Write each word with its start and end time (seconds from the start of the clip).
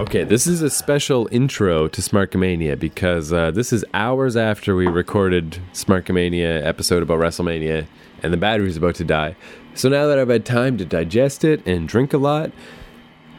Okay, 0.00 0.24
this 0.24 0.46
is 0.46 0.62
a 0.62 0.70
special 0.70 1.28
intro 1.30 1.86
to 1.86 2.00
Smarkamania 2.00 2.78
because 2.80 3.34
uh, 3.34 3.50
this 3.50 3.70
is 3.70 3.84
hours 3.92 4.34
after 4.34 4.74
we 4.74 4.86
recorded 4.86 5.60
Smarkamania 5.74 6.64
episode 6.64 7.02
about 7.02 7.18
WrestleMania, 7.18 7.86
and 8.22 8.32
the 8.32 8.38
battery's 8.38 8.78
about 8.78 8.94
to 8.94 9.04
die. 9.04 9.36
So 9.74 9.90
now 9.90 10.06
that 10.06 10.18
I've 10.18 10.30
had 10.30 10.46
time 10.46 10.78
to 10.78 10.86
digest 10.86 11.44
it 11.44 11.64
and 11.66 11.86
drink 11.86 12.14
a 12.14 12.16
lot, 12.16 12.50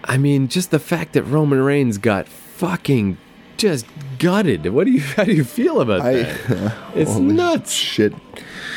I 0.03 0.19
mean, 0.19 0.49
just 0.49 0.69
the 0.69 0.77
fact 0.77 1.13
that 1.13 1.23
Roman 1.23 1.63
Reigns 1.63 1.97
got 1.97 2.27
fucking 2.27 3.17
just 3.57 3.87
gutted. 4.19 4.67
What 4.67 4.85
do 4.85 4.91
you? 4.91 5.01
How 5.15 5.23
do 5.23 5.33
you 5.33 5.43
feel 5.43 5.81
about 5.81 6.01
I, 6.01 6.13
that? 6.13 6.77
It's 6.95 7.15
nuts. 7.17 7.71
Shit. 7.71 8.13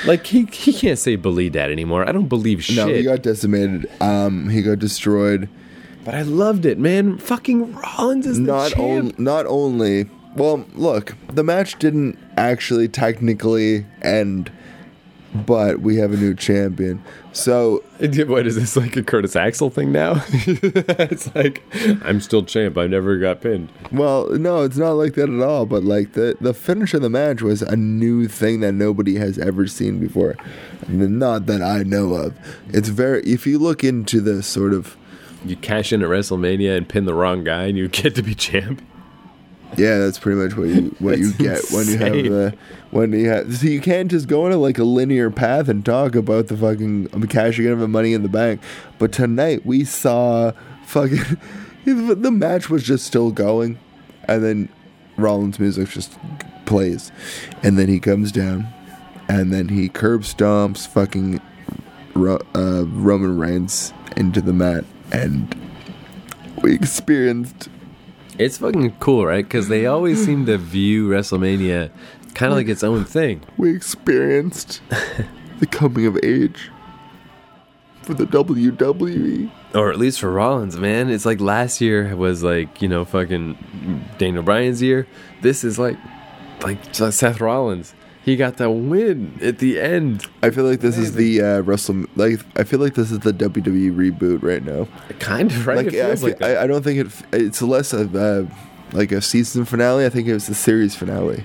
Like 0.07 0.27
he 0.27 0.46
he 0.46 0.73
can't 0.73 0.98
say 0.98 1.16
believe 1.16 1.53
that 1.53 1.71
anymore. 1.71 2.09
I 2.09 2.12
don't 2.12 2.29
believe 2.29 2.64
shit. 2.64 2.77
No, 2.77 2.87
he 2.87 3.03
got 3.03 3.23
decimated. 3.23 3.91
Um, 4.01 4.48
he 4.48 4.62
got 4.62 4.79
destroyed. 4.79 5.51
But 6.05 6.14
I 6.14 6.23
loved 6.23 6.66
it, 6.66 6.79
man. 6.79 7.18
Fucking 7.18 7.75
Rollins 7.75 8.27
is 8.27 8.39
the 8.39 8.45
Not 8.45 8.73
champ. 8.73 8.80
only, 8.80 9.15
not 9.19 9.47
only. 9.47 10.09
Well, 10.37 10.65
look, 10.74 11.15
the 11.33 11.45
match 11.45 11.78
didn't 11.78 12.19
actually 12.37 12.88
technically 12.88 13.87
end, 14.02 14.51
but 15.33 15.80
we 15.80 15.97
have 15.97 16.12
a 16.12 16.16
new 16.16 16.34
champion. 16.34 17.02
So 17.33 17.83
What 18.27 18.47
is 18.47 18.56
this 18.56 18.77
like 18.77 18.97
a 18.97 19.02
Curtis 19.02 19.37
Axel 19.37 19.70
thing 19.70 19.92
now? 19.92 20.23
it's 20.33 21.34
like 21.34 21.62
I'm 22.05 22.20
still 22.20 22.45
champ. 22.45 22.77
I 22.77 22.86
never 22.86 23.19
got 23.19 23.41
pinned. 23.41 23.69
Well, 23.92 24.28
no, 24.30 24.62
it's 24.62 24.77
not 24.77 24.92
like 24.92 25.14
that 25.14 25.28
at 25.30 25.41
all. 25.41 25.66
But 25.66 25.84
like 25.84 26.12
the 26.12 26.36
the 26.41 26.55
finish 26.55 26.95
of 26.95 27.02
the 27.02 27.11
match 27.11 27.41
was 27.42 27.62
a 27.62 27.77
new 27.77 28.27
thing 28.28 28.61
that 28.61 28.73
nobody 28.73 29.16
has 29.16 29.39
ever 29.39 29.66
seen 29.66 29.98
before, 29.98 30.36
not 30.89 31.47
that 31.47 31.62
I 31.62 31.83
know 31.84 32.14
of. 32.14 32.36
It's 32.69 32.89
very. 32.89 33.23
If 33.23 33.47
you 33.47 33.59
look 33.59 33.83
into 33.84 34.20
the 34.20 34.42
sort 34.42 34.73
of 34.75 34.97
You 35.45 35.57
cash 35.57 35.93
in 35.93 36.03
at 36.03 36.09
WrestleMania 36.09 36.77
and 36.77 36.89
pin 36.89 37.05
the 37.05 37.15
wrong 37.15 37.45
guy, 37.45 37.65
and 37.65 37.77
you 37.77 37.89
get 37.89 38.15
to 38.16 38.23
be 38.23 38.34
champ. 38.34 38.83
yeah, 39.77 39.98
that's 39.98 40.19
pretty 40.19 40.41
much 40.41 40.57
what 40.57 40.69
you 40.69 40.95
what 40.98 41.19
you 41.19 41.33
get 41.34 41.55
That's 41.56 41.73
when 41.73 41.86
you 41.89 41.98
have 41.98 42.14
insane. 42.14 42.33
the 42.33 42.56
when 42.91 43.12
you 43.12 43.28
have. 43.28 43.55
So 43.56 43.67
you 43.67 43.81
can't 43.81 44.11
just 44.11 44.28
go 44.28 44.47
into 44.47 44.56
like 44.59 44.78
a 44.78 44.84
linear 44.84 45.31
path 45.31 45.69
and 45.69 45.84
talk 45.84 46.14
about 46.14 46.47
the 46.47 46.56
fucking 46.56 47.09
um, 47.12 47.27
cashing 47.27 47.67
in 47.67 47.73
of 47.73 47.81
the 47.81 47.89
Money 47.89 48.12
in 48.14 48.23
the 48.23 48.28
Bank. 48.28 48.61
But 48.98 49.12
tonight 49.12 49.67
we 49.67 49.84
saw 49.84 50.53
fucking 50.86 51.19
the 51.84 52.31
match 52.31 52.70
was 52.70 52.83
just 52.83 53.05
still 53.06 53.31
going, 53.31 53.79
and 54.29 54.42
then 54.42 54.69
Rollins' 55.17 55.58
music 55.61 55.89
just 55.91 56.17
plays, 56.67 57.12
and 57.62 57.79
then 57.79 57.89
he 57.89 58.01
comes 58.01 58.33
down, 58.33 58.67
and 59.29 59.53
then 59.53 59.69
he 59.69 59.89
curb 59.89 60.23
stomps 60.23 60.86
fucking 60.89 61.41
Ro- 62.14 62.41
uh, 62.55 62.84
Roman 62.86 63.39
Reigns 63.39 63.92
into 64.17 64.41
the 64.41 64.53
mat, 64.53 64.84
and 65.15 65.55
we 66.62 66.75
experienced 66.75 67.69
It's 68.39 68.59
fucking 68.59 68.97
cool, 68.98 69.27
right? 69.27 69.45
Because 69.45 69.69
they 69.69 69.87
always 69.87 70.25
seem 70.25 70.47
to 70.47 70.59
view 70.59 71.09
WrestleMania 71.09 71.91
kind 72.34 72.53
of 72.53 72.59
like 72.59 72.69
its 72.69 72.83
own 72.83 73.05
thing. 73.05 73.42
we 73.57 73.75
experienced 73.75 74.83
the 75.61 75.67
coming 75.67 76.07
of 76.07 76.19
age 76.23 76.70
for 78.03 78.15
the. 78.15 78.27
WWE. 78.27 79.51
Or 79.75 79.91
at 79.91 79.98
least 79.98 80.20
for 80.20 80.31
Rollins, 80.31 80.77
man. 80.77 81.09
It's 81.11 81.25
like 81.25 81.41
last 81.41 81.81
year 81.81 82.17
was 82.17 82.42
like, 82.42 82.83
you 82.83 82.89
know, 82.89 83.05
fucking 83.05 84.09
Daniel 84.19 84.42
Bryan's 84.42 84.83
year. 84.83 85.07
This 85.42 85.65
is 85.65 85.79
like, 85.79 85.97
like 86.62 86.79
Seth 86.92 87.41
Rollins. 87.41 87.95
He 88.25 88.36
got 88.36 88.56
the 88.56 88.70
win 88.70 89.39
at 89.42 89.58
the 89.58 89.78
end. 89.78 90.27
I 90.42 90.48
feel 90.50 90.64
like 90.64 90.80
this 90.80 90.97
is 90.97 91.14
the 91.14 91.42
uh, 91.42 91.61
Wrestle. 91.61 92.06
Like 92.17 92.41
I 92.58 92.64
feel 92.64 92.80
like 92.80 92.94
this 92.94 93.11
is 93.11 93.19
the 93.19 93.33
WWE 93.33 93.94
reboot 93.94 94.42
right 94.42 94.64
now. 94.64 94.89
Kind 95.19 95.50
of, 95.53 95.67
right? 95.67 95.77
Like, 95.78 95.86
it 95.89 96.03
I, 96.03 96.06
feels 96.06 96.20
feel- 96.20 96.30
like. 96.30 96.42
I, 96.42 96.62
I 96.62 96.67
don't 96.67 96.83
think 96.83 97.00
it. 97.06 97.12
It's 97.34 97.61
less 97.61 97.92
of 97.92 98.17
uh, 98.17 98.45
like 98.92 99.12
a 99.12 99.20
season 99.20 99.67
finale. 99.67 100.06
I 100.06 100.08
think 100.08 100.27
it 100.27 100.33
was 100.33 100.47
the 100.47 100.55
series 100.55 100.95
finale. 100.95 101.45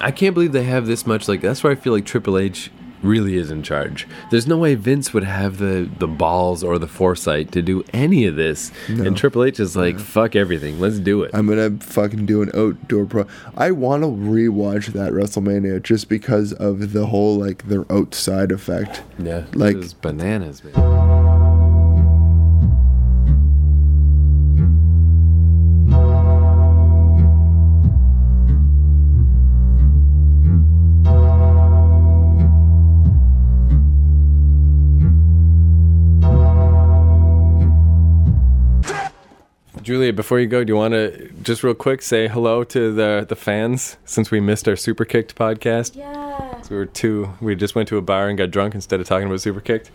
I 0.00 0.10
can't 0.12 0.34
believe 0.34 0.52
they 0.52 0.62
have 0.64 0.86
this 0.86 1.06
much. 1.06 1.26
Like 1.26 1.40
that's 1.40 1.64
where 1.64 1.72
I 1.72 1.76
feel 1.76 1.92
like 1.92 2.04
Triple 2.04 2.38
H 2.38 2.70
really 3.02 3.36
is 3.36 3.50
in 3.50 3.62
charge. 3.62 4.06
There's 4.30 4.46
no 4.46 4.56
way 4.58 4.74
Vince 4.74 5.12
would 5.12 5.24
have 5.24 5.58
the 5.58 5.88
the 5.98 6.06
balls 6.06 6.62
or 6.64 6.78
the 6.78 6.88
foresight 6.88 7.52
to 7.52 7.62
do 7.62 7.84
any 7.92 8.26
of 8.26 8.36
this. 8.36 8.72
And 8.88 9.16
Triple 9.16 9.44
H 9.44 9.60
is 9.60 9.76
like, 9.76 9.98
fuck 9.98 10.34
everything, 10.36 10.80
let's 10.80 10.98
do 10.98 11.22
it. 11.22 11.30
I'm 11.34 11.46
gonna 11.46 11.70
fucking 11.78 12.26
do 12.26 12.42
an 12.42 12.50
outdoor 12.54 13.06
pro. 13.06 13.26
I 13.56 13.70
want 13.70 14.02
to 14.02 14.08
rewatch 14.08 14.86
that 14.92 15.12
WrestleMania 15.12 15.82
just 15.82 16.08
because 16.08 16.52
of 16.52 16.92
the 16.92 17.06
whole 17.06 17.36
like 17.38 17.68
the 17.68 17.84
outside 17.90 18.52
effect. 18.52 19.02
yeah, 19.18 19.44
like- 19.54 20.00
bananas, 20.00 20.62
man. 20.64 21.25
Julia, 39.86 40.12
before 40.12 40.40
you 40.40 40.48
go, 40.48 40.64
do 40.64 40.72
you 40.72 40.76
want 40.76 40.94
to 40.94 41.28
just 41.44 41.62
real 41.62 41.72
quick 41.72 42.02
say 42.02 42.26
hello 42.26 42.64
to 42.64 42.92
the 42.92 43.24
the 43.28 43.36
fans 43.36 43.96
since 44.04 44.32
we 44.32 44.40
missed 44.40 44.66
our 44.66 44.74
Super 44.74 45.04
Kicked 45.04 45.36
podcast? 45.36 45.94
Yeah. 45.94 46.60
We 46.68 46.74
were 46.74 46.86
two. 46.86 47.34
We 47.40 47.54
just 47.54 47.76
went 47.76 47.86
to 47.90 47.96
a 47.96 48.02
bar 48.02 48.28
and 48.28 48.36
got 48.36 48.50
drunk 48.50 48.74
instead 48.74 48.98
of 48.98 49.06
talking 49.06 49.28
about 49.28 49.42
Super 49.42 49.60
Kicked. 49.60 49.92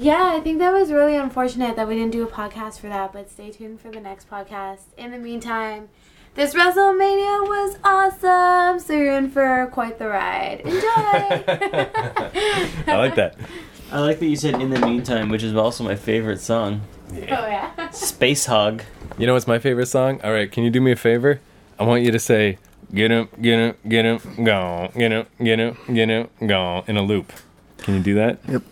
Yeah, 0.00 0.32
I 0.34 0.40
think 0.40 0.58
that 0.58 0.72
was 0.72 0.90
really 0.90 1.14
unfortunate 1.14 1.76
that 1.76 1.86
we 1.86 1.94
didn't 1.94 2.10
do 2.10 2.24
a 2.24 2.26
podcast 2.26 2.80
for 2.80 2.88
that, 2.88 3.12
but 3.12 3.30
stay 3.30 3.52
tuned 3.52 3.80
for 3.80 3.92
the 3.92 4.00
next 4.00 4.28
podcast. 4.28 4.80
In 4.98 5.12
the 5.12 5.18
meantime, 5.18 5.90
this 6.34 6.52
WrestleMania 6.52 7.46
was 7.46 7.78
awesome, 7.84 8.80
so 8.80 8.94
you're 8.94 9.16
in 9.16 9.30
for 9.30 9.68
quite 9.70 10.00
the 10.00 10.08
ride. 10.08 10.62
Enjoy! 10.62 10.80
I 12.92 12.96
like 12.96 13.14
that. 13.14 13.36
I 13.92 14.00
like 14.00 14.18
that 14.18 14.26
you 14.26 14.34
said 14.34 14.60
"In 14.60 14.70
the 14.70 14.80
Meantime," 14.80 15.28
which 15.28 15.44
is 15.44 15.54
also 15.54 15.84
my 15.84 15.94
favorite 15.94 16.40
song. 16.40 16.80
Oh, 17.12 17.46
yeah. 17.46 17.72
Spacehog. 17.90 18.82
You 19.18 19.26
know 19.26 19.34
what's 19.34 19.46
my 19.46 19.58
favorite 19.58 19.86
song? 19.86 20.20
All 20.22 20.32
right, 20.32 20.50
can 20.50 20.64
you 20.64 20.70
do 20.70 20.80
me 20.80 20.92
a 20.92 20.96
favor? 20.96 21.40
I 21.78 21.84
want 21.84 22.02
you 22.02 22.10
to 22.12 22.18
say 22.18 22.58
"Get 22.94 23.10
him, 23.10 23.28
get 23.40 23.58
him, 23.58 23.74
get 23.88 24.04
him, 24.04 24.44
go, 24.44 24.90
get 24.96 25.10
him, 25.12 25.26
get 25.42 25.58
him, 25.58 25.76
get 25.92 26.08
him, 26.08 26.28
go" 26.46 26.84
in 26.86 26.96
a 26.96 27.02
loop. 27.02 27.32
Can 27.78 27.94
you 27.94 28.00
do 28.00 28.14
that? 28.14 28.38
Yep. 28.48 28.62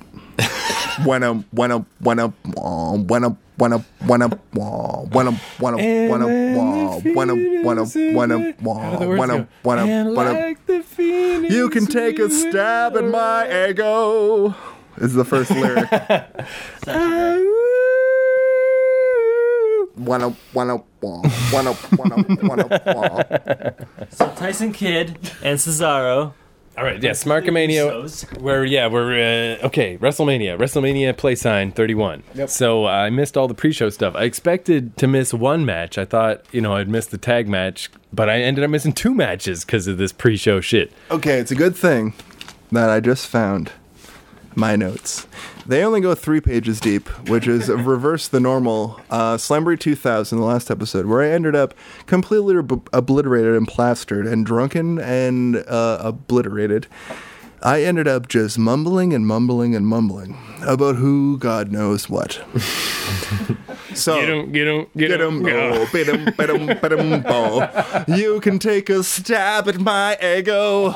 when 1.04 1.22
up, 1.22 1.36
when 1.50 1.72
up, 1.72 1.84
when 2.00 2.18
up, 2.20 2.32
when 2.44 3.24
up, 3.24 3.36
when 3.56 3.72
up, 3.72 3.82
when 4.06 4.22
up, 4.22 4.38
when 4.52 4.72
up, 4.82 4.92
when 5.18 5.32
up, 5.32 5.34
when 6.06 6.22
up, 6.22 6.28
when 7.14 7.30
up, 7.30 7.34
when 7.34 7.80
up, 7.80 7.88
when 8.12 8.30
up, 8.30 8.60
when 8.60 9.30
up, 9.30 9.48
when 9.62 9.78
up, 9.78 10.16
when 10.16 10.28
up. 10.28 11.50
You 11.50 11.68
can 11.70 11.86
take 11.86 12.18
a 12.18 12.30
stab 12.30 12.96
at 12.96 13.04
my 13.04 13.68
ego. 13.68 14.54
Is 14.98 15.14
the 15.14 15.24
first 15.24 15.50
lyric. 15.50 15.88
One 19.98 20.22
up, 20.22 20.34
one 20.52 20.70
up, 20.70 20.86
one 21.00 21.66
up, 21.66 21.76
one 21.98 22.12
up, 22.12 22.38
one 22.42 22.60
up. 22.60 23.86
So 24.10 24.32
Tyson 24.36 24.72
Kidd 24.72 25.18
and 25.42 25.58
Cesaro. 25.58 26.32
All 26.76 26.84
right, 26.84 27.02
yeah, 27.02 27.10
Smarkamania. 27.10 27.90
Usos. 27.90 28.40
We're 28.40 28.64
yeah, 28.64 28.86
we're 28.86 29.56
uh, 29.60 29.66
okay. 29.66 29.98
WrestleMania, 29.98 30.56
WrestleMania 30.56 31.16
play 31.16 31.34
sign 31.34 31.72
thirty 31.72 31.94
one. 31.96 32.22
Yep. 32.36 32.48
So 32.50 32.86
uh, 32.86 32.90
I 32.90 33.10
missed 33.10 33.36
all 33.36 33.48
the 33.48 33.54
pre-show 33.54 33.90
stuff. 33.90 34.14
I 34.14 34.22
expected 34.22 34.96
to 34.98 35.08
miss 35.08 35.34
one 35.34 35.64
match. 35.64 35.98
I 35.98 36.04
thought 36.04 36.44
you 36.52 36.60
know 36.60 36.76
I'd 36.76 36.88
miss 36.88 37.06
the 37.06 37.18
tag 37.18 37.48
match, 37.48 37.90
but 38.12 38.30
I 38.30 38.42
ended 38.42 38.62
up 38.62 38.70
missing 38.70 38.92
two 38.92 39.12
matches 39.12 39.64
because 39.64 39.88
of 39.88 39.98
this 39.98 40.12
pre-show 40.12 40.60
shit. 40.60 40.92
Okay, 41.10 41.40
it's 41.40 41.50
a 41.50 41.56
good 41.56 41.74
thing 41.74 42.14
that 42.70 42.90
I 42.90 43.00
just 43.00 43.26
found 43.26 43.72
my 44.54 44.76
notes. 44.76 45.26
They 45.68 45.84
only 45.84 46.00
go 46.00 46.14
three 46.14 46.40
pages 46.40 46.80
deep, 46.80 47.08
which 47.28 47.46
is 47.46 47.68
reverse 47.68 48.26
the 48.26 48.40
normal 48.40 48.98
uh, 49.10 49.36
Slamboree 49.36 49.78
2000, 49.78 50.38
the 50.38 50.44
last 50.44 50.70
episode, 50.70 51.04
where 51.04 51.20
I 51.22 51.28
ended 51.28 51.54
up 51.54 51.74
completely 52.06 52.56
ob- 52.56 52.88
obliterated 52.92 53.54
and 53.54 53.68
plastered 53.68 54.26
and 54.26 54.46
drunken 54.46 54.98
and 54.98 55.56
uh, 55.56 55.98
obliterated. 56.00 56.86
I 57.62 57.82
ended 57.82 58.08
up 58.08 58.28
just 58.28 58.56
mumbling 58.58 59.12
and 59.12 59.26
mumbling 59.26 59.74
and 59.74 59.86
mumbling 59.86 60.38
about 60.62 60.94
who 60.96 61.36
God 61.38 61.70
knows 61.72 62.08
what. 62.08 62.40
so 63.94 64.20
Get 64.20 64.28
him, 64.30 64.52
get 64.52 64.68
him, 64.68 64.86
get, 64.96 65.08
Get 65.08 65.20
'em, 65.20 65.42
go, 65.42 65.86
bit 65.92 66.08
'em, 66.08 66.24
bit 66.36 66.50
'em, 66.50 66.66
bit 66.66 66.92
'em, 66.92 67.20
bo. 67.22 68.04
You 68.16 68.40
can 68.40 68.58
take 68.58 68.88
a 68.88 69.02
stab 69.02 69.68
at 69.68 69.78
my 69.80 70.16
ego. 70.22 70.92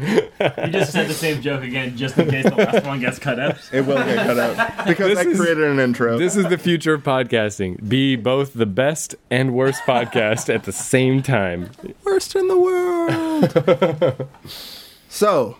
You 0.00 0.72
just 0.72 0.92
said 0.92 1.08
the 1.08 1.14
same 1.14 1.40
joke 1.42 1.62
again, 1.62 1.96
just 1.96 2.16
in 2.18 2.28
case 2.28 2.44
the 2.44 2.54
last 2.54 2.84
one 2.86 3.00
gets 3.00 3.18
cut 3.18 3.38
out. 3.38 3.56
It 3.72 3.86
will 3.86 3.96
get 3.96 4.16
cut 4.26 4.38
out 4.38 4.86
because 4.86 5.08
This 5.16 5.18
I 5.26 5.30
is- 5.30 5.38
created 5.40 5.64
an 5.64 5.78
intro. 5.80 6.18
This 6.18 6.36
is 6.36 6.46
the 6.48 6.58
future 6.58 6.94
of 6.94 7.02
podcasting. 7.02 7.88
Be 7.88 8.16
both 8.16 8.54
the 8.54 8.66
best 8.66 9.14
and 9.30 9.54
worst 9.54 9.82
podcast 9.84 10.52
at 10.54 10.64
the 10.64 10.72
same 10.72 11.22
time. 11.22 11.70
worst 12.04 12.34
in 12.36 12.48
the 12.48 12.58
world. 12.58 14.26
so, 15.08 15.56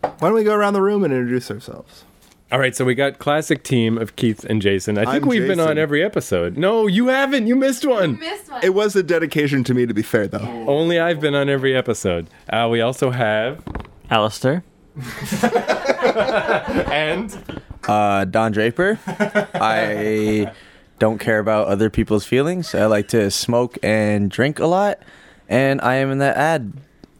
why 0.00 0.12
don't 0.20 0.34
we 0.34 0.44
go 0.44 0.54
around 0.54 0.74
the 0.74 0.82
room 0.82 1.04
and 1.04 1.12
introduce 1.12 1.50
ourselves? 1.50 2.04
All 2.50 2.58
right, 2.58 2.74
so 2.74 2.86
we 2.86 2.94
got 2.94 3.18
classic 3.18 3.62
team 3.62 3.98
of 3.98 4.16
Keith 4.16 4.42
and 4.44 4.62
Jason. 4.62 4.96
I 4.96 5.04
think 5.04 5.24
I'm 5.24 5.28
we've 5.28 5.46
been 5.46 5.60
on 5.60 5.76
every 5.76 6.02
episode. 6.02 6.56
No, 6.56 6.86
you 6.86 7.08
haven't. 7.08 7.46
You 7.46 7.54
missed 7.54 7.84
one. 7.84 8.18
Missed 8.18 8.50
one. 8.50 8.64
It 8.64 8.72
was 8.72 8.96
a 8.96 9.02
dedication 9.02 9.64
to 9.64 9.74
me, 9.74 9.84
to 9.84 9.92
be 9.92 10.00
fair, 10.00 10.26
though. 10.26 10.64
Only 10.66 10.98
I've 10.98 11.20
been 11.20 11.34
on 11.34 11.50
every 11.50 11.76
episode. 11.76 12.26
Uh, 12.48 12.66
we 12.70 12.80
also 12.80 13.10
have 13.10 13.62
Alistair. 14.08 14.64
and 16.90 17.60
Uh, 17.86 18.24
Don 18.24 18.52
Draper. 18.52 18.98
I 19.54 20.50
don't 20.98 21.18
care 21.18 21.40
about 21.40 21.68
other 21.68 21.90
people's 21.90 22.24
feelings. 22.24 22.74
I 22.74 22.86
like 22.86 23.08
to 23.08 23.30
smoke 23.30 23.76
and 23.82 24.30
drink 24.30 24.58
a 24.58 24.66
lot, 24.66 25.00
and 25.50 25.82
I 25.82 25.96
am 25.96 26.10
in 26.10 26.16
the 26.16 26.34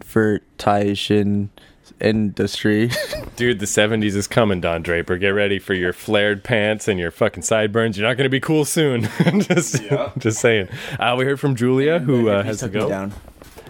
advertising 0.01 1.51
industry. 2.01 2.91
dude, 3.37 3.59
the 3.59 3.67
'70s 3.67 4.15
is 4.15 4.27
coming. 4.27 4.61
Don 4.61 4.83
Draper, 4.83 5.17
get 5.17 5.31
ready 5.31 5.59
for 5.59 5.75
your 5.75 5.93
flared 5.93 6.45
pants 6.45 6.89
and 6.89 6.99
your 6.99 7.11
fucking 7.11 7.43
sideburns. 7.43 7.99
You're 7.99 8.09
not 8.09 8.17
going 8.17 8.27
to 8.27 8.31
be 8.31 8.41
cool 8.41 8.65
soon. 8.65 9.03
just, 9.41 9.83
just 10.19 10.41
saying. 10.41 10.69
Uh, 10.99 11.15
we 11.19 11.25
heard 11.25 11.41
from 11.41 11.57
Julia, 11.57 11.99
who 11.99 12.29
uh, 12.29 12.43
has 12.43 12.61
to 12.61 12.69
go. 12.69 12.89
down. 12.89 13.13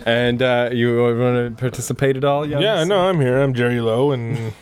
And 0.06 0.40
uh, 0.40 0.70
you 0.72 0.96
want 0.96 1.56
to 1.56 1.60
participate 1.60 2.16
at 2.16 2.24
all? 2.24 2.46
Young? 2.46 2.62
Yeah, 2.62 2.84
no, 2.84 3.00
I'm 3.08 3.20
here. 3.20 3.42
I'm 3.42 3.52
Jerry 3.52 3.80
Lowe, 3.80 4.12
and 4.12 4.52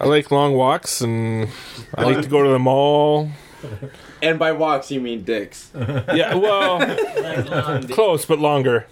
I 0.00 0.04
like 0.04 0.30
long 0.30 0.54
walks, 0.54 1.00
and 1.00 1.48
I 1.94 2.04
like 2.04 2.22
to 2.22 2.28
go 2.28 2.42
to 2.44 2.50
the 2.50 2.58
mall. 2.58 3.30
And 4.22 4.38
by 4.38 4.52
walks, 4.52 4.90
you 4.90 5.00
mean 5.00 5.24
dicks. 5.24 5.70
Yeah, 5.74 6.36
well, 6.36 6.96
close 7.88 8.24
but 8.24 8.38
longer. 8.38 8.86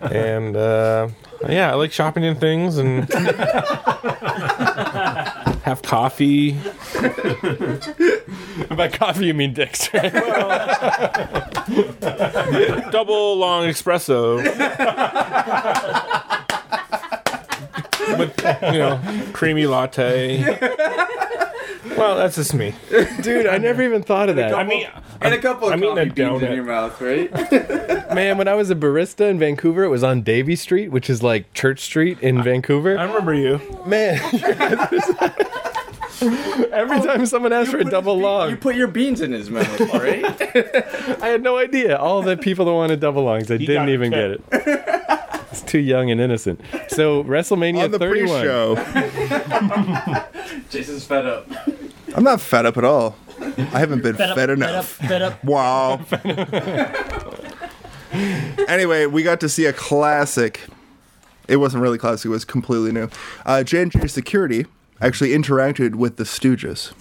And 0.00 0.56
uh, 0.56 1.08
yeah, 1.46 1.70
I 1.70 1.74
like 1.74 1.92
shopping 1.92 2.24
in 2.24 2.36
things 2.36 2.78
and 2.78 3.08
have 5.62 5.82
coffee. 5.82 6.52
By 8.74 8.88
coffee, 8.88 9.26
you 9.26 9.34
mean 9.34 9.52
dicks, 9.54 9.92
right? 9.92 10.12
Double 12.90 13.36
long 13.36 13.68
espresso. 13.68 14.38
With, 18.18 18.34
you 18.72 18.78
know, 18.78 19.00
creamy 19.32 19.66
latte. 19.66 20.42
Well, 21.98 22.16
that's 22.16 22.36
just 22.36 22.54
me. 22.54 22.74
dude, 23.22 23.46
I 23.46 23.58
never 23.58 23.82
even 23.82 24.02
thought 24.02 24.28
of 24.28 24.36
that. 24.36 24.54
I 24.54 24.64
mean, 24.64 24.86
And 25.20 25.34
a 25.34 25.38
couple 25.38 25.68
of 25.68 25.74
I'm 25.74 25.82
eating 25.82 25.96
coffee 25.96 26.10
a 26.10 26.14
beans 26.30 26.42
in 26.42 26.52
your 26.52 26.64
mouth, 26.64 27.00
right? 27.00 27.32
Man, 28.14 28.38
when 28.38 28.48
I 28.48 28.54
was 28.54 28.70
a 28.70 28.74
barista 28.74 29.28
in 29.28 29.38
Vancouver, 29.38 29.84
it 29.84 29.88
was 29.88 30.02
on 30.04 30.22
Davie 30.22 30.56
Street, 30.56 30.90
which 30.90 31.08
is 31.10 31.22
like 31.22 31.52
Church 31.54 31.80
Street 31.80 32.18
in 32.20 32.42
Vancouver. 32.42 32.98
I 32.98 33.04
remember 33.04 33.34
you. 33.34 33.60
Man, 33.86 34.20
every 36.72 37.00
time 37.00 37.24
someone 37.26 37.52
asked 37.52 37.70
for 37.70 37.78
a 37.78 37.84
double 37.84 38.18
long, 38.18 38.50
You 38.50 38.56
put 38.56 38.74
your 38.76 38.88
beans 38.88 39.20
in 39.20 39.32
his 39.32 39.50
mouth, 39.50 39.80
right? 39.92 40.24
I 41.22 41.28
had 41.28 41.42
no 41.42 41.56
idea. 41.58 41.96
All 41.96 42.22
the 42.22 42.36
people 42.36 42.64
that 42.66 42.72
wanted 42.72 43.00
double 43.00 43.22
longs, 43.24 43.50
I 43.50 43.56
got 43.58 43.66
didn't 43.66 43.88
it, 43.88 43.92
even 43.92 44.10
get 44.10 44.30
it. 44.32 44.42
It's 45.50 45.62
too 45.62 45.78
young 45.78 46.10
and 46.10 46.20
innocent. 46.20 46.60
So 46.88 47.24
WrestleMania 47.24 47.84
On 47.84 47.90
the 47.90 47.98
31. 47.98 48.40
pre-show, 48.40 48.74
Jason's 50.70 51.04
fed 51.04 51.26
up. 51.26 51.46
I'm 52.14 52.24
not 52.24 52.40
fed 52.40 52.66
up 52.66 52.76
at 52.76 52.84
all. 52.84 53.16
I 53.40 53.78
haven't 53.78 54.02
been 54.02 54.16
fed, 54.16 54.50
enough. 54.50 54.86
Fed 54.88 55.22
up. 55.22 55.42
Wow. 55.44 56.00
anyway, 58.68 59.06
we 59.06 59.22
got 59.22 59.40
to 59.40 59.48
see 59.48 59.66
a 59.66 59.72
classic. 59.72 60.62
It 61.46 61.56
wasn't 61.56 61.82
really 61.82 61.98
classic; 61.98 62.26
it 62.26 62.30
was 62.30 62.44
completely 62.44 62.92
new. 62.92 63.08
Uh, 63.46 63.62
J&J 63.62 64.06
Security 64.08 64.66
actually 65.00 65.30
interacted 65.30 65.94
with 65.94 66.16
the 66.16 66.24
Stooges. 66.24 66.92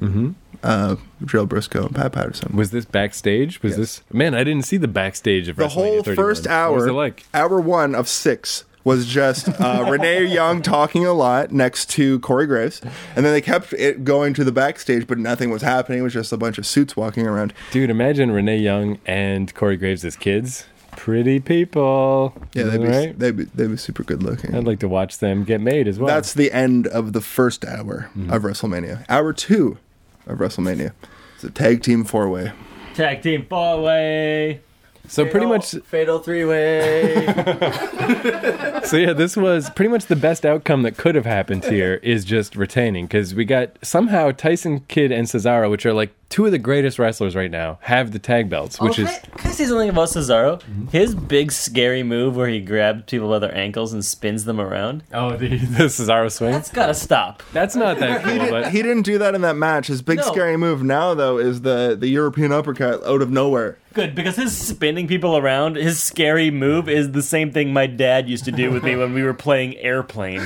Mm-hmm. 0.00 0.32
Uh, 0.62 0.96
Joe 1.24 1.46
Brisco 1.46 1.86
and 1.86 1.94
Pat 1.94 2.12
Patterson. 2.12 2.56
Was 2.56 2.70
this 2.70 2.84
backstage? 2.84 3.62
Was 3.62 3.72
Yes. 3.72 3.78
this 3.78 4.02
man? 4.12 4.34
I 4.34 4.42
didn't 4.44 4.64
see 4.64 4.76
the 4.76 4.88
backstage 4.88 5.48
of 5.48 5.56
the 5.56 5.68
whole 5.68 6.02
31. 6.02 6.16
first 6.16 6.46
hour, 6.46 6.70
What 6.72 6.76
was 6.76 6.86
it 6.86 6.92
like? 6.92 7.24
hour 7.32 7.60
one 7.60 7.94
of 7.94 8.08
six, 8.08 8.64
was 8.84 9.06
just 9.06 9.48
uh, 9.60 9.86
Renee 9.90 10.24
Young 10.26 10.60
talking 10.62 11.04
a 11.06 11.12
lot 11.12 11.50
next 11.52 11.90
to 11.90 12.20
Corey 12.20 12.46
Graves, 12.46 12.80
and 13.16 13.24
then 13.24 13.32
they 13.32 13.40
kept 13.40 13.72
it 13.72 14.04
going 14.04 14.34
to 14.34 14.44
the 14.44 14.52
backstage, 14.52 15.06
but 15.06 15.18
nothing 15.18 15.50
was 15.50 15.62
happening. 15.62 16.00
It 16.00 16.02
was 16.02 16.12
just 16.12 16.32
a 16.32 16.36
bunch 16.36 16.58
of 16.58 16.66
suits 16.66 16.96
walking 16.96 17.26
around. 17.26 17.52
Dude, 17.70 17.90
imagine 17.90 18.30
Renee 18.30 18.58
Young 18.58 18.98
and 19.06 19.52
Corey 19.54 19.76
Graves 19.76 20.04
as 20.04 20.16
kids. 20.16 20.66
Pretty 20.96 21.40
people. 21.40 22.34
Yeah, 22.52 22.64
they'd 22.64 22.80
be 22.80 22.86
right. 22.86 23.18
they'd 23.18 23.36
be 23.36 23.44
they'd 23.46 23.66
be 23.66 23.76
super 23.76 24.04
good 24.04 24.22
looking. 24.22 24.54
I'd 24.54 24.62
like 24.64 24.78
to 24.78 24.88
watch 24.88 25.18
them 25.18 25.42
get 25.42 25.60
made 25.60 25.88
as 25.88 25.98
well. 25.98 26.06
That's 26.06 26.32
the 26.34 26.52
end 26.52 26.86
of 26.86 27.12
the 27.12 27.20
first 27.20 27.64
hour 27.64 28.10
Mm-hmm. 28.16 28.30
of 28.32 28.42
WrestleMania. 28.42 29.04
Hour 29.08 29.32
two 29.32 29.78
of 30.26 30.38
WrestleMania. 30.38 30.92
It's 31.34 31.42
a 31.44 31.50
tag 31.50 31.82
team 31.82 32.04
four 32.04 32.28
way. 32.28 32.52
Tag 32.94 33.22
team 33.22 33.44
four 33.48 33.82
way. 33.82 34.60
So 35.08 35.26
pretty 35.26 35.46
much. 35.46 35.74
fatal 35.84 36.18
three 36.18 36.44
way. 36.44 37.26
So 38.84 38.98
yeah, 38.98 39.14
this 39.14 39.34
was 39.34 39.70
pretty 39.70 39.88
much 39.90 40.06
the 40.06 40.16
best 40.16 40.44
outcome 40.44 40.82
that 40.82 40.98
could 40.98 41.14
have 41.14 41.24
happened 41.24 41.64
here 41.64 41.94
is 42.02 42.22
just 42.26 42.54
retaining 42.54 43.06
because 43.06 43.34
we 43.34 43.46
got 43.46 43.70
somehow 43.80 44.30
Tyson 44.30 44.80
Kidd 44.88 45.10
and 45.10 45.26
Cesaro, 45.26 45.70
which 45.70 45.86
are 45.86 45.94
like 45.94 46.12
two 46.28 46.44
of 46.44 46.52
the 46.52 46.58
greatest 46.58 46.98
wrestlers 46.98 47.34
right 47.34 47.50
now, 47.50 47.78
have 47.82 48.12
the 48.12 48.18
tag 48.18 48.50
belts, 48.50 48.78
which 48.78 48.98
Oh, 48.98 49.04
is 49.04 49.08
can 49.08 49.30
I, 49.32 49.36
can 49.38 49.50
I 49.50 49.54
say 49.54 49.64
something 49.64 49.88
about 49.88 50.08
Cesaro? 50.08 50.62
His 50.90 51.14
big 51.14 51.50
scary 51.50 52.02
move 52.02 52.36
where 52.36 52.48
he 52.48 52.60
grabs 52.60 53.04
people 53.06 53.30
by 53.30 53.38
their 53.38 53.56
ankles 53.56 53.94
and 53.94 54.04
spins 54.04 54.44
them 54.44 54.60
around. 54.60 55.02
oh 55.14 55.34
the, 55.34 55.48
the 55.56 55.84
Cesaro 55.84 56.30
swing. 56.30 56.52
That's 56.52 56.70
gotta 56.70 56.94
stop. 56.94 57.42
That's 57.54 57.74
not 57.74 57.98
that 58.00 58.22
cool, 58.22 58.50
but 58.50 58.70
He 58.70 58.82
didn't 58.82 59.02
do 59.04 59.16
that 59.16 59.34
in 59.34 59.40
that 59.40 59.56
match. 59.56 59.86
His 59.86 60.02
big 60.02 60.18
No. 60.18 60.24
scary 60.24 60.58
move 60.58 60.82
now 60.82 61.14
though 61.14 61.38
is 61.38 61.62
the 61.62 61.96
the 61.98 62.08
European 62.08 62.52
uppercut 62.52 63.02
out 63.06 63.22
of 63.22 63.30
nowhere. 63.30 63.78
Good, 63.94 64.14
because 64.14 64.36
his 64.36 64.56
spinning 64.56 65.06
people 65.06 65.36
around, 65.36 65.76
his 65.76 66.02
scary 66.02 66.50
move 66.50 66.88
is 66.88 67.12
the 67.12 67.22
same 67.22 67.52
thing 67.52 67.72
my 67.72 67.86
dad 67.86 68.28
used 68.28 68.44
to 68.46 68.52
do 68.52 68.70
with 68.72 68.82
me 68.82 68.96
when 68.96 69.14
we 69.14 69.22
were 69.22 69.34
playing 69.34 69.76
airplane. 69.76 70.40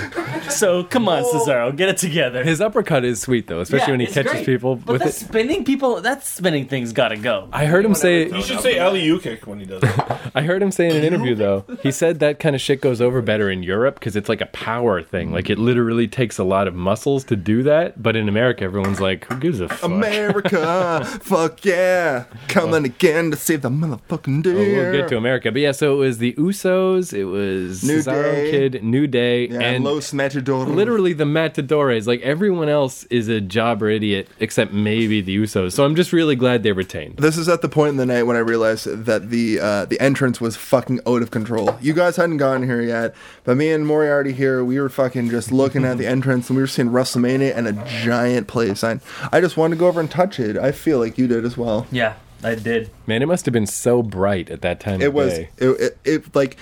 So 0.50 0.84
come 0.84 1.08
on, 1.08 1.22
Cesaro, 1.24 1.74
get 1.74 1.88
it 1.88 1.96
together. 1.98 2.44
his 2.44 2.60
uppercut 2.60 3.04
is 3.04 3.20
sweet 3.20 3.46
though, 3.46 3.60
especially 3.60 3.86
Yeah, 3.86 3.90
when 3.92 4.00
he 4.00 4.06
it's 4.06 4.14
catches 4.14 4.32
great. 4.32 4.46
people 4.46 4.76
But 4.76 4.92
with 4.94 5.02
that 5.02 5.08
it. 5.08 5.14
spinning 5.14 5.64
people, 5.64 6.00
that 6.02 6.24
spinning 6.24 6.66
thing's 6.68 6.92
gotta 6.92 7.16
go. 7.16 7.48
I 7.52 7.64
heard 7.66 7.84
him 7.84 7.94
say. 7.94 8.28
You 8.28 8.42
should 8.42 8.60
say 8.60 8.78
alley 8.78 9.18
kick 9.18 9.46
when 9.46 9.58
he 9.60 9.64
does 9.66 9.82
it. 9.82 9.90
I 10.34 10.42
heard 10.42 10.62
him 10.62 10.70
say 10.70 10.88
in 10.90 10.96
an 10.96 11.02
interview 11.04 11.34
though. 11.34 11.64
He 11.82 11.90
said 11.90 12.18
that 12.20 12.38
kind 12.38 12.54
of 12.54 12.60
shit 12.60 12.80
goes 12.82 13.00
over 13.00 13.22
better 13.22 13.50
in 13.50 13.62
Europe 13.62 13.94
because 13.94 14.14
it's 14.16 14.28
like 14.28 14.40
a 14.42 14.46
power 14.46 15.02
thing. 15.02 15.32
Like 15.32 15.48
it 15.48 15.58
literally 15.58 16.06
takes 16.06 16.36
a 16.38 16.44
lot 16.44 16.68
of 16.68 16.74
muscles 16.74 17.24
to 17.24 17.36
do 17.36 17.62
that. 17.62 18.02
But 18.02 18.14
in 18.14 18.28
America, 18.28 18.64
everyone's 18.64 19.00
like, 19.00 19.24
"Who 19.24 19.36
gives 19.38 19.60
a 19.60 19.68
fuck?" 19.68 19.82
America, 19.82 21.04
fuck 21.22 21.64
yeah, 21.64 22.24
coming 22.48 22.84
again 22.84 23.30
to 23.30 23.36
save 23.38 23.62
the 23.62 23.70
motherfucking 23.70 24.42
day. 24.42 24.52
Well, 24.54 24.82
we'll 24.84 24.92
get 25.00 25.08
to 25.08 25.16
America, 25.16 25.50
but 25.52 25.60
yeah. 25.62 25.72
So 25.72 25.94
it 25.94 25.98
was 25.98 26.18
the 26.18 26.32
Usos, 26.34 27.12
it 27.12 27.24
was 27.24 27.82
New 27.84 27.98
Cesaro 27.98 28.22
Day. 28.34 28.50
Kid, 28.50 28.82
New 28.84 29.06
Day, 29.06 29.48
Yeah, 29.48 29.60
and 29.60 29.84
Los 29.84 30.12
Matadores. 30.12 30.68
literally 30.68 31.12
the 31.12 31.26
Matadores. 31.26 32.06
Like 32.06 32.20
everyone 32.22 32.68
else 32.68 33.04
is 33.04 33.28
a 33.28 33.40
jobber 33.40 33.88
idiot 33.88 34.28
except 34.40 34.72
maybe 34.72 35.20
the 35.20 35.36
Usos. 35.36 35.72
So 35.72 35.84
I'm 35.84 35.94
just 35.94 36.12
really 36.12 36.36
glad 36.36 36.62
they 36.62 36.72
retained. 36.72 37.16
This 37.18 37.36
is 37.38 37.48
at 37.48 37.62
the 37.62 37.68
point 37.68 37.90
in 37.90 37.96
the 37.96 38.06
night 38.06 38.24
when 38.24 38.36
I 38.36 38.40
realized 38.40 38.86
that 39.06 39.30
the 39.30 39.60
uh, 39.60 39.84
the 39.86 40.00
entrance 40.00 40.40
was 40.40 40.56
fucking 40.56 41.00
out 41.06 41.22
of 41.22 41.30
control. 41.30 41.76
You 41.80 41.92
guys 41.94 42.16
hadn't 42.16 42.38
gotten 42.38 42.64
here 42.64 42.82
yet, 42.82 43.14
but 43.44 43.56
me 43.56 43.70
and 43.70 43.86
Moriarty 43.86 44.32
here, 44.32 44.64
we 44.64 44.78
were 44.80 44.88
fucking 44.88 45.30
just 45.30 45.52
looking 45.52 45.84
at 45.84 45.98
the 45.98 46.06
entrance 46.16 46.48
and 46.50 46.56
we 46.56 46.62
were 46.62 46.66
seeing 46.66 46.90
WrestleMania 46.90 47.56
and 47.56 47.66
a 47.68 47.72
giant 48.02 48.48
play 48.48 48.74
sign. 48.74 49.00
I 49.32 49.40
just 49.40 49.56
wanted 49.56 49.76
to 49.76 49.80
go 49.80 49.86
over 49.88 50.00
and 50.00 50.10
touch 50.10 50.38
it. 50.40 50.56
I 50.56 50.72
feel 50.72 50.98
like 50.98 51.18
you 51.18 51.26
did 51.26 51.44
as 51.44 51.56
well. 51.56 51.86
Yeah, 51.90 52.14
I 52.42 52.54
did. 52.54 52.90
Man, 53.06 53.22
it 53.22 53.26
must 53.26 53.44
have 53.46 53.52
been 53.52 53.66
so 53.66 54.02
bright 54.02 54.50
at 54.50 54.62
that 54.62 54.80
time. 54.80 55.00
It 55.02 55.08
of 55.08 55.14
was 55.14 55.34
day. 55.34 55.48
it, 55.58 55.66
it, 55.68 55.98
it 56.04 56.34
like 56.36 56.56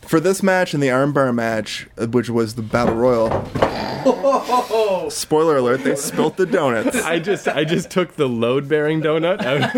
for 0.00 0.18
this 0.18 0.42
match 0.42 0.74
and 0.74 0.82
the 0.82 0.88
armbar 0.88 1.32
match, 1.34 1.88
uh, 1.96 2.06
which 2.08 2.28
was 2.28 2.56
the 2.56 2.62
battle 2.62 2.96
royal. 2.96 3.30
Spoiler 5.10 5.58
alert: 5.58 5.84
They 5.84 5.94
spilt 5.94 6.36
the 6.36 6.46
donuts. 6.46 6.96
I 7.04 7.20
just 7.20 7.46
I 7.46 7.62
just 7.64 7.88
took 7.90 8.16
the 8.16 8.28
load 8.28 8.68
bearing 8.68 9.00
donut 9.00 9.40
out 9.44 9.70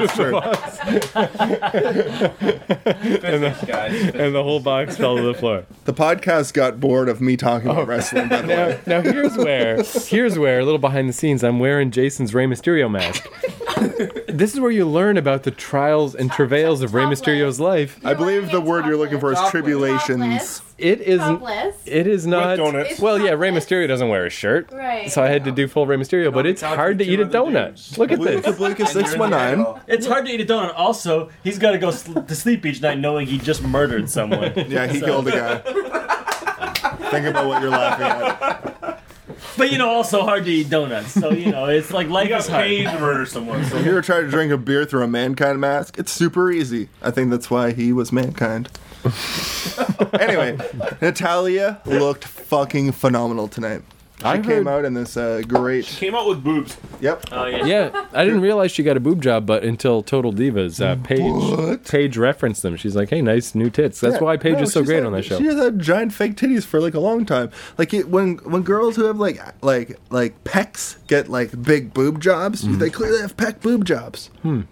It's 0.00 0.14
true. 0.14 0.38
and 3.12 4.34
the 4.34 4.42
whole 4.42 4.60
box 4.60 4.96
fell 4.96 5.16
to 5.16 5.22
the 5.22 5.34
floor. 5.34 5.64
The 5.84 5.94
podcast 5.94 6.54
got 6.54 6.80
bored 6.80 7.08
of 7.08 7.20
me 7.20 7.36
talking 7.36 7.68
Oh. 7.68 7.72
about 7.72 7.88
wrestling. 7.88 8.28
By 8.28 8.42
the 8.42 8.48
way, 8.48 8.80
Now, 8.86 9.00
now 9.02 9.12
here's 9.12 9.36
where 9.36 9.82
here's 9.82 10.38
where 10.38 10.60
a 10.60 10.64
little 10.64 10.78
behind 10.78 11.08
the 11.08 11.12
scenes. 11.12 11.42
I'm 11.44 11.58
wearing 11.58 11.90
Jason's 11.90 12.34
Rey 12.34 12.46
Mysterio 12.46 12.90
mask. 12.90 13.26
this 14.28 14.54
is 14.54 14.60
where 14.60 14.70
you 14.70 14.86
learn 14.86 15.16
about 15.16 15.42
the 15.42 15.50
trials 15.50 16.14
and 16.14 16.30
travails 16.30 16.82
of 16.82 16.94
Rey 16.94 17.04
Mysterio's 17.04 17.58
life. 17.60 17.98
I 18.04 18.14
believe 18.14 18.50
the 18.50 18.60
word 18.60 18.86
you're 18.86 18.96
looking 18.96 19.20
for 19.20 19.32
is 19.32 19.36
Topless. 19.38 19.50
tribulations. 19.50 20.62
It 20.78 21.00
is 21.00 21.20
Topless. 21.20 21.76
it 21.86 22.06
is 22.06 22.26
not 22.26 22.56
donuts. 22.56 22.98
well 22.98 23.18
yeah 23.20 23.32
Rey 23.32 23.50
Mysterio 23.50 23.86
doesn't 23.86 24.08
wear 24.08 24.26
a 24.26 24.30
shirt 24.30 24.72
Right. 24.72 25.10
so 25.10 25.22
I 25.22 25.28
had 25.28 25.44
to 25.44 25.52
do 25.52 25.68
full 25.68 25.86
Rey 25.86 25.96
Mysterio 25.96 26.32
but 26.32 26.44
it's 26.44 26.60
hard 26.62 26.98
to 26.98 27.04
eat 27.04 27.20
a 27.20 27.26
donut 27.26 27.96
look 27.98 28.10
at 28.10 28.18
Blue 28.18 28.40
this 28.40 28.46
Kablooka 28.56 28.88
619. 28.88 29.80
It's 29.86 30.06
hard 30.06 30.26
to 30.26 30.32
eat 30.32 30.40
a 30.40 30.44
donut. 30.44 30.72
Also, 30.76 31.30
he's 31.44 31.58
got 31.58 31.70
to 31.72 31.78
go 31.78 31.90
sl- 31.92 32.20
to 32.20 32.34
sleep 32.34 32.66
each 32.66 32.80
night 32.82 32.98
knowing 32.98 33.26
he 33.28 33.38
just 33.38 33.62
murdered 33.62 34.10
someone. 34.10 34.52
Yeah, 34.68 34.86
he 34.88 34.98
So- 34.98 35.06
killed 35.06 35.28
a 35.28 35.30
guy. 35.30 35.58
Think 37.12 37.26
about 37.26 37.46
what 37.46 37.60
you're 37.62 37.70
laughing 37.70 38.06
at. 38.06 38.91
But 39.56 39.70
you 39.72 39.78
know, 39.78 39.88
also 39.88 40.22
hard 40.22 40.44
to 40.46 40.50
eat 40.50 40.70
donuts. 40.70 41.12
So 41.12 41.30
you 41.30 41.50
know, 41.52 41.66
it's 41.66 41.90
like 41.92 42.08
life 42.08 42.24
You 42.24 42.30
got 42.30 42.40
is 42.40 42.48
hard. 42.48 42.64
paid 42.64 42.84
to 42.84 42.98
murder 42.98 43.26
someone. 43.26 43.64
So 43.66 43.76
If 43.76 43.84
you 43.84 43.90
ever 43.92 44.02
tried 44.02 44.22
to 44.22 44.28
drink 44.30 44.52
a 44.52 44.56
beer 44.58 44.84
through 44.84 45.02
a 45.04 45.08
mankind 45.08 45.60
mask, 45.60 45.98
it's 45.98 46.10
super 46.12 46.50
easy. 46.50 46.88
I 47.02 47.10
think 47.10 47.30
that's 47.30 47.50
why 47.50 47.72
he 47.72 47.92
was 47.92 48.12
mankind. 48.12 48.70
anyway, 50.20 50.56
Natalya 51.00 51.80
looked 51.84 52.24
fucking 52.24 52.92
phenomenal 52.92 53.48
tonight. 53.48 53.82
She 54.22 54.28
I 54.28 54.36
came 54.38 54.44
heard- 54.64 54.68
out 54.68 54.84
in 54.84 54.94
this 54.94 55.16
uh, 55.16 55.42
great. 55.46 55.84
She 55.84 55.96
came 56.06 56.14
out 56.14 56.28
with 56.28 56.42
boobs. 56.44 56.76
Yep. 57.00 57.24
Oh 57.32 57.44
yeah. 57.46 57.64
Yeah, 57.66 58.06
I 58.12 58.24
didn't 58.24 58.40
realize 58.40 58.70
she 58.70 58.82
got 58.82 58.96
a 58.96 59.00
boob 59.00 59.20
job, 59.22 59.46
but 59.46 59.64
until 59.64 60.02
Total 60.02 60.32
Divas, 60.32 60.80
uh, 60.80 60.96
Paige 61.02 61.20
What? 61.20 61.84
Paige 61.84 62.16
referenced 62.16 62.62
them. 62.62 62.76
She's 62.76 62.94
like, 62.94 63.10
"Hey, 63.10 63.20
nice 63.20 63.54
new 63.54 63.68
tits." 63.68 64.00
That's 64.00 64.14
Yeah, 64.14 64.20
why 64.22 64.36
Paige 64.36 64.54
no, 64.58 64.62
is 64.62 64.72
so 64.72 64.80
she's 64.80 64.86
great 64.88 64.96
had- 64.98 65.06
on 65.06 65.12
that 65.12 65.24
show. 65.24 65.38
She 65.38 65.46
has 65.46 65.56
had 65.56 65.78
giant 65.80 66.12
fake 66.12 66.36
titties 66.36 66.64
for 66.64 66.80
like 66.80 66.94
a 66.94 67.00
long 67.00 67.26
time. 67.26 67.50
Like 67.78 67.92
it, 67.92 68.08
when 68.08 68.36
when 68.44 68.62
girls 68.62 68.94
who 68.96 69.04
have 69.04 69.18
like 69.18 69.40
like 69.62 69.98
like 70.10 70.42
pecs 70.44 70.96
get 71.08 71.28
like 71.28 71.60
big 71.62 71.92
boob 71.92 72.20
jobs, 72.20 72.62
Mm-hmm. 72.64 72.78
they 72.78 72.90
clearly 72.90 73.20
have 73.20 73.36
pec 73.36 73.60
boob 73.60 73.84
jobs. 73.84 74.30
Hmm. 74.42 74.62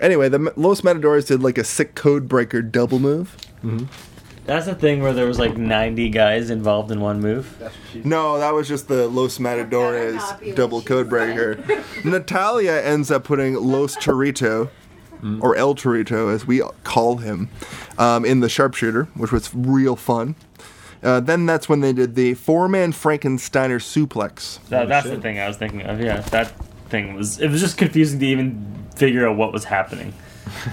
Anyway, 0.00 0.28
the 0.28 0.36
M- 0.38 0.50
Los 0.56 0.82
Matadores 0.84 1.24
did 1.26 1.42
like 1.42 1.58
a 1.58 1.64
sick 1.64 1.94
code 1.94 2.28
breaker 2.28 2.62
double 2.62 2.98
move. 3.00 3.36
That's 4.48 4.64
the 4.64 4.74
thing 4.74 5.02
where 5.02 5.12
there 5.12 5.26
was 5.26 5.38
like 5.38 5.58
90 5.58 6.08
guys 6.08 6.48
involved 6.48 6.90
in 6.90 7.02
one 7.02 7.20
move. 7.20 7.70
No, 8.02 8.38
that 8.38 8.54
was 8.54 8.66
just 8.66 8.88
the 8.88 9.06
Los 9.06 9.38
Matadores 9.38 10.14
not 10.14 10.40
be 10.40 10.46
what 10.46 10.56
double 10.56 10.80
she 10.80 10.86
code 10.86 11.10
breaker. 11.10 11.62
Natalya 12.04 12.80
ends 12.82 13.10
up 13.10 13.24
putting 13.24 13.56
Los 13.56 13.94
Torito, 13.96 14.70
or 15.42 15.54
El 15.54 15.74
Torito 15.74 16.32
as 16.32 16.46
we 16.46 16.62
call 16.82 17.18
him, 17.18 17.50
um, 17.98 18.24
in 18.24 18.40
the 18.40 18.48
sharpshooter, 18.48 19.04
which 19.14 19.32
was 19.32 19.54
real 19.54 19.96
fun. 19.96 20.34
Uh, 21.02 21.20
then 21.20 21.44
that's 21.44 21.68
when 21.68 21.80
they 21.80 21.92
did 21.92 22.14
the 22.14 22.32
four-man 22.32 22.92
Frankensteiner 22.92 23.78
suplex. 23.78 24.66
That, 24.70 24.88
that's 24.88 25.06
the 25.06 25.20
thing 25.20 25.38
I 25.38 25.46
was 25.46 25.58
thinking 25.58 25.82
of. 25.82 26.00
Yeah, 26.00 26.20
that 26.20 26.52
thing 26.88 27.12
was. 27.12 27.38
It 27.38 27.50
was 27.50 27.60
just 27.60 27.76
confusing 27.76 28.18
to 28.20 28.26
even 28.26 28.86
figure 28.96 29.28
out 29.28 29.36
what 29.36 29.52
was 29.52 29.64
happening. 29.64 30.14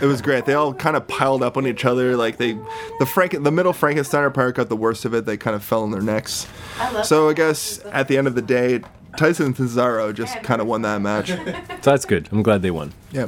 It 0.02 0.06
was 0.06 0.22
great. 0.22 0.46
They 0.46 0.54
all 0.54 0.74
kind 0.74 0.96
of 0.96 1.08
piled 1.08 1.44
up 1.44 1.58
on 1.58 1.68
each 1.68 1.86
other. 1.86 2.16
Like 2.18 2.38
they, 2.38 2.54
the 3.00 3.06
Frank, 3.06 3.32
the 3.44 3.52
middle 3.52 3.74
Frankensteiner 3.74 4.34
part 4.34 4.56
got 4.56 4.70
the 4.70 4.76
worst 4.76 5.06
of 5.06 5.14
it. 5.14 5.26
They 5.26 5.38
kind 5.38 5.56
of 5.56 5.64
fell 5.64 5.84
on 5.84 5.92
their 5.92 6.02
necks. 6.02 6.48
I 6.80 6.92
love 6.92 7.06
So 7.06 7.30
I 7.30 7.34
guess 7.34 7.80
at 7.92 8.08
the 8.08 8.18
end 8.18 8.28
of 8.28 8.36
the 8.36 8.42
day, 8.42 8.82
Tyson 9.18 9.46
and 9.46 9.56
Cesaro 9.56 10.14
just 10.14 10.42
kind 10.44 10.60
of 10.60 10.68
won 10.68 10.82
that 10.82 11.02
match. 11.02 11.32
So 11.86 11.92
that's 11.92 12.06
good. 12.06 12.28
I'm 12.32 12.42
glad 12.42 12.64
they 12.64 12.72
won. 12.72 12.94
Yeah. 13.12 13.26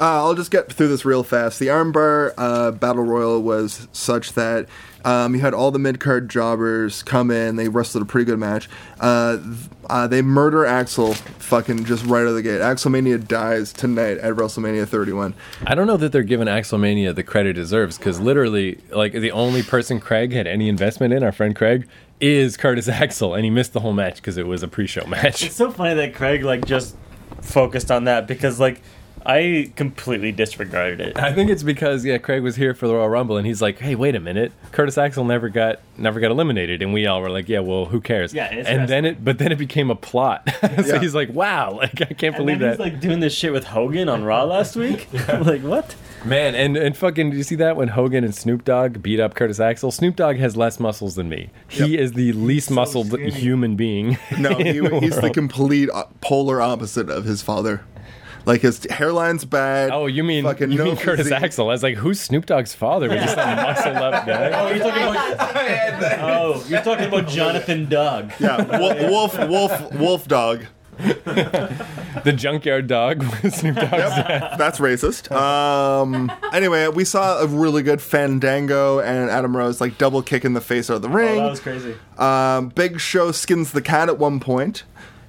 Uh, 0.00 0.18
I'll 0.24 0.34
just 0.34 0.50
get 0.50 0.72
through 0.72 0.88
this 0.88 1.04
real 1.04 1.22
fast. 1.22 1.60
The 1.60 1.68
armbar 1.68 2.34
uh, 2.36 2.72
battle 2.72 3.04
royal 3.04 3.40
was 3.40 3.86
such 3.92 4.32
that 4.32 4.66
um, 5.04 5.36
you 5.36 5.40
had 5.40 5.54
all 5.54 5.70
the 5.70 5.78
mid 5.78 6.00
card 6.00 6.28
jobbers 6.28 7.04
come 7.04 7.30
in. 7.30 7.54
They 7.54 7.68
wrestled 7.68 8.02
a 8.02 8.06
pretty 8.06 8.24
good 8.24 8.40
match. 8.40 8.68
Uh, 8.98 9.36
th- 9.36 9.46
uh, 9.90 10.06
they 10.06 10.22
murder 10.22 10.64
Axel 10.64 11.14
fucking 11.14 11.84
just 11.84 12.04
right 12.06 12.22
out 12.22 12.28
of 12.28 12.34
the 12.34 12.42
gate. 12.42 12.60
Axelmania 12.60 13.26
dies 13.26 13.72
tonight 13.72 14.18
at 14.18 14.34
WrestleMania 14.34 14.86
31. 14.86 15.34
I 15.66 15.74
don't 15.74 15.86
know 15.86 15.96
that 15.96 16.12
they're 16.12 16.22
giving 16.22 16.46
Axelmania 16.46 17.14
the 17.14 17.24
credit 17.24 17.50
it 17.50 17.52
deserves 17.54 17.98
because 17.98 18.20
literally, 18.20 18.78
like 18.90 19.12
the 19.12 19.32
only 19.32 19.62
person 19.62 20.00
Craig 20.00 20.32
had 20.32 20.46
any 20.46 20.68
investment 20.68 21.12
in, 21.12 21.22
our 21.22 21.32
friend 21.32 21.54
Craig, 21.54 21.88
is 22.20 22.56
Curtis 22.56 22.88
Axel, 22.88 23.34
and 23.34 23.44
he 23.44 23.50
missed 23.50 23.72
the 23.72 23.80
whole 23.80 23.92
match 23.92 24.16
because 24.16 24.36
it 24.36 24.46
was 24.46 24.62
a 24.62 24.68
pre-show 24.68 25.04
match. 25.08 25.42
It's 25.42 25.56
so 25.56 25.70
funny 25.70 25.94
that 25.94 26.14
Craig 26.14 26.44
like 26.44 26.64
just 26.64 26.96
focused 27.42 27.90
on 27.90 28.04
that 28.04 28.26
because 28.26 28.60
like 28.60 28.80
I 29.24 29.70
completely 29.76 30.32
disregarded 30.32 31.00
it. 31.00 31.18
I 31.18 31.32
think 31.32 31.50
it's 31.50 31.62
because 31.62 32.04
yeah, 32.04 32.18
Craig 32.18 32.42
was 32.42 32.56
here 32.56 32.72
for 32.74 32.88
the 32.88 32.94
Royal 32.94 33.08
Rumble, 33.08 33.36
and 33.36 33.46
he's 33.46 33.60
like, 33.60 33.78
"Hey, 33.78 33.94
wait 33.94 34.14
a 34.14 34.20
minute, 34.20 34.52
Curtis 34.72 34.96
Axel 34.96 35.24
never 35.24 35.48
got 35.48 35.80
never 35.98 36.20
got 36.20 36.30
eliminated," 36.30 36.80
and 36.82 36.92
we 36.92 37.06
all 37.06 37.20
were 37.20 37.28
like, 37.30 37.48
"Yeah, 37.48 37.60
well, 37.60 37.86
who 37.86 38.00
cares?" 38.00 38.32
Yeah, 38.32 38.46
it's 38.52 38.68
and 38.68 38.88
then 38.88 39.04
it, 39.04 39.22
but 39.24 39.38
then 39.38 39.52
it 39.52 39.58
became 39.58 39.90
a 39.90 39.94
plot. 39.94 40.48
so 40.60 40.68
Yeah. 40.94 40.98
he's 41.00 41.14
like, 41.14 41.28
"Wow, 41.34 41.72
like 41.72 42.00
I 42.00 42.06
can't 42.06 42.34
And 42.34 42.36
believe 42.36 42.58
then 42.60 42.70
that." 42.70 42.84
he's 42.84 42.92
like 42.92 43.00
doing 43.00 43.20
this 43.20 43.34
shit 43.34 43.52
with 43.52 43.64
Hogan 43.64 44.08
on 44.08 44.24
Raw 44.24 44.44
last 44.44 44.74
week. 44.76 45.08
like 45.28 45.62
what? 45.62 45.94
Man, 46.24 46.54
and 46.54 46.76
and 46.76 46.96
fucking, 46.96 47.30
did 47.30 47.36
you 47.36 47.42
see 47.44 47.54
that 47.56 47.76
when 47.76 47.88
Hogan 47.88 48.24
and 48.24 48.34
Snoop 48.34 48.64
Dogg 48.64 49.00
beat 49.02 49.20
up 49.20 49.34
Curtis 49.34 49.58
Axel? 49.60 49.90
Snoop 49.90 50.16
Dogg 50.16 50.36
has 50.36 50.54
less 50.56 50.78
muscles 50.78 51.14
than 51.14 51.28
me. 51.30 51.48
He 51.68 51.96
is 51.98 52.12
the 52.12 52.32
least 52.32 52.70
muscled 52.70 53.06
skinny. 53.08 53.30
human 53.30 53.74
being. 53.76 54.18
No, 54.38 54.50
in 54.50 54.66
he, 54.66 54.78
the 54.80 55.00
he's 55.00 55.18
the 55.20 55.30
complete 55.30 55.88
polar 56.20 56.60
opposite 56.60 57.08
of 57.08 57.24
his 57.24 57.40
father. 57.42 57.82
Like 58.50 58.62
his 58.62 58.80
hairline's 58.80 59.44
bad. 59.44 59.90
Oh, 59.92 60.06
you 60.06 60.24
mean 60.24 60.42
fucking 60.42 60.72
you 60.72 60.78
no 60.78 60.84
mean 60.86 60.96
Curtis 60.96 61.28
physique. 61.28 61.40
Axel? 61.42 61.68
I 61.68 61.72
was 61.72 61.82
like, 61.84 61.96
who's 61.96 62.20
Snoop 62.20 62.46
Dogg's 62.46 62.74
father? 62.74 63.08
But 63.08 63.20
just 63.20 63.36
a 63.38 63.46
muscled 63.56 63.96
up 63.96 64.26
guy. 64.26 64.50
Oh, 64.60 64.68
you're 64.74 64.78
talking 64.84 65.02
about 65.04 66.18
Oh, 66.20 66.64
you're 66.68 66.82
talking 66.82 67.06
about 67.06 67.28
Jonathan 67.28 67.88
Dog. 67.88 68.32
Yeah, 68.40 68.78
wolf, 68.78 68.98
wolf, 69.38 69.48
wolf, 69.48 69.94
wolf 69.94 70.26
dog. 70.28 70.64
The 72.24 72.34
junkyard 72.36 72.86
dog 72.88 73.22
Snoop 73.50 73.76
Dogg's 73.76 73.90
dad. 73.90 74.56
That's 74.58 74.78
racist. 74.80 75.30
Um. 75.32 76.30
Anyway, 76.52 76.88
we 76.88 77.04
saw 77.04 77.38
a 77.40 77.46
really 77.46 77.82
good 77.84 78.02
Fandango 78.02 78.98
and 78.98 79.30
Adam 79.30 79.56
Rose 79.56 79.80
like 79.80 79.96
double 79.96 80.22
kick 80.22 80.44
in 80.44 80.54
the 80.54 80.60
face 80.60 80.90
out 80.90 80.96
of 80.96 81.02
the 81.02 81.08
Oh, 81.08 81.12
ring. 81.12 81.36
that 81.38 81.50
was 81.50 81.60
crazy. 81.60 81.94
um, 82.18 82.68
Big 82.70 82.98
Show 83.00 83.30
skins 83.32 83.72
the 83.72 83.80
cat 83.82 84.08
at 84.08 84.18
one 84.18 84.40
point. 84.40 84.82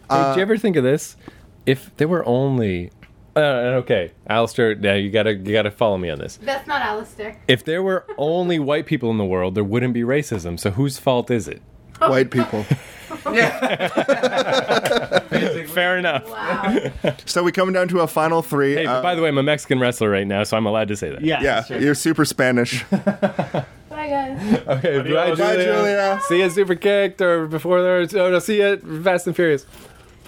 Hey, 0.09 0.23
did 0.23 0.35
you 0.37 0.41
ever 0.41 0.57
think 0.57 0.75
of 0.75 0.83
this? 0.83 1.15
If 1.65 1.95
there 1.97 2.07
were 2.07 2.25
only 2.25 2.91
uh, 3.35 3.39
okay, 3.83 4.11
Alistair, 4.27 4.75
Now 4.75 4.93
you 4.93 5.09
gotta 5.09 5.33
you 5.33 5.53
gotta 5.53 5.71
follow 5.71 5.97
me 5.97 6.09
on 6.09 6.19
this. 6.19 6.37
That's 6.41 6.67
not 6.67 6.81
Alistair. 6.81 7.37
If 7.47 7.63
there 7.65 7.81
were 7.83 8.05
only 8.17 8.59
white 8.59 8.85
people 8.85 9.09
in 9.11 9.17
the 9.17 9.25
world, 9.25 9.55
there 9.55 9.63
wouldn't 9.63 9.93
be 9.93 10.01
racism. 10.01 10.59
So 10.59 10.71
whose 10.71 10.97
fault 10.99 11.31
is 11.31 11.47
it? 11.47 11.61
White 11.99 12.31
people. 12.31 12.65
yeah. 13.31 15.19
Fair 15.67 15.97
enough. 15.97 16.27
Wow. 16.29 16.91
So 17.25 17.43
we 17.43 17.51
coming 17.51 17.73
down 17.73 17.87
to 17.89 17.99
a 18.01 18.07
final 18.07 18.41
three. 18.41 18.73
Hey, 18.73 18.85
Uh, 18.85 19.01
by 19.01 19.15
the 19.15 19.21
way, 19.21 19.29
I'm 19.29 19.37
a 19.37 19.43
Mexican 19.43 19.79
wrestler 19.79 20.09
right 20.09 20.25
now, 20.27 20.43
so 20.43 20.57
I'm 20.57 20.65
allowed 20.65 20.87
to 20.89 20.95
say 20.95 21.11
that. 21.11 21.21
Yeah. 21.21 21.41
yeah, 21.41 21.63
sure. 21.63 21.79
you're 21.79 21.95
super 21.95 22.25
Spanish. 22.25 22.83
Bye, 22.91 23.65
guys. 23.89 24.57
Okay, 24.67 24.97
bye, 25.01 25.29
Bye, 25.29 25.35
Julia. 25.35 25.63
Julia. 25.65 26.19
See 26.27 26.39
you 26.39 26.45
at 26.45 26.51
Super 26.53 26.75
Kicked 26.75 27.21
or 27.21 27.45
before 27.47 27.81
there. 27.81 27.99
Oh, 28.21 28.31
no, 28.31 28.39
see 28.39 28.57
you 28.61 28.77
Fast 29.03 29.27
and 29.27 29.35
Furious. 29.35 29.65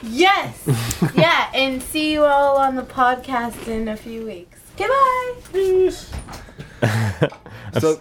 Yes. 0.03 0.63
yeah, 1.15 1.49
and 1.53 1.81
see 1.81 2.11
you 2.13 2.23
all 2.23 2.57
on 2.57 2.75
the 2.75 2.83
podcast 2.83 3.67
in 3.67 3.87
a 3.87 3.97
few 3.97 4.25
weeks. 4.25 4.59
Goodbye. 4.77 5.33
Peace. 5.51 6.11
So 7.79 7.99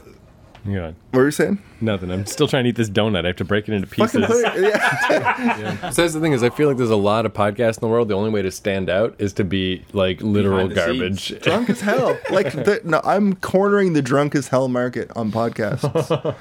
Hang 0.64 0.78
on. 0.78 0.97
what 1.11 1.21
were 1.21 1.25
you 1.25 1.30
saying? 1.30 1.62
Nothing. 1.80 2.11
I'm 2.11 2.26
still 2.26 2.47
trying 2.47 2.64
to 2.64 2.71
eat 2.71 2.76
this 2.76 2.90
donut. 2.90 3.25
I 3.25 3.28
have 3.28 3.37
to 3.37 3.44
break 3.44 3.68
it 3.68 3.75
into 3.75 3.87
pieces. 3.87 4.12
Fucking 4.12 4.26
put 4.26 4.44
it, 4.56 4.62
yeah. 4.62 5.90
So 5.90 6.02
that's 6.02 6.14
the 6.14 6.21
thing 6.21 6.32
is, 6.32 6.42
I 6.42 6.50
feel 6.50 6.68
like 6.68 6.76
there's 6.76 6.90
a 6.90 6.94
lot 6.97 7.25
of 7.26 7.32
podcasts 7.32 7.76
in 7.78 7.80
the 7.80 7.88
world. 7.88 8.09
The 8.09 8.14
only 8.14 8.30
way 8.30 8.42
to 8.42 8.50
stand 8.50 8.90
out 8.90 9.14
is 9.18 9.32
to 9.35 9.44
be 9.44 9.85
like 9.92 10.21
literal 10.21 10.68
Behind 10.68 10.99
the 10.99 10.99
garbage. 11.00 11.40
drunk 11.40 11.71
as 11.71 11.80
hell. 11.80 12.18
Like 12.30 12.52
the, 12.52 12.80
no, 12.85 13.00
I'm 13.02 13.35
cornering 13.37 13.94
the 13.94 14.02
drunk 14.02 14.35
as 14.35 14.49
hell 14.49 14.68
market 14.68 15.11
on 15.16 15.32
podcasts. 15.32 16.37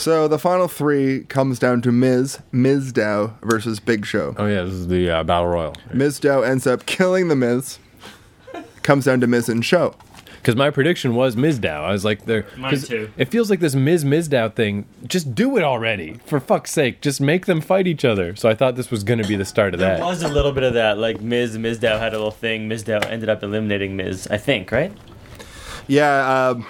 So 0.00 0.28
the 0.28 0.38
final 0.38 0.66
three 0.66 1.24
comes 1.24 1.58
down 1.58 1.82
to 1.82 1.92
Miz 1.92 2.38
Mizdow 2.54 3.34
versus 3.42 3.80
Big 3.80 4.06
Show. 4.06 4.34
Oh 4.38 4.46
yeah, 4.46 4.62
this 4.62 4.72
is 4.72 4.88
the 4.88 5.10
uh, 5.10 5.24
battle 5.24 5.48
royal. 5.48 5.74
Mizdow 5.92 6.42
ends 6.42 6.66
up 6.66 6.86
killing 6.86 7.28
the 7.28 7.36
Miz. 7.36 7.78
Comes 8.82 9.04
down 9.04 9.20
to 9.20 9.26
Miz 9.26 9.50
and 9.50 9.62
Show. 9.62 9.94
Because 10.36 10.56
my 10.56 10.70
prediction 10.70 11.14
was 11.14 11.36
Mizdow. 11.36 11.84
I 11.84 11.92
was 11.92 12.02
like, 12.02 12.24
there. 12.24 12.46
Mine 12.56 12.70
'cause 12.70 12.88
too. 12.88 13.10
It 13.18 13.26
feels 13.28 13.50
like 13.50 13.60
this 13.60 13.74
Miz 13.74 14.02
Mizdow 14.06 14.54
thing. 14.54 14.86
Just 15.06 15.34
do 15.34 15.58
it 15.58 15.62
already, 15.62 16.14
for 16.24 16.40
fuck's 16.40 16.70
sake. 16.70 17.02
Just 17.02 17.20
make 17.20 17.44
them 17.44 17.60
fight 17.60 17.86
each 17.86 18.06
other. 18.06 18.34
So 18.36 18.48
I 18.48 18.54
thought 18.54 18.76
this 18.76 18.90
was 18.90 19.04
going 19.04 19.20
to 19.20 19.28
be 19.28 19.36
the 19.36 19.44
start 19.44 19.74
of 19.74 19.80
that. 19.80 19.98
There 19.98 20.06
was 20.06 20.22
a 20.22 20.28
little 20.28 20.52
bit 20.52 20.62
of 20.62 20.72
that, 20.72 20.96
like 20.96 21.20
Miz, 21.20 21.58
Mizdow 21.58 21.98
had 21.98 22.14
a 22.14 22.16
little 22.16 22.30
thing. 22.30 22.70
Mizdow 22.70 23.04
ended 23.04 23.28
up 23.28 23.42
eliminating 23.42 23.96
Miz, 23.96 24.26
I 24.30 24.38
think, 24.38 24.72
right? 24.72 24.92
Yeah, 25.86 26.48
um, 26.52 26.66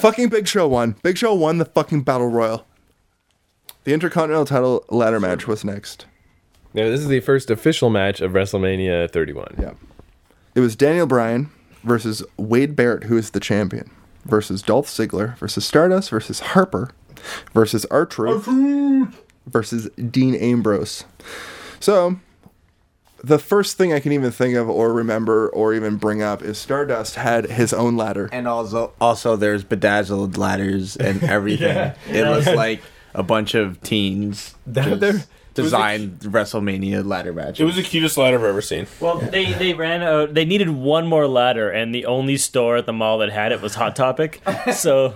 fucking 0.00 0.28
Big 0.28 0.46
Show 0.48 0.68
won. 0.68 0.96
Big 1.02 1.18
Show 1.18 1.34
won 1.34 1.58
the 1.58 1.64
fucking 1.64 2.02
battle 2.02 2.28
royal. 2.28 2.66
The 3.84 3.92
Intercontinental 3.92 4.46
title 4.46 4.84
ladder 4.88 5.20
match 5.20 5.46
was 5.46 5.64
next. 5.64 6.06
Yeah, 6.72 6.88
this 6.88 7.00
is 7.00 7.08
the 7.08 7.20
first 7.20 7.50
official 7.50 7.88
match 7.88 8.20
of 8.20 8.32
WrestleMania 8.32 9.10
31. 9.10 9.56
Yeah. 9.58 9.74
It 10.54 10.60
was 10.60 10.76
Daniel 10.76 11.06
Bryan 11.06 11.50
versus 11.84 12.22
Wade 12.36 12.74
Barrett, 12.76 13.04
who 13.04 13.16
is 13.16 13.30
the 13.30 13.40
champion, 13.40 13.90
versus 14.24 14.60
Dolph 14.62 14.88
Ziggler, 14.88 15.38
versus 15.38 15.64
Stardust, 15.64 16.10
versus 16.10 16.40
Harper, 16.40 16.90
versus 17.54 17.84
R-Truth, 17.86 18.46
versus 19.46 19.88
Dean 20.10 20.34
Ambrose. 20.34 21.04
So, 21.80 22.18
the 23.24 23.38
first 23.38 23.76
thing 23.76 23.92
I 23.92 24.00
can 24.00 24.12
even 24.12 24.30
think 24.30 24.54
of 24.56 24.68
or 24.68 24.92
remember 24.92 25.48
or 25.48 25.74
even 25.74 25.96
bring 25.96 26.22
up 26.22 26.42
is 26.42 26.58
Stardust 26.58 27.16
had 27.16 27.46
his 27.50 27.72
own 27.72 27.96
ladder. 27.96 28.28
And 28.32 28.46
also, 28.46 28.92
also 29.00 29.36
there's 29.36 29.64
bedazzled 29.64 30.36
ladders 30.36 30.96
and 30.96 31.22
everything. 31.36 31.74
Yeah. 31.76 31.94
It 32.08 32.28
was 32.28 32.46
like 32.46 32.82
a 33.14 33.22
bunch 33.22 33.54
of 33.54 33.80
teens 33.82 34.54
That- 34.66 34.84
just 34.88 35.00
they're- 35.00 35.24
designed 35.54 36.20
WrestleMania 36.20 37.02
ladder 37.06 37.32
matches. 37.32 37.60
It 37.60 37.64
was 37.64 37.76
the 37.76 37.82
cutest 37.82 38.18
ladder 38.18 38.36
I've 38.38 38.44
ever 38.44 38.60
seen. 38.60 38.86
Well, 39.00 39.16
they 39.16 39.54
they 39.54 39.72
ran 39.72 40.02
out. 40.02 40.34
They 40.34 40.44
needed 40.44 40.68
one 40.68 41.06
more 41.06 41.26
ladder, 41.26 41.70
and 41.70 41.94
the 41.94 42.04
only 42.04 42.36
store 42.36 42.76
at 42.76 42.84
the 42.84 42.92
mall 42.92 43.16
that 43.20 43.30
had 43.32 43.52
it 43.52 43.62
was 43.62 43.74
Hot 43.76 43.96
Topic. 43.96 44.42
So 44.74 45.14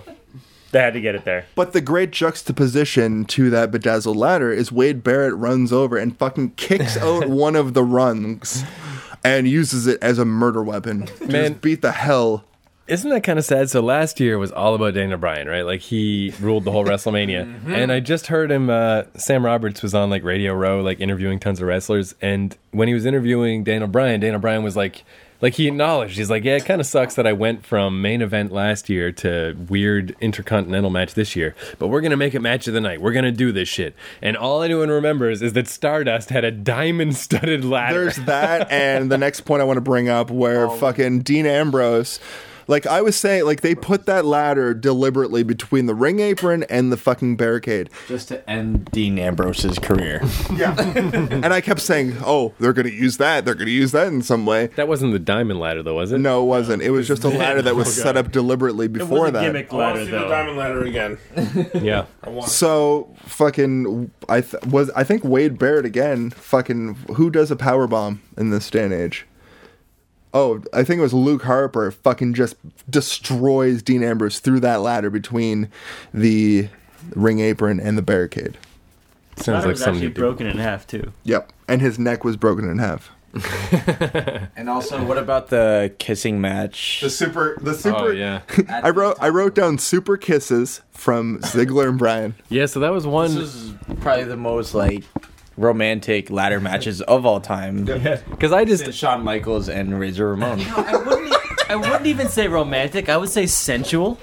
They 0.71 0.79
had 0.79 0.93
to 0.93 1.01
get 1.01 1.15
it 1.15 1.25
there. 1.25 1.45
But 1.55 1.73
the 1.73 1.81
great 1.81 2.11
juxtaposition 2.11 3.25
to 3.25 3.49
that 3.49 3.71
bedazzled 3.71 4.17
ladder 4.17 4.51
is 4.51 4.71
Wade 4.71 5.03
Barrett 5.03 5.35
runs 5.35 5.71
over 5.73 5.97
and 5.97 6.17
fucking 6.17 6.51
kicks 6.51 6.97
out 7.01 7.27
one 7.29 7.55
of 7.55 7.73
the 7.73 7.83
rungs 7.83 8.63
and 9.23 9.47
uses 9.47 9.87
it 9.87 10.01
as 10.01 10.17
a 10.17 10.25
murder 10.25 10.63
weapon. 10.63 11.09
Man. 11.25 11.51
just 11.53 11.61
beat 11.61 11.81
the 11.81 11.91
hell. 11.91 12.45
Isn't 12.87 13.09
that 13.11 13.23
kind 13.23 13.39
of 13.39 13.45
sad? 13.45 13.69
So 13.69 13.79
last 13.79 14.19
year 14.19 14.37
was 14.37 14.51
all 14.51 14.75
about 14.75 14.95
Daniel 14.95 15.17
Bryan, 15.17 15.47
right? 15.47 15.61
Like 15.61 15.79
he 15.81 16.33
ruled 16.41 16.65
the 16.65 16.71
whole 16.71 16.83
WrestleMania. 16.83 17.67
And 17.71 17.91
I 17.91 17.99
just 18.01 18.27
heard 18.27 18.51
him. 18.51 18.69
Uh, 18.69 19.03
Sam 19.15 19.45
Roberts 19.45 19.81
was 19.81 19.93
on 19.93 20.09
like 20.09 20.23
Radio 20.23 20.53
Row, 20.53 20.81
like 20.81 20.99
interviewing 20.99 21.39
tons 21.39 21.61
of 21.61 21.67
wrestlers. 21.67 22.15
And 22.21 22.57
when 22.71 22.87
he 22.89 22.93
was 22.93 23.05
interviewing 23.05 23.63
Daniel 23.63 23.87
Bryan, 23.87 24.19
Daniel 24.19 24.41
Bryan 24.41 24.63
was 24.63 24.75
like, 24.75 25.03
like 25.41 25.55
he 25.55 25.67
acknowledged, 25.67 26.17
he's 26.17 26.29
like, 26.29 26.43
yeah, 26.43 26.55
it 26.55 26.65
kind 26.65 26.79
of 26.79 26.87
sucks 26.87 27.15
that 27.15 27.27
I 27.27 27.33
went 27.33 27.65
from 27.65 28.01
main 28.01 28.21
event 28.21 28.51
last 28.51 28.89
year 28.89 29.11
to 29.13 29.57
weird 29.69 30.15
intercontinental 30.21 30.89
match 30.89 31.13
this 31.13 31.35
year. 31.35 31.55
But 31.79 31.87
we're 31.87 32.01
gonna 32.01 32.17
make 32.17 32.35
it 32.35 32.39
match 32.41 32.67
of 32.67 32.73
the 32.73 32.81
night. 32.81 33.01
We're 33.01 33.13
gonna 33.13 33.31
do 33.31 33.51
this 33.51 33.67
shit. 33.67 33.95
And 34.21 34.37
all 34.37 34.61
anyone 34.61 34.89
remembers 34.89 35.41
is 35.41 35.53
that 35.53 35.67
Stardust 35.67 36.29
had 36.29 36.45
a 36.45 36.51
diamond-studded 36.51 37.65
ladder. 37.65 38.03
There's 38.03 38.17
that, 38.17 38.71
and 38.71 39.11
the 39.11 39.17
next 39.17 39.41
point 39.41 39.61
I 39.61 39.65
want 39.65 39.77
to 39.77 39.81
bring 39.81 40.09
up 40.09 40.29
where 40.29 40.67
oh. 40.67 40.77
fucking 40.77 41.21
Dean 41.21 41.45
Ambrose. 41.45 42.19
Like 42.71 42.87
I 42.87 43.01
was 43.01 43.17
saying, 43.17 43.43
like 43.43 43.59
they 43.59 43.75
put 43.75 44.05
that 44.05 44.23
ladder 44.23 44.73
deliberately 44.73 45.43
between 45.43 45.87
the 45.87 45.93
ring 45.93 46.21
apron 46.21 46.63
and 46.69 46.89
the 46.89 46.95
fucking 46.95 47.35
barricade. 47.35 47.89
Just 48.07 48.29
to 48.29 48.49
end 48.49 48.85
Dean 48.91 49.19
Ambrose's 49.19 49.77
career. 49.77 50.21
Yeah. 50.55 50.75
and 50.79 51.53
I 51.53 51.59
kept 51.61 51.81
saying, 51.81 52.17
"Oh, 52.25 52.53
they're 52.59 52.73
going 52.73 52.85
to 52.87 52.93
use 52.93 53.17
that. 53.17 53.43
They're 53.45 53.55
going 53.55 53.65
to 53.67 53.71
use 53.73 53.91
that 53.91 54.07
in 54.07 54.21
some 54.21 54.45
way." 54.45 54.67
that 54.75 54.87
wasn't 54.87 55.11
the 55.13 55.19
diamond 55.19 55.59
ladder, 55.59 55.83
though, 55.83 55.95
was 55.95 56.11
it? 56.11 56.19
No, 56.19 56.43
it 56.43 56.47
wasn't. 56.47 56.81
It 56.81 56.91
was 56.91 57.07
just 57.07 57.23
a 57.23 57.29
ladder 57.29 57.61
that 57.61 57.75
was 57.75 57.87
Oh, 57.87 58.03
set 58.03 58.15
up 58.17 58.31
deliberately 58.31 58.85
It 58.85 58.93
before 58.93 59.21
was 59.21 59.29
a 59.29 59.31
that. 59.33 59.41
gimmick 59.41 59.73
I 59.73 59.75
want 59.75 59.95
ladder, 59.95 59.99
to 59.99 60.05
see 60.05 60.11
the 60.11 60.27
diamond 60.27 60.57
ladder 60.57 60.83
again. 60.85 61.17
Yeah. 61.83 62.05
I 62.23 62.29
want. 62.29 62.49
So 62.49 63.13
fucking, 63.25 64.11
I 64.29 64.41
th- 64.41 64.63
was 64.65 64.89
I 64.91 65.03
think 65.03 65.23
Wade 65.23 65.57
Barrett 65.59 65.85
again. 65.85 66.29
Fucking, 66.29 66.95
who 67.15 67.29
does 67.29 67.51
a 67.51 67.55
power 67.55 67.87
bomb 67.87 68.21
in 68.37 68.49
this 68.51 68.69
day 68.69 68.85
and 68.85 68.93
age? 68.93 69.25
Oh, 70.33 70.61
I 70.73 70.83
think 70.83 70.99
it 70.99 71.01
was 71.01 71.13
Luke 71.13 71.43
Harper. 71.43 71.91
Fucking 71.91 72.33
just 72.33 72.55
destroys 72.89 73.81
Dean 73.83 74.03
Ambrose 74.03 74.39
through 74.39 74.61
that 74.61 74.81
ladder 74.81 75.09
between 75.09 75.69
the 76.13 76.69
ring 77.15 77.39
apron 77.39 77.79
and 77.79 77.97
the 77.97 78.01
barricade. 78.01 78.57
Sounds 79.37 79.47
Ladder 79.47 79.67
like 79.67 79.73
was 79.73 79.79
something 79.79 79.95
actually 79.95 80.07
you 80.07 80.13
do. 80.13 80.21
broken 80.21 80.47
in 80.47 80.57
half 80.57 80.85
too. 80.87 81.11
Yep, 81.23 81.51
and 81.67 81.81
his 81.81 81.97
neck 81.97 82.23
was 82.23 82.37
broken 82.37 82.69
in 82.69 82.77
half. 82.77 83.11
and 84.57 84.69
also, 84.69 85.03
what 85.05 85.17
about 85.17 85.47
the 85.47 85.93
kissing 85.99 86.41
match? 86.41 86.99
The 87.01 87.09
super, 87.09 87.57
the 87.61 87.71
oh, 87.71 87.73
super. 87.73 87.97
Oh 87.97 88.09
yeah, 88.09 88.41
I 88.69 88.89
wrote, 88.89 89.15
I 89.21 89.29
wrote 89.29 89.55
down 89.55 89.77
super 89.77 90.17
kisses 90.17 90.81
from 90.91 91.39
Ziggler 91.39 91.87
and 91.87 91.97
Bryan. 91.97 92.35
yeah. 92.49 92.65
So 92.65 92.81
that 92.81 92.91
was 92.91 93.07
one. 93.07 93.33
This 93.33 93.55
is 93.55 93.73
probably 94.01 94.25
the 94.25 94.35
most 94.35 94.73
like 94.73 95.03
romantic 95.61 96.29
ladder 96.29 96.59
matches 96.69 97.01
of 97.01 97.25
all 97.25 97.39
time. 97.41 97.85
Because 97.85 98.51
I 98.51 98.65
just 98.65 98.93
Shawn 98.93 99.23
Michaels 99.23 99.69
and 99.69 99.99
Razor 99.99 100.29
Ramon. 100.29 100.61
I 100.61 100.97
wouldn't. 100.97 101.31
I 101.69 101.75
wouldn't 101.77 102.05
even 102.05 102.27
say 102.27 102.49
romantic. 102.49 103.07
I 103.07 103.15
would 103.15 103.29
say 103.29 103.45
sensual. 103.45 104.19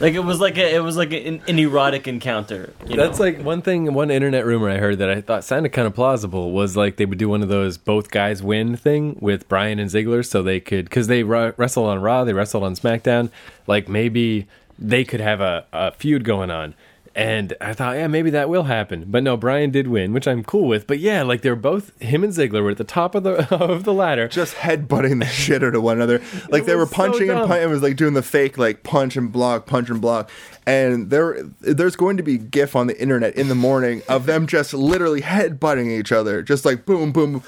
Like 0.00 0.14
it 0.14 0.24
was 0.24 0.40
like 0.40 0.56
a, 0.56 0.74
it 0.74 0.80
was 0.80 0.96
like 0.96 1.12
an, 1.12 1.42
an 1.46 1.58
erotic 1.58 2.08
encounter. 2.08 2.72
You 2.86 2.96
know? 2.96 3.06
That's 3.06 3.20
like 3.20 3.40
one 3.42 3.60
thing, 3.62 3.92
one 3.92 4.10
internet 4.10 4.46
rumor 4.46 4.70
I 4.70 4.78
heard 4.78 4.98
that 4.98 5.10
I 5.10 5.20
thought 5.20 5.44
sounded 5.44 5.70
kind 5.70 5.86
of 5.86 5.94
plausible 5.94 6.52
was 6.52 6.76
like 6.76 6.96
they 6.96 7.04
would 7.04 7.18
do 7.18 7.28
one 7.28 7.42
of 7.42 7.48
those 7.48 7.76
both 7.76 8.10
guys 8.10 8.42
win 8.42 8.76
thing 8.76 9.18
with 9.20 9.48
Bryan 9.48 9.78
and 9.78 9.90
Ziggler 9.90 10.26
so 10.26 10.42
they 10.42 10.58
could, 10.58 10.86
because 10.86 11.06
they 11.06 11.22
ru- 11.22 11.52
wrestled 11.56 11.88
on 11.88 12.00
Raw, 12.00 12.24
they 12.24 12.32
wrestled 12.32 12.64
on 12.64 12.74
SmackDown, 12.74 13.30
like 13.66 13.88
maybe 13.88 14.48
they 14.78 15.04
could 15.04 15.20
have 15.20 15.40
a, 15.40 15.66
a 15.72 15.92
feud 15.92 16.24
going 16.24 16.50
on. 16.50 16.74
And 17.12 17.54
I 17.60 17.74
thought, 17.74 17.96
yeah, 17.96 18.06
maybe 18.06 18.30
that 18.30 18.48
will 18.48 18.62
happen. 18.64 19.06
But 19.08 19.24
no, 19.24 19.36
Bryan 19.36 19.70
did 19.70 19.88
win, 19.88 20.12
which 20.12 20.28
I'm 20.28 20.44
cool 20.44 20.68
with. 20.68 20.86
But 20.86 21.00
yeah, 21.00 21.22
like 21.22 21.42
they're 21.42 21.56
both, 21.56 22.00
him 22.00 22.22
and 22.22 22.32
Ziggler 22.32 22.62
were 22.62 22.70
at 22.70 22.76
the 22.76 22.84
top 22.84 23.16
of 23.16 23.24
the 23.24 23.52
of 23.54 23.82
the 23.82 23.92
ladder. 23.92 24.28
just 24.28 24.54
headbutting 24.54 25.18
the 25.18 25.26
shit 25.26 25.64
out 25.64 25.74
of 25.74 25.82
one 25.82 25.96
another. 25.96 26.22
Like 26.50 26.66
they 26.66 26.76
were 26.76 26.82
was 26.82 26.90
so 26.90 26.96
punching 26.96 27.28
and 27.28 27.38
dumb. 27.40 27.48
punching. 27.48 27.64
It 27.68 27.72
was 27.72 27.82
like 27.82 27.96
doing 27.96 28.14
the 28.14 28.22
fake 28.22 28.58
like 28.58 28.84
punch 28.84 29.16
and 29.16 29.32
block, 29.32 29.66
punch 29.66 29.90
and 29.90 30.00
block. 30.00 30.30
And 30.66 31.10
there, 31.10 31.42
there's 31.60 31.96
going 31.96 32.16
to 32.16 32.22
be 32.22 32.38
GIF 32.38 32.76
on 32.76 32.86
the 32.86 33.00
internet 33.00 33.34
in 33.34 33.48
the 33.48 33.56
morning 33.56 34.02
of 34.08 34.26
them 34.26 34.46
just 34.46 34.72
literally 34.72 35.20
headbutting 35.20 35.90
each 35.90 36.12
other, 36.12 36.42
just 36.42 36.64
like 36.64 36.86
boom, 36.86 37.10
boom. 37.10 37.42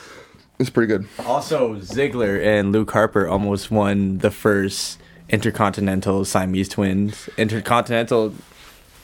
It's 0.58 0.70
pretty 0.70 0.88
good. 0.88 1.08
Also, 1.26 1.76
Ziggler 1.76 2.44
and 2.44 2.72
Luke 2.72 2.90
Harper 2.90 3.28
almost 3.28 3.70
won 3.70 4.18
the 4.18 4.30
first 4.30 4.98
Intercontinental 5.28 6.24
Siamese 6.24 6.68
Twins 6.68 7.28
Intercontinental. 7.38 8.34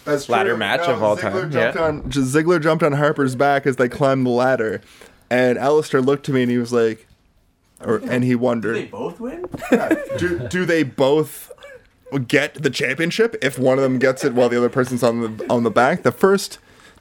That's 0.08 0.28
Ladder 0.28 0.56
match 0.56 0.80
of 0.80 0.98
um, 0.98 1.02
all 1.02 1.16
Ziggler 1.16 1.20
time, 1.20 1.50
Jumped 1.50 1.76
yeah. 1.76 1.82
on, 1.82 2.02
Ziggler 2.10 2.62
jumped 2.62 2.82
on 2.82 2.92
Harper's 2.92 3.36
back 3.36 3.66
as 3.66 3.76
they 3.76 3.88
climbed 3.88 4.26
the 4.26 4.30
ladder, 4.30 4.80
and 5.30 5.58
Alistair 5.58 6.00
looked 6.00 6.24
to 6.26 6.32
me 6.32 6.42
and 6.42 6.50
he 6.50 6.58
was 6.58 6.72
like, 6.72 7.06
or 7.84 7.98
and 8.08 8.24
he 8.24 8.34
wondered, 8.34 8.74
do 8.74 8.80
they 8.80 8.86
both 8.86 9.20
win? 9.20 9.44
do, 10.18 10.48
do 10.48 10.64
they 10.64 10.82
both 10.82 11.52
get 12.26 12.54
the 12.54 12.70
championship 12.70 13.36
if 13.42 13.58
one 13.58 13.78
of 13.78 13.84
them 13.84 13.98
gets 13.98 14.24
it 14.24 14.34
while 14.34 14.48
the 14.48 14.56
other 14.56 14.68
person's 14.68 15.02
on 15.02 15.36
the 15.36 15.46
on 15.48 15.62
the 15.62 15.70
back? 15.70 16.02
The 16.02 16.12
first 16.12 16.58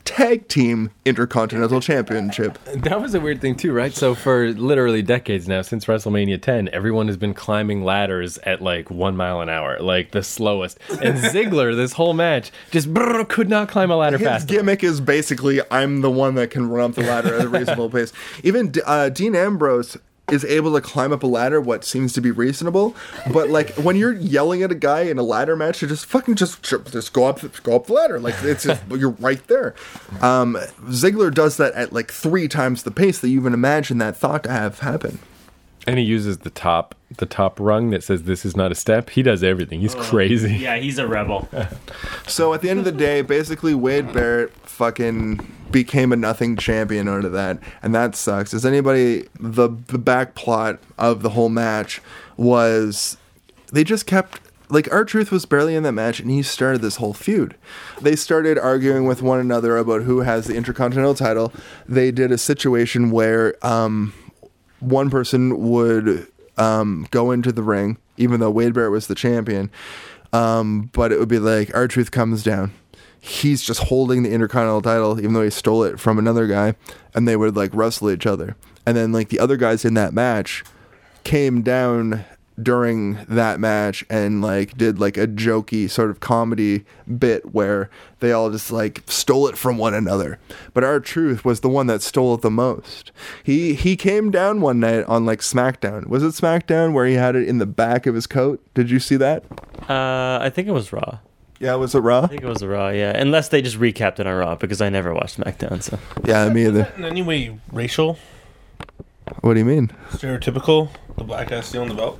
tag 0.07 0.47
team 0.47 0.89
intercontinental 1.03 1.81
championship. 1.81 2.57
That 2.63 3.01
was 3.01 3.13
a 3.13 3.19
weird 3.19 3.41
thing 3.41 3.55
too, 3.55 3.73
right? 3.73 3.93
So 3.93 4.15
for 4.15 4.53
literally 4.53 5.01
decades 5.01 5.49
now, 5.49 5.61
since 5.61 5.83
WrestleMania 5.85 6.41
10, 6.41 6.69
everyone 6.71 7.07
has 7.07 7.17
been 7.17 7.33
climbing 7.33 7.83
ladders 7.83 8.37
at 8.39 8.61
like 8.61 8.89
one 8.89 9.17
mile 9.17 9.41
an 9.41 9.49
hour, 9.49 9.77
like 9.81 10.11
the 10.11 10.23
slowest. 10.23 10.79
And 10.89 11.17
Ziggler, 11.33 11.75
this 11.75 11.93
whole 11.93 12.13
match, 12.13 12.51
just 12.71 12.93
brrr, 12.93 13.27
could 13.27 13.49
not 13.49 13.67
climb 13.67 13.91
a 13.91 13.97
ladder 13.97 14.17
His 14.17 14.25
fast. 14.27 14.49
enough. 14.49 14.59
gimmick 14.61 14.83
is 14.83 15.01
basically 15.01 15.59
I'm 15.69 15.99
the 16.01 16.09
one 16.11 16.35
that 16.35 16.51
can 16.51 16.69
run 16.69 16.91
up 16.91 16.95
the 16.95 17.03
ladder 17.03 17.35
at 17.35 17.45
a 17.45 17.49
reasonable 17.49 17.89
pace. 17.91 18.13
Even 18.43 18.73
uh, 18.85 19.09
Dean 19.09 19.35
Ambrose 19.35 19.97
is 20.29 20.43
able 20.43 20.73
to 20.73 20.81
climb 20.81 21.13
up 21.13 21.23
a 21.23 21.27
ladder 21.27 21.61
what 21.61 21.85
seems 21.85 22.11
to 22.13 22.21
be 22.21 22.31
reasonable, 22.31 22.95
but 23.31 23.49
like 23.49 23.71
when 23.75 23.95
you're 23.95 24.13
yelling 24.13 24.61
at 24.61 24.71
a 24.71 24.75
guy 24.75 25.01
in 25.01 25.17
a 25.17 25.23
ladder 25.23 25.55
match, 25.55 25.79
to 25.79 25.87
just 25.87 26.05
fucking 26.05 26.35
just 26.35 26.61
just 26.63 27.13
go 27.13 27.25
up 27.25 27.39
go 27.63 27.75
up 27.77 27.87
the 27.87 27.93
ladder 27.93 28.19
like 28.19 28.35
it's 28.43 28.63
just 28.63 28.81
you're 28.91 29.11
right 29.11 29.45
there. 29.47 29.73
Um, 30.21 30.55
Ziggler 30.85 31.33
does 31.33 31.57
that 31.57 31.73
at 31.73 31.93
like 31.93 32.11
three 32.11 32.47
times 32.47 32.83
the 32.83 32.91
pace 32.91 33.19
that 33.19 33.29
you 33.29 33.39
even 33.39 33.53
imagine 33.53 33.99
that 33.99 34.17
thought 34.17 34.43
to 34.43 34.51
have 34.51 34.79
happen. 34.79 35.19
And 35.85 35.97
he 35.97 36.03
uses 36.03 36.39
the 36.39 36.49
top 36.49 36.95
the 37.15 37.25
top 37.25 37.57
rung 37.61 37.91
that 37.91 38.03
says 38.03 38.23
this 38.23 38.43
is 38.45 38.57
not 38.57 38.69
a 38.73 38.75
step. 38.75 39.11
He 39.11 39.23
does 39.23 39.41
everything. 39.41 39.79
He's 39.79 39.95
crazy. 39.95 40.55
yeah, 40.55 40.75
he's 40.75 40.97
a 40.97 41.07
rebel. 41.07 41.47
So 42.27 42.53
at 42.53 42.61
the 42.61 42.69
end 42.69 42.79
of 42.79 42.85
the 42.85 42.91
day, 42.91 43.21
basically 43.21 43.73
Wade 43.73 44.11
Barrett 44.11 44.51
fucking 44.67 45.39
became 45.71 46.11
a 46.11 46.15
nothing 46.15 46.55
champion 46.55 47.07
out 47.07 47.25
of 47.25 47.31
that, 47.33 47.59
and 47.81 47.93
that 47.95 48.15
sucks. 48.15 48.51
Does 48.51 48.65
anybody 48.65 49.27
the 49.39 49.69
the 49.69 49.97
back 49.97 50.35
plot 50.35 50.79
of 50.97 51.21
the 51.21 51.31
whole 51.31 51.49
match 51.49 52.01
was 52.35 53.17
they 53.71 53.83
just 53.83 54.05
kept 54.05 54.41
like 54.69 54.91
R-Truth 54.91 55.31
was 55.31 55.45
barely 55.45 55.75
in 55.75 55.83
that 55.83 55.93
match 55.93 56.19
and 56.19 56.29
he 56.29 56.43
started 56.43 56.81
this 56.81 56.97
whole 56.97 57.13
feud 57.13 57.55
they 58.01 58.17
started 58.17 58.57
arguing 58.57 59.05
with 59.05 59.21
one 59.21 59.39
another 59.39 59.77
about 59.77 60.01
who 60.01 60.19
has 60.21 60.45
the 60.45 60.55
intercontinental 60.55 61.15
title 61.15 61.53
they 61.87 62.11
did 62.11 62.33
a 62.33 62.37
situation 62.37 63.09
where 63.09 63.55
um 63.65 64.13
one 64.79 65.09
person 65.09 65.69
would 65.69 66.27
um, 66.57 67.07
go 67.11 67.31
into 67.31 67.51
the 67.51 67.63
ring, 67.63 67.97
even 68.17 68.39
though 68.39 68.51
Wade 68.51 68.73
Barrett 68.73 68.91
was 68.91 69.07
the 69.07 69.15
champion. 69.15 69.71
Um, 70.33 70.89
but 70.93 71.11
it 71.11 71.19
would 71.19 71.29
be 71.29 71.39
like 71.39 71.73
R-Truth 71.73 72.11
comes 72.11 72.43
down. 72.43 72.73
He's 73.27 73.61
just 73.61 73.83
holding 73.83 74.23
the 74.23 74.31
Intercontinental 74.31 74.81
title, 74.81 75.19
even 75.19 75.33
though 75.33 75.43
he 75.43 75.49
stole 75.49 75.83
it 75.83 75.99
from 75.99 76.17
another 76.17 76.47
guy, 76.47 76.75
and 77.13 77.27
they 77.27 77.35
would 77.35 77.55
like 77.55 77.71
wrestle 77.73 78.09
each 78.09 78.25
other. 78.25 78.55
And 78.85 78.95
then 78.95 79.11
like 79.11 79.29
the 79.29 79.39
other 79.39 79.57
guys 79.57 79.83
in 79.83 79.95
that 79.95 80.13
match 80.13 80.63
came 81.23 81.61
down 81.61 82.23
during 82.61 83.23
that 83.27 83.59
match 83.59 84.03
and 84.09 84.41
like 84.41 84.77
did 84.77 84.99
like 84.99 85.17
a 85.17 85.27
jokey 85.27 85.89
sort 85.89 86.09
of 86.09 86.19
comedy 86.19 86.85
bit 87.17 87.53
where 87.53 87.89
they 88.19 88.31
all 88.31 88.49
just 88.49 88.71
like 88.71 89.03
stole 89.05 89.47
it 89.47 89.57
from 89.57 89.77
one 89.77 89.93
another. 89.93 90.39
But 90.73 90.83
R-Truth 90.83 91.45
was 91.45 91.59
the 91.59 91.69
one 91.69 91.87
that 91.87 92.01
stole 92.01 92.33
it 92.35 92.41
the 92.41 92.49
most. 92.49 93.11
He 93.43 93.73
he 93.73 93.95
came 93.95 94.31
down 94.31 94.61
one 94.61 94.79
night 94.79 95.03
on 95.03 95.25
like 95.25 95.41
smackdown. 95.41 96.07
Was 96.07 96.23
it 96.23 96.29
smackdown 96.29 96.93
where 96.93 97.05
he 97.05 97.13
had 97.13 97.35
it 97.35 97.47
in 97.47 97.59
the 97.59 97.65
back 97.65 98.05
of 98.05 98.15
his 98.15 98.25
coat? 98.25 98.65
Did 98.73 98.89
you 98.89 98.99
see 98.99 99.17
that? 99.17 99.43
Uh, 99.87 100.39
I 100.41 100.49
think 100.49 100.67
it 100.67 100.71
was 100.71 100.91
Raw. 100.91 101.19
Yeah 101.59 101.75
was 101.75 101.95
it 101.95 101.99
raw 101.99 102.21
I 102.23 102.27
think 102.27 102.41
it 102.43 102.47
was 102.47 102.63
Raw. 102.63 102.89
Yeah, 102.89 103.15
unless 103.17 103.49
they 103.49 103.61
just 103.61 103.79
recapped 103.79 104.19
it 104.19 104.27
on 104.27 104.35
Raw 104.35 104.55
because 104.55 104.81
I 104.81 104.89
never 104.89 105.13
watched 105.13 105.39
SmackDown. 105.39 105.81
So 105.81 105.99
yeah 106.25 106.49
me 106.49 106.65
either 106.67 106.91
In 106.97 107.05
any 107.05 107.21
way 107.21 107.59
racial, 107.71 108.17
what 109.41 109.53
do 109.53 109.59
you 109.59 109.65
mean 109.65 109.91
stereotypical, 110.11 110.89
the 111.17 111.23
black 111.23 111.49
guy 111.49 111.61
stealing 111.61 111.89
the 111.89 111.95
belt. 111.95 112.19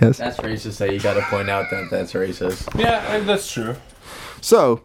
yes 0.00 0.18
That's 0.18 0.38
racist 0.38 0.78
that 0.78 0.92
you 0.92 1.00
gotta 1.00 1.22
point 1.22 1.48
out 1.50 1.66
that 1.70 1.88
that's 1.90 2.12
racist. 2.12 2.78
Yeah, 2.78 3.18
that's 3.20 3.50
true. 3.50 3.76
So, 4.40 4.82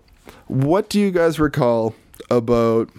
what 0.47 0.89
do 0.89 0.99
you 0.99 1.11
guys 1.11 1.39
recall 1.39 1.95
about? 2.29 2.89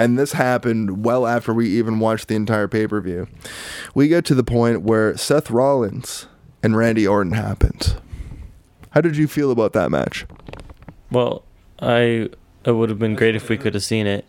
And 0.00 0.16
this 0.16 0.32
happened 0.32 1.04
well 1.04 1.26
after 1.26 1.52
we 1.52 1.68
even 1.76 1.98
watched 1.98 2.28
the 2.28 2.36
entire 2.36 2.68
pay 2.68 2.86
per 2.86 3.00
view. 3.00 3.26
We 3.94 4.06
get 4.06 4.24
to 4.26 4.34
the 4.34 4.44
point 4.44 4.82
where 4.82 5.16
Seth 5.16 5.50
Rollins 5.50 6.26
and 6.62 6.76
Randy 6.76 7.06
Orton 7.06 7.32
happened. 7.32 8.00
How 8.98 9.02
How 9.02 9.02
did 9.02 9.16
you 9.16 9.28
feel 9.28 9.52
about 9.52 9.74
that 9.74 9.92
match? 9.92 10.26
Well, 11.12 11.44
I 11.78 12.30
it 12.64 12.72
would 12.72 12.88
have 12.88 12.98
been 12.98 13.14
great 13.14 13.36
if 13.36 13.48
we 13.48 13.56
could 13.56 13.74
have 13.74 13.84
seen 13.84 14.08
it 14.08 14.24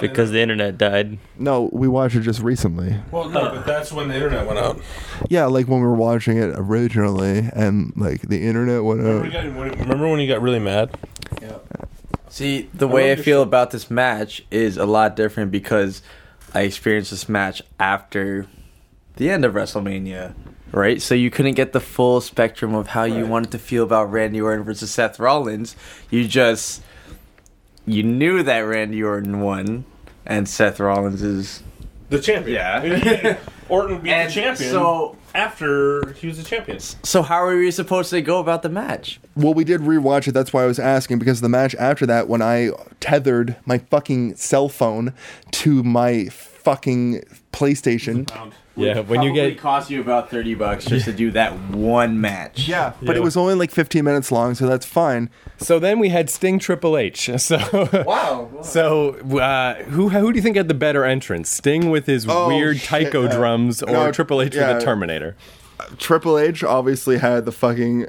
because 0.00 0.30
the 0.30 0.40
internet 0.40 0.78
died. 0.78 1.18
No, 1.38 1.68
we 1.70 1.86
watched 1.86 2.16
it 2.16 2.22
just 2.22 2.40
recently. 2.40 2.96
Well, 3.10 3.28
no, 3.28 3.50
but 3.50 3.66
that's 3.66 3.92
when 3.92 4.08
the 4.08 4.14
internet 4.14 4.46
went 4.46 4.58
out. 4.58 4.80
Yeah, 5.28 5.44
like 5.44 5.68
when 5.68 5.80
we 5.82 5.86
were 5.86 5.92
watching 5.92 6.38
it 6.38 6.54
originally, 6.56 7.50
and 7.52 7.92
like 7.94 8.22
the 8.22 8.42
internet 8.42 8.84
went 8.84 9.00
Remember 9.00 9.18
out. 9.18 9.44
you 9.44 9.52
got, 9.52 9.80
remember 9.80 10.08
when 10.08 10.20
you 10.20 10.28
got 10.28 10.40
really 10.40 10.60
mad? 10.60 10.96
Yeah. 11.42 11.58
See, 12.30 12.70
the 12.72 12.88
way 12.88 13.12
I 13.12 13.16
feel 13.16 13.42
about 13.42 13.70
this 13.70 13.90
match 13.90 14.46
is 14.50 14.78
a 14.78 14.86
lot 14.86 15.14
different 15.14 15.50
because 15.50 16.00
I 16.54 16.62
experienced 16.62 17.10
this 17.10 17.28
match 17.28 17.60
after 17.78 18.46
the 19.16 19.28
end 19.28 19.44
of 19.44 19.52
WrestleMania, 19.52 20.34
right? 20.72 21.00
So 21.00 21.14
you 21.14 21.30
couldn't 21.30 21.54
get 21.54 21.72
the 21.72 21.80
full 21.80 22.20
spectrum 22.20 22.74
of 22.74 22.88
how 22.88 23.04
you 23.04 23.22
Right. 23.22 23.28
wanted 23.28 23.50
to 23.52 23.58
feel 23.58 23.84
about 23.84 24.10
Randy 24.12 24.40
Orton 24.40 24.64
versus 24.64 24.90
Seth 24.90 25.18
Rollins. 25.18 25.76
You 26.10 26.26
just 26.26 26.82
you 27.86 28.02
knew 28.02 28.42
that 28.42 28.60
Randy 28.60 29.02
Orton 29.02 29.40
won 29.40 29.84
and 30.24 30.48
Seth 30.48 30.80
Rollins 30.80 31.22
is 31.22 31.62
The 32.10 32.18
champion. 32.20 32.54
Yeah. 32.54 33.36
Orton 33.68 34.00
beat 34.00 34.10
And 34.12 34.28
the 34.30 34.34
champion 34.34 34.70
so- 34.70 35.16
after 35.34 36.12
he 36.12 36.26
was 36.28 36.38
the 36.38 36.42
champion. 36.44 36.78
so 36.80 37.20
how 37.22 37.36
are 37.44 37.54
we 37.56 37.70
supposed 37.70 38.08
to 38.10 38.22
go 38.22 38.38
about 38.40 38.62
the 38.62 38.68
match? 38.70 39.20
Well, 39.36 39.52
we 39.52 39.64
did 39.64 39.82
rewatch 39.82 40.26
it. 40.26 40.32
That's 40.32 40.50
why 40.52 40.62
I 40.62 40.66
was 40.66 40.78
asking 40.78 41.18
because 41.18 41.42
the 41.42 41.48
match 41.50 41.74
after 41.74 42.06
that, 42.06 42.26
when 42.26 42.40
I 42.40 42.70
tethered 43.00 43.54
my 43.66 43.76
fucking 43.78 44.36
cell 44.36 44.68
phone 44.70 45.12
to 45.50 45.82
my 45.82 46.26
fucking 46.30 47.22
PlayStation. 47.52 48.26
Yeah, 48.76 49.00
when 49.00 49.22
you 49.22 49.30
Probably 49.30 49.50
get 49.52 49.58
cost 49.58 49.90
you 49.90 50.00
about 50.02 50.30
30 50.30 50.54
bucks 50.54 50.84
just 50.84 51.06
to 51.06 51.12
do 51.12 51.30
that 51.30 51.58
one 51.70 52.20
match. 52.20 52.68
Yeah, 52.68 52.92
but 53.02 53.12
Yeah. 53.16 53.20
it 53.20 53.24
was 53.24 53.36
only 53.36 53.54
like 53.54 53.70
15 53.70 54.04
minutes 54.04 54.30
long, 54.30 54.54
so 54.54 54.66
that's 54.66 54.84
fine. 54.84 55.30
so 55.56 55.78
then 55.78 55.98
we 55.98 56.10
had 56.10 56.28
Sting 56.28 56.58
Triple 56.58 56.96
H. 56.96 57.30
So 57.38 57.56
Wow. 58.06 58.50
So, 58.62 59.14
uh, 59.38 59.82
who 59.84 60.10
who 60.10 60.32
do 60.32 60.36
you 60.36 60.42
think 60.42 60.56
had 60.56 60.68
the 60.68 60.74
better 60.74 61.04
entrance? 61.04 61.48
Sting 61.48 61.88
with 61.90 62.06
his 62.06 62.26
Oh, 62.28 62.48
weird 62.48 62.76
shit, 62.78 62.88
taiko 62.88 63.22
yeah. 63.24 63.32
drums, 63.32 63.82
or 63.82 63.92
No, 63.92 64.12
Triple 64.12 64.42
H 64.42 64.54
yeah. 64.54 64.68
with 64.72 64.80
the 64.80 64.84
Terminator? 64.84 65.36
Triple 65.98 66.38
H 66.38 66.62
obviously 66.64 67.18
had 67.18 67.44
the 67.46 67.52
fucking 67.52 68.06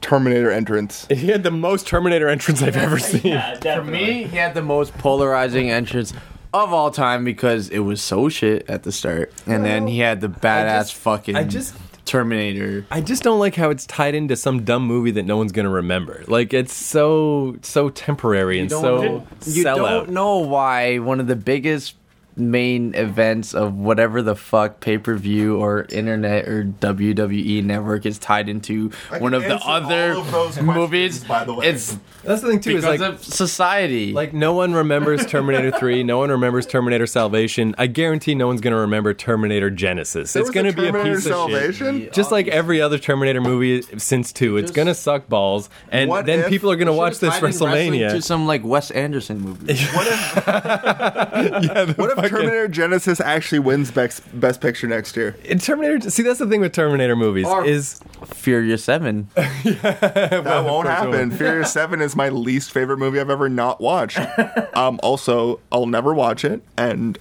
Terminator 0.00 0.50
entrance. 0.50 1.06
He 1.10 1.28
had 1.28 1.42
the 1.44 1.50
most 1.50 1.86
Terminator 1.86 2.28
entrance 2.28 2.60
I've 2.62 2.76
ever 2.76 2.98
seen. 2.98 3.32
Yeah, 3.32 3.76
For 3.76 3.84
me, 3.84 4.24
he 4.24 4.36
had 4.36 4.54
the 4.54 4.62
most 4.62 4.92
polarizing 4.98 5.70
entrance 5.70 6.12
of 6.54 6.72
all 6.72 6.90
time 6.90 7.24
because 7.24 7.68
it 7.70 7.80
was 7.80 8.00
so 8.02 8.28
shit 8.28 8.68
at 8.68 8.82
the 8.82 8.92
start, 8.92 9.32
and 9.46 9.64
then 9.64 9.86
he 9.86 9.98
had 10.00 10.20
the 10.20 10.28
badass 10.28 10.80
just- 10.80 10.94
fucking 10.94 11.36
I 11.36 11.44
just- 11.44 11.74
Terminator. 12.04 12.84
I 12.90 13.00
just 13.00 13.22
don't 13.22 13.38
like 13.38 13.54
how 13.54 13.70
it's 13.70 13.86
tied 13.86 14.16
into 14.16 14.34
some 14.34 14.64
dumb 14.64 14.84
movie 14.86 15.12
that 15.12 15.22
no 15.22 15.36
one's 15.36 15.52
gonna 15.52 15.70
remember. 15.70 16.24
Like 16.26 16.52
it's 16.52 16.74
so 16.74 17.56
so 17.62 17.90
temporary 17.90 18.58
and 18.58 18.68
so 18.68 19.24
you 19.46 19.64
sellout. 19.64 19.76
don't 19.76 20.10
know 20.10 20.38
why 20.38 20.98
one 20.98 21.20
of 21.20 21.28
the 21.28 21.36
biggest 21.36 21.94
main 22.36 22.94
events 22.94 23.54
of 23.54 23.74
whatever 23.74 24.22
the 24.22 24.34
fuck 24.34 24.80
pay 24.80 24.96
per 24.98 25.14
view 25.14 25.56
or 25.58 25.86
internet 25.90 26.48
or 26.48 26.64
WWE 26.64 27.62
network 27.64 28.06
is 28.06 28.18
tied 28.18 28.48
into 28.48 28.90
one 29.18 29.34
of 29.34 29.42
the 29.42 29.56
other 29.56 30.12
of 30.12 30.30
those 30.30 30.60
movies. 30.60 31.24
by 31.24 31.44
the 31.44 31.52
way. 31.54 31.66
It's 31.68 31.98
That's 32.24 32.40
the 32.42 32.48
thing 32.48 32.60
too. 32.60 32.76
Is 32.76 32.84
because 32.84 33.00
like 33.00 33.08
of 33.14 33.22
society. 33.24 34.12
like 34.12 34.32
no 34.32 34.54
one 34.54 34.72
remembers 34.72 35.26
Terminator 35.26 35.70
3. 35.78 36.02
No 36.04 36.18
one 36.18 36.30
remembers 36.30 36.66
Terminator 36.66 37.06
Salvation. 37.06 37.74
I 37.78 37.86
guarantee 37.86 38.34
no 38.34 38.46
one's 38.46 38.60
gonna 38.60 38.76
remember 38.76 39.12
Terminator 39.14 39.70
Genisys. 39.70 40.32
There 40.32 40.40
it's 40.42 40.50
gonna 40.50 40.70
a 40.70 40.72
be 40.72 40.86
a 40.88 40.92
Terminator 40.92 41.16
piece 41.16 41.26
of 41.26 41.50
shit. 41.50 41.74
Salvation? 41.76 42.08
Just 42.12 42.30
like 42.32 42.48
every 42.48 42.80
other 42.80 42.98
Terminator 42.98 43.40
movie 43.40 43.82
since 43.98 44.32
two, 44.32 44.56
it's 44.56 44.66
Just- 44.70 44.74
gonna 44.74 44.94
suck 44.94 45.28
balls, 45.28 45.68
and 45.90 46.10
then 46.26 46.40
if- 46.40 46.48
people 46.48 46.70
are 46.70 46.76
gonna 46.76 46.92
watch 46.92 47.18
this 47.18 47.30
Tied 47.30 47.38
in 47.40 47.44
wrestling 47.44 47.72
WrestleMania. 47.92 48.10
to 48.12 48.22
some 48.22 48.46
like 48.46 48.64
Wes 48.64 48.90
Anderson 48.90 49.40
movie. 49.40 49.74
What 49.74 50.06
if, 50.06 50.46
yeah, 50.46 51.92
what 51.94 52.10
if 52.10 52.18
fucking- 52.22 52.36
Terminator 52.36 52.68
Genisys 52.68 53.20
actually 53.20 53.58
wins 53.58 53.90
Best, 53.90 54.22
Best 54.40 54.60
Picture 54.60 54.86
next 54.86 55.16
year? 55.16 55.36
in 55.44 55.58
Terminator? 55.58 56.10
See, 56.10 56.22
that's 56.22 56.38
the 56.38 56.46
thing 56.48 56.60
with 56.60 56.72
Terminator 56.72 57.16
movies 57.16 57.46
Or- 57.46 57.64
is 57.64 58.00
Furious 58.26 58.84
Seven. 58.84 59.28
That 59.36 60.64
won't 60.66 60.88
happen. 60.88 61.10
won't. 61.10 61.34
Furious 61.34 61.72
7 61.74 62.00
is 62.00 62.16
my 62.16 62.28
least 62.28 62.70
favorite 62.72 62.98
movie 62.98 63.20
I've 63.20 63.30
ever 63.30 63.48
not 63.48 63.80
watched. 63.80 64.18
Um, 64.74 64.98
also, 65.02 65.60
I'll 65.70 65.86
never 65.86 66.14
watch 66.14 66.44
it. 66.46 66.62
And 66.78 67.18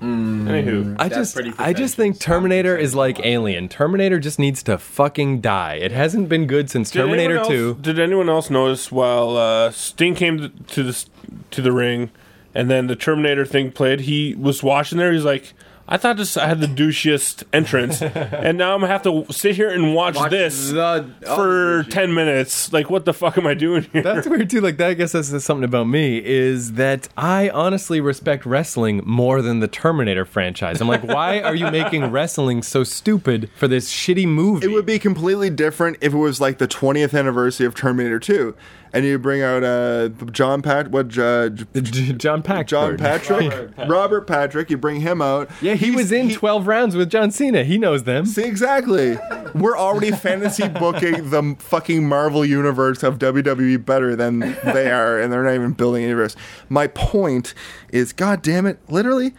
Anywho, 0.00 0.96
I 0.98 1.08
just 1.10 1.36
I 1.58 1.72
just 1.74 1.94
think. 1.94 2.18
Terminator 2.18 2.74
is 2.76 2.94
like 2.94 3.20
Alien. 3.24 3.68
Terminator 3.68 4.18
just 4.18 4.38
needs 4.38 4.62
to 4.62 4.78
fucking 4.78 5.40
die. 5.42 5.74
It 5.74 5.92
hasn't 5.92 6.28
been 6.28 6.46
good 6.46 6.70
since 6.70 6.90
did 6.90 7.00
Terminator 7.00 7.36
else- 7.38 7.48
2. 7.48 7.78
Did 7.82 7.98
anyone 7.98 8.28
else 8.30 8.48
notice 8.50 8.90
while 8.90 9.36
uh, 9.36 9.70
Sting 9.72 10.14
came 10.14 10.38
to, 10.38 10.48
to 10.48 10.82
the 10.82 11.04
to 11.50 11.60
the 11.62 11.72
ring, 11.72 12.10
and 12.54 12.70
then 12.70 12.86
the 12.86 12.96
Terminator 12.96 13.44
thing 13.44 13.72
played? 13.72 14.00
He 14.00 14.34
was 14.34 14.62
watching 14.62 14.98
there. 14.98 15.12
He's 15.12 15.24
like, 15.24 15.52
"I 15.88 15.96
thought 15.96 16.16
this 16.16 16.36
I 16.36 16.46
had 16.46 16.60
the 16.60 16.66
douchiest 16.66 17.44
entrance, 17.52 18.00
and 18.02 18.58
now 18.58 18.74
I'm 18.74 18.80
gonna 18.80 18.92
have 18.92 19.02
to 19.02 19.24
sit 19.32 19.56
here 19.56 19.70
and 19.70 19.94
watch, 19.94 20.16
this 20.30 20.70
the- 20.70 21.08
oh, 21.26 21.36
for 21.36 21.90
ten 21.90 22.12
minutes. 22.14 22.72
Like, 22.72 22.90
what 22.90 23.04
the 23.04 23.12
fuck 23.12 23.36
am 23.38 23.46
I 23.46 23.54
doing 23.54 23.84
here?" 23.92 24.02
That's 24.02 24.26
weird 24.26 24.50
too. 24.50 24.60
Like 24.60 24.76
that, 24.78 24.90
I 24.90 24.94
guess 24.94 25.12
that 25.12 25.24
says 25.24 25.44
something 25.44 25.64
about 25.64 25.84
me. 25.88 26.18
Is 26.24 26.72
that 26.74 27.08
I 27.16 27.48
honestly 27.50 28.00
respect 28.00 28.44
wrestling 28.46 29.02
more 29.04 29.42
than 29.42 29.60
the 29.60 29.68
Terminator 29.68 30.24
franchise. 30.24 30.80
I'm 30.80 30.88
like, 30.88 31.04
why 31.04 31.40
are 31.40 31.54
you 31.54 31.70
making 31.70 32.04
wrestling 32.10 32.62
so 32.62 32.82
stupid 32.84 33.48
for 33.56 33.66
this 33.68 33.92
shitty 33.92 34.26
movie? 34.26 34.66
it 34.66 34.70
would 34.70 34.86
be 34.86 34.98
completely 34.98 35.50
different 35.50 35.98
if 36.00 36.12
it 36.12 36.16
was 36.18 36.40
like 36.40 36.58
the 36.58 36.68
20th 36.68 37.16
anniversary 37.18 37.66
of 37.66 37.74
Terminator 37.74 38.18
2. 38.18 38.54
And 38.92 39.04
you 39.04 39.18
bring 39.18 39.40
out 39.42 39.62
uh, 39.62 40.08
John 40.32 40.62
Pat, 40.62 40.90
what, 40.90 41.16
uh, 41.16 41.50
John 41.74 42.42
Pack. 42.42 42.66
John 42.66 42.96
Patrick? 42.96 43.70
Robert 43.86 44.26
Patrick. 44.26 44.68
You 44.68 44.76
bring 44.78 45.00
him 45.00 45.22
out. 45.22 45.48
Yeah, 45.62 45.74
he 45.74 45.86
He's- 45.86 45.96
was 45.96 46.12
in 46.12 46.30
he- 46.30 46.34
12 46.34 46.66
rounds 46.66 46.96
with 46.96 47.08
John 47.08 47.30
Cena. 47.30 47.62
He 47.62 47.78
knows 47.78 48.02
them. 48.02 48.26
See, 48.26 48.42
exactly. 48.42 49.16
We're 49.54 49.78
already 49.78 50.10
fantasy 50.10 50.66
booking 50.68 51.30
the 51.30 51.54
fucking 51.60 52.08
Marvel 52.08 52.44
universe 52.44 53.02
of 53.04 53.18
WWE 53.18 53.84
better 53.84 54.16
than 54.16 54.40
they 54.64 54.90
are, 54.90 55.20
and 55.20 55.32
they're 55.32 55.44
not 55.44 55.54
even 55.54 55.72
building 55.72 56.02
a 56.02 56.06
universe. 56.08 56.34
My 56.68 56.88
point 56.88 57.54
is, 57.90 58.12
god 58.12 58.42
damn 58.42 58.66
it, 58.66 58.78
literally, 58.88 59.34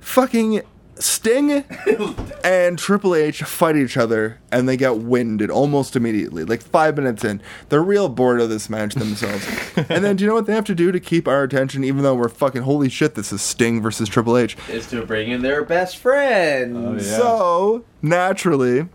fucking 0.00 0.62
Sting 0.98 1.64
and 2.44 2.78
Triple 2.78 3.14
H 3.14 3.42
fight 3.42 3.76
each 3.76 3.96
other, 3.96 4.38
and 4.50 4.68
they 4.68 4.76
get 4.76 4.98
winded 4.98 5.50
almost 5.50 5.96
immediately, 5.96 6.44
like 6.44 6.62
five 6.62 6.96
minutes 6.96 7.24
in. 7.24 7.42
They're 7.68 7.82
real 7.82 8.08
bored 8.08 8.40
of 8.40 8.48
this 8.48 8.70
match 8.70 8.94
themselves. 8.94 9.46
and 9.76 10.04
then, 10.04 10.16
do 10.16 10.24
you 10.24 10.28
know 10.28 10.34
what 10.34 10.46
they 10.46 10.54
have 10.54 10.64
to 10.66 10.74
do 10.74 10.92
to 10.92 11.00
keep 11.00 11.28
our 11.28 11.42
attention, 11.42 11.84
even 11.84 12.02
though 12.02 12.14
we're 12.14 12.28
fucking 12.28 12.62
holy 12.62 12.88
shit, 12.88 13.14
this 13.14 13.32
is 13.32 13.42
Sting 13.42 13.82
versus 13.82 14.08
Triple 14.08 14.36
H? 14.36 14.56
is 14.68 14.86
to 14.88 15.04
bring 15.04 15.30
in 15.30 15.42
their 15.42 15.64
best 15.64 15.96
friend. 15.98 16.76
Oh, 16.76 16.98
so 16.98 17.84
naturally, 18.02 18.88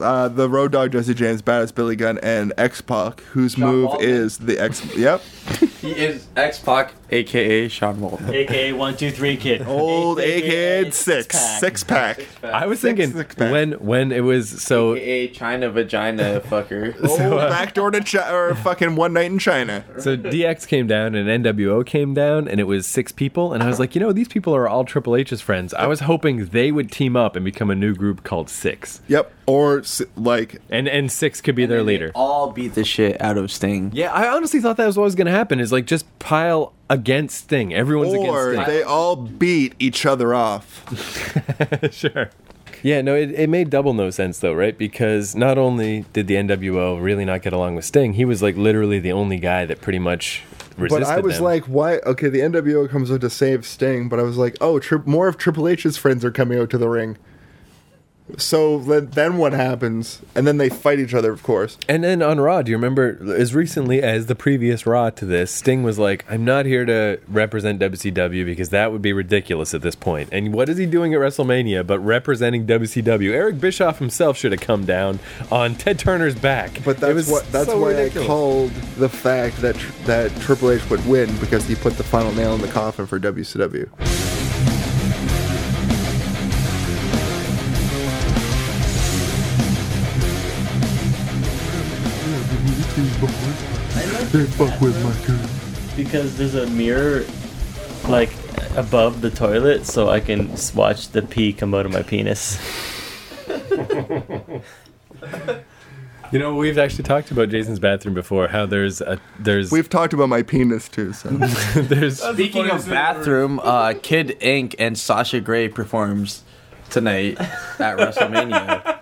uh, 0.00 0.28
the 0.28 0.48
Road 0.48 0.72
Dog 0.72 0.92
Jesse 0.92 1.14
James, 1.14 1.42
Badass 1.42 1.74
Billy 1.74 1.96
Gunn, 1.96 2.18
and 2.18 2.52
X 2.56 2.80
Pac, 2.80 3.20
whose 3.20 3.52
Sean 3.52 3.60
move 3.70 3.90
Waltman. 3.90 4.02
is 4.02 4.38
the 4.38 4.58
X. 4.58 4.84
Yep, 4.96 5.20
He 5.80 5.90
is 5.92 6.26
X 6.36 6.58
Pac, 6.60 6.94
aka 7.10 7.68
Sean 7.68 7.96
Waltman. 7.96 8.30
AKA 8.30 8.72
one 8.72 8.96
two 8.96 9.10
three 9.10 9.36
kid. 9.36 9.66
old 9.66 10.18
AKA 10.20 10.90
six 10.90 11.36
six-pack. 11.38 11.60
six 11.60 11.84
pack. 11.84 12.20
I 12.42 12.66
was 12.66 12.80
Six- 12.80 12.96
thinking 12.98 13.16
six 13.16 13.34
pack. 13.34 13.52
when 13.52 13.72
when 13.72 14.10
it 14.12 14.20
was 14.22 14.62
so 14.62 14.94
AKA 14.94 15.28
Chyna 15.34 15.70
vagina 15.72 16.40
fucker. 16.46 16.94
Old 17.08 17.20
uh, 17.20 17.48
backdoor 17.50 17.90
to 17.90 18.00
Chyna, 18.00 18.32
or 18.32 18.54
fucking 18.54 18.96
one 18.96 19.12
night 19.12 19.26
in 19.30 19.38
Chyna. 19.38 19.84
So 20.00 20.16
DX 20.16 20.66
came 20.66 20.86
down 20.86 21.14
and 21.14 21.44
NWO 21.44 21.84
came 21.84 22.14
down, 22.14 22.48
and 22.48 22.58
it 22.60 22.64
was 22.64 22.86
six 22.86 23.12
people. 23.12 23.52
And 23.52 23.62
I 23.62 23.66
was 23.68 23.78
like, 23.78 23.94
you 23.94 24.00
know, 24.00 24.12
these 24.12 24.28
people 24.28 24.54
are 24.56 24.66
all 24.68 24.84
Triple 24.84 25.16
H's 25.16 25.40
friends. 25.40 25.74
I 25.74 25.86
was 25.86 26.00
hoping 26.00 26.46
they 26.46 26.72
would 26.72 26.90
team 26.90 27.16
up 27.16 27.36
and 27.36 27.44
become 27.44 27.70
a 27.70 27.74
new 27.74 27.94
group 27.94 28.24
called 28.24 28.48
Six, 28.48 29.00
Yep, 29.08 29.30
or 29.46 29.80
s- 29.80 29.83
like 30.16 30.60
and 30.70 30.88
and 30.88 31.10
Six 31.10 31.40
could 31.40 31.54
be 31.54 31.66
their 31.66 31.82
leader. 31.82 32.10
All 32.14 32.50
beat 32.52 32.74
the 32.74 32.84
shit 32.84 33.20
out 33.20 33.36
of 33.38 33.50
Sting. 33.50 33.90
Yeah, 33.94 34.12
I 34.12 34.28
honestly 34.28 34.60
thought 34.60 34.76
that 34.76 34.86
was 34.86 34.96
what 34.96 35.04
was 35.04 35.14
going 35.14 35.26
to 35.26 35.32
happen. 35.32 35.60
Is 35.60 35.72
like 35.72 35.86
just 35.86 36.06
pile 36.18 36.72
against 36.90 37.44
Sting. 37.44 37.72
Everyone's 37.74 38.14
or 38.14 38.52
against 38.52 38.66
they 38.68 38.82
all 38.82 39.16
beat 39.16 39.74
each 39.78 40.04
other 40.06 40.34
off. 40.34 40.84
Sure. 41.92 42.30
Yeah, 42.82 43.00
no, 43.00 43.14
it, 43.14 43.30
it 43.30 43.48
made 43.48 43.70
double 43.70 43.94
no 43.94 44.10
sense 44.10 44.40
though, 44.40 44.52
right? 44.52 44.76
Because 44.76 45.34
not 45.34 45.56
only 45.56 46.04
did 46.12 46.26
the 46.26 46.34
NWO 46.34 47.02
really 47.02 47.24
not 47.24 47.40
get 47.42 47.52
along 47.54 47.76
with 47.76 47.84
Sting, 47.86 48.12
he 48.14 48.24
was 48.26 48.42
like 48.42 48.56
literally 48.56 48.98
the 48.98 49.12
only 49.12 49.38
guy 49.38 49.64
that 49.64 49.80
pretty 49.80 49.98
much 49.98 50.42
resisted 50.76 51.06
But 51.06 51.10
I 51.10 51.20
was 51.20 51.36
them. 51.36 51.44
like, 51.44 51.64
why? 51.64 51.96
Okay, 51.98 52.28
the 52.28 52.40
NWO 52.40 52.88
comes 52.90 53.10
out 53.10 53.22
to 53.22 53.30
save 53.30 53.64
Sting, 53.66 54.08
but 54.10 54.18
I 54.18 54.22
was 54.22 54.36
like, 54.36 54.56
oh, 54.60 54.78
tri- 54.80 55.00
more 55.06 55.28
of 55.28 55.38
Triple 55.38 55.66
H's 55.68 55.96
friends 55.96 56.24
are 56.26 56.30
coming 56.30 56.58
out 56.58 56.68
to 56.70 56.78
the 56.78 56.88
ring. 56.88 57.16
So 58.38 58.78
then 58.78 59.36
what 59.36 59.52
happens? 59.52 60.22
And 60.34 60.46
then 60.46 60.56
they 60.56 60.70
fight 60.70 60.98
each 60.98 61.12
other, 61.12 61.30
of 61.30 61.42
course. 61.42 61.76
And 61.88 62.02
then 62.02 62.22
on 62.22 62.40
Raw, 62.40 62.62
do 62.62 62.70
you 62.70 62.76
remember 62.76 63.18
as 63.36 63.54
recently 63.54 64.02
as 64.02 64.26
the 64.26 64.34
previous 64.34 64.86
Raw 64.86 65.10
to 65.10 65.26
this, 65.26 65.50
Sting 65.50 65.82
was 65.82 65.98
like, 65.98 66.24
I'm 66.28 66.44
not 66.44 66.64
here 66.64 66.86
to 66.86 67.20
represent 67.28 67.80
WCW 67.80 68.46
because 68.46 68.70
that 68.70 68.92
would 68.92 69.02
be 69.02 69.12
ridiculous 69.12 69.74
at 69.74 69.82
this 69.82 69.94
point. 69.94 70.30
And 70.32 70.54
what 70.54 70.70
is 70.70 70.78
he 70.78 70.86
doing 70.86 71.12
at 71.12 71.20
WrestleMania 71.20 71.86
but 71.86 71.98
representing 72.00 72.66
WCW? 72.66 73.30
Eric 73.30 73.60
Bischoff 73.60 73.98
himself 73.98 74.38
should 74.38 74.52
have 74.52 74.60
come 74.62 74.86
down 74.86 75.18
on 75.52 75.74
Ted 75.74 75.98
Turner's 75.98 76.34
back. 76.34 76.82
But 76.82 76.96
that's 76.96 77.28
what 77.28 77.50
that's 77.52 77.68
so 77.68 77.78
why 77.78 77.90
ridiculous. 77.90 78.24
I 78.24 78.26
called 78.26 78.70
the 78.96 79.08
fact 79.08 79.58
that 79.58 79.76
that 80.06 80.34
Triple 80.40 80.70
H 80.70 80.88
would 80.88 81.06
win 81.06 81.34
because 81.38 81.66
he 81.66 81.74
put 81.74 81.98
the 81.98 82.04
final 82.04 82.32
nail 82.32 82.54
in 82.54 82.62
the 82.62 82.68
coffin 82.68 83.06
for 83.06 83.20
WCW. 83.20 84.43
They 94.34 94.46
fuck 94.46 94.80
with 94.80 95.00
my 95.04 95.26
girl. 95.28 95.48
Because 95.96 96.36
there's 96.36 96.56
a 96.56 96.66
mirror, 96.66 97.24
like 98.08 98.30
above 98.76 99.20
the 99.20 99.30
toilet, 99.30 99.86
so 99.86 100.08
I 100.08 100.18
can 100.18 100.50
s- 100.50 100.74
watch 100.74 101.10
the 101.10 101.22
pee 101.22 101.52
come 101.52 101.72
out 101.72 101.86
of 101.86 101.92
my 101.92 102.02
penis. 102.02 102.58
You 106.32 106.40
know, 106.40 106.56
we've 106.56 106.78
actually 106.78 107.04
talked 107.04 107.30
about 107.30 107.50
Jason's 107.50 107.78
bathroom 107.78 108.14
before. 108.14 108.48
How 108.48 108.66
there's 108.66 109.00
a 109.00 109.20
there's 109.38 109.70
We've 109.70 109.88
talked 109.88 110.12
about 110.12 110.28
my 110.28 110.42
penis 110.42 110.88
too. 110.88 111.12
So 111.12 111.28
there's 111.28 112.20
Speaking 112.20 112.70
of 112.70 112.88
bathroom, 112.88 113.60
uh, 113.60 113.94
Kid 114.02 114.36
Ink 114.42 114.74
and 114.80 114.98
Sasha 114.98 115.40
Grey 115.40 115.68
performs 115.68 116.42
tonight 116.90 117.38
at 117.40 117.78
WrestleMania. 117.98 118.98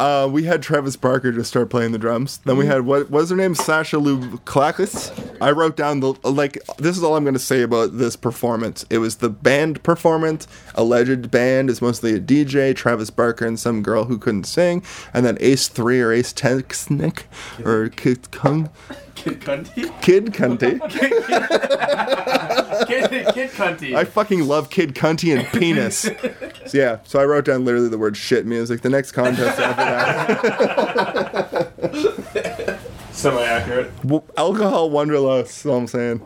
Uh, 0.00 0.26
we 0.26 0.44
had 0.44 0.62
Travis 0.62 0.96
Barker 0.96 1.30
just 1.30 1.50
start 1.50 1.68
playing 1.68 1.92
the 1.92 1.98
drums. 1.98 2.38
Then 2.38 2.56
we 2.56 2.64
had 2.64 2.86
what 2.86 3.10
was 3.10 3.28
her 3.28 3.36
name? 3.36 3.54
Sasha 3.54 3.98
Lou 3.98 4.38
Klakis. 4.38 5.12
I 5.42 5.50
wrote 5.50 5.76
down 5.76 6.00
the 6.00 6.14
like. 6.24 6.58
This 6.78 6.96
is 6.96 7.04
all 7.04 7.16
I'm 7.16 7.24
going 7.24 7.34
to 7.34 7.38
say 7.38 7.60
about 7.60 7.98
this 7.98 8.16
performance. 8.16 8.86
It 8.88 8.98
was 8.98 9.16
the 9.16 9.28
band 9.28 9.82
performance. 9.82 10.48
Alleged 10.74 11.30
band 11.30 11.68
is 11.68 11.82
mostly 11.82 12.14
a 12.14 12.20
DJ. 12.20 12.74
Travis 12.74 13.10
Barker 13.10 13.46
and 13.46 13.60
some 13.60 13.82
girl 13.82 14.04
who 14.04 14.16
couldn't 14.16 14.44
sing, 14.44 14.82
and 15.12 15.26
then 15.26 15.36
Ace 15.38 15.68
Three 15.68 16.00
or 16.00 16.12
Ace 16.12 16.32
Texnick 16.32 17.24
or 17.66 17.90
Kid 17.90 18.30
Kung. 18.30 18.70
Kid 19.20 19.40
Cunty? 19.40 20.00
Kid 20.00 20.26
Cunty. 20.32 20.80
Kid, 22.86 23.10
Kid 23.34 23.50
Cunty. 23.50 23.94
I 23.94 24.04
fucking 24.04 24.48
love 24.48 24.70
Kid 24.70 24.94
Cunty 24.94 25.36
and 25.36 25.46
penis. 25.48 25.98
So, 25.98 26.14
yeah, 26.72 27.00
so 27.04 27.20
I 27.20 27.26
wrote 27.26 27.44
down 27.44 27.66
literally 27.66 27.90
the 27.90 27.98
word 27.98 28.16
shit 28.16 28.46
music. 28.46 28.80
The 28.80 28.88
next 28.88 29.12
contest 29.12 29.60
after 29.60 29.84
that. 31.82 32.78
Semi 33.12 33.42
accurate. 33.42 33.94
W- 34.00 34.22
alcohol 34.38 34.88
wanderlust. 34.88 35.64
That's 35.64 35.66
all 35.66 35.76
I'm 35.76 35.86
saying. 35.86 36.22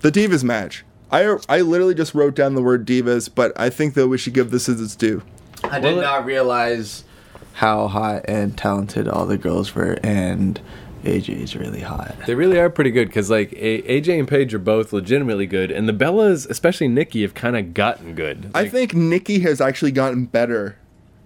The 0.00 0.10
divas 0.10 0.42
match. 0.42 0.86
I 1.12 1.36
I 1.50 1.60
literally 1.60 1.94
just 1.94 2.14
wrote 2.14 2.34
down 2.34 2.54
the 2.54 2.62
word 2.62 2.86
divas, 2.86 3.28
but 3.32 3.52
I 3.60 3.68
think 3.68 3.92
that 3.92 4.08
we 4.08 4.16
should 4.16 4.32
give 4.32 4.50
this 4.50 4.70
as 4.70 4.80
its 4.80 4.96
due. 4.96 5.20
I 5.64 5.80
did 5.80 5.98
not 5.98 6.24
realize 6.24 7.04
how 7.52 7.88
hot 7.88 8.22
and 8.26 8.56
talented 8.56 9.06
all 9.06 9.26
the 9.26 9.36
girls 9.36 9.74
were, 9.74 9.98
and 10.02 10.58
AJ 11.06 11.40
is 11.42 11.56
really 11.56 11.80
hot. 11.80 12.14
They 12.26 12.34
really 12.34 12.58
are 12.58 12.68
pretty 12.68 12.90
good 12.90 13.08
because 13.08 13.30
like 13.30 13.52
A- 13.52 13.82
AJ 13.82 14.18
and 14.18 14.28
Paige 14.28 14.52
are 14.54 14.58
both 14.58 14.92
legitimately 14.92 15.46
good, 15.46 15.70
and 15.70 15.88
the 15.88 15.92
Bellas, 15.92 16.48
especially 16.50 16.88
Nikki, 16.88 17.22
have 17.22 17.34
kind 17.34 17.56
of 17.56 17.72
gotten 17.74 18.14
good. 18.14 18.50
I 18.54 18.68
think 18.68 18.94
Nikki 18.94 19.38
has 19.40 19.60
actually 19.60 19.92
gotten 19.92 20.24
better 20.26 20.76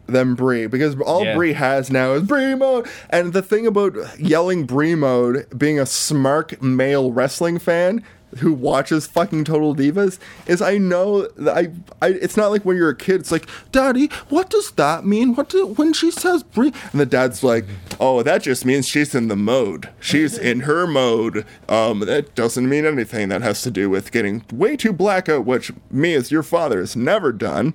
than 0.06 0.34
Brie 0.34 0.66
because 0.66 0.98
all 1.00 1.24
Yeah. 1.24 1.36
Brie 1.36 1.52
has 1.52 1.90
now 1.90 2.12
is 2.14 2.24
Brie 2.24 2.54
mode. 2.56 2.88
And 3.10 3.32
the 3.32 3.42
thing 3.42 3.66
about 3.66 3.94
yelling 4.18 4.66
Brie 4.66 4.94
mode, 4.96 5.46
being 5.56 5.78
a 5.78 5.86
smart 5.86 6.60
male 6.60 7.12
wrestling 7.12 7.58
fan 7.58 8.02
who 8.38 8.52
watches 8.52 9.06
fucking 9.06 9.44
Total 9.44 9.74
Divas, 9.74 10.18
is 10.46 10.62
I 10.62 10.78
know 10.78 11.26
that 11.28 11.56
I, 11.56 11.70
I 12.00 12.10
it's 12.10 12.36
not 12.36 12.50
like 12.50 12.64
when 12.64 12.76
you're 12.76 12.90
a 12.90 12.96
kid. 12.96 13.20
It's 13.20 13.32
like, 13.32 13.48
Daddy, 13.72 14.06
what 14.28 14.50
does 14.50 14.70
that 14.72 15.04
mean? 15.04 15.34
What 15.34 15.48
do, 15.48 15.66
when 15.66 15.92
she 15.92 16.10
says 16.10 16.42
Brie? 16.42 16.72
And 16.92 17.00
the 17.00 17.06
dad's 17.06 17.42
like, 17.42 17.64
Oh, 17.98 18.22
that 18.22 18.42
just 18.42 18.64
means 18.64 18.88
she's 18.88 19.14
in 19.14 19.28
the 19.28 19.36
mode. 19.36 19.90
She's 20.00 20.38
in 20.38 20.60
her 20.60 20.86
mode. 20.86 21.44
Um, 21.68 22.00
that 22.00 22.34
doesn't 22.34 22.68
mean 22.68 22.86
anything. 22.86 23.28
That 23.28 23.42
has 23.42 23.62
to 23.62 23.70
do 23.70 23.90
with 23.90 24.10
getting 24.12 24.44
way 24.52 24.76
too 24.76 24.92
blackout, 24.92 25.44
which 25.44 25.72
me 25.90 26.14
as 26.14 26.30
your 26.30 26.42
father 26.42 26.80
has 26.80 26.96
never 26.96 27.32
done. 27.32 27.74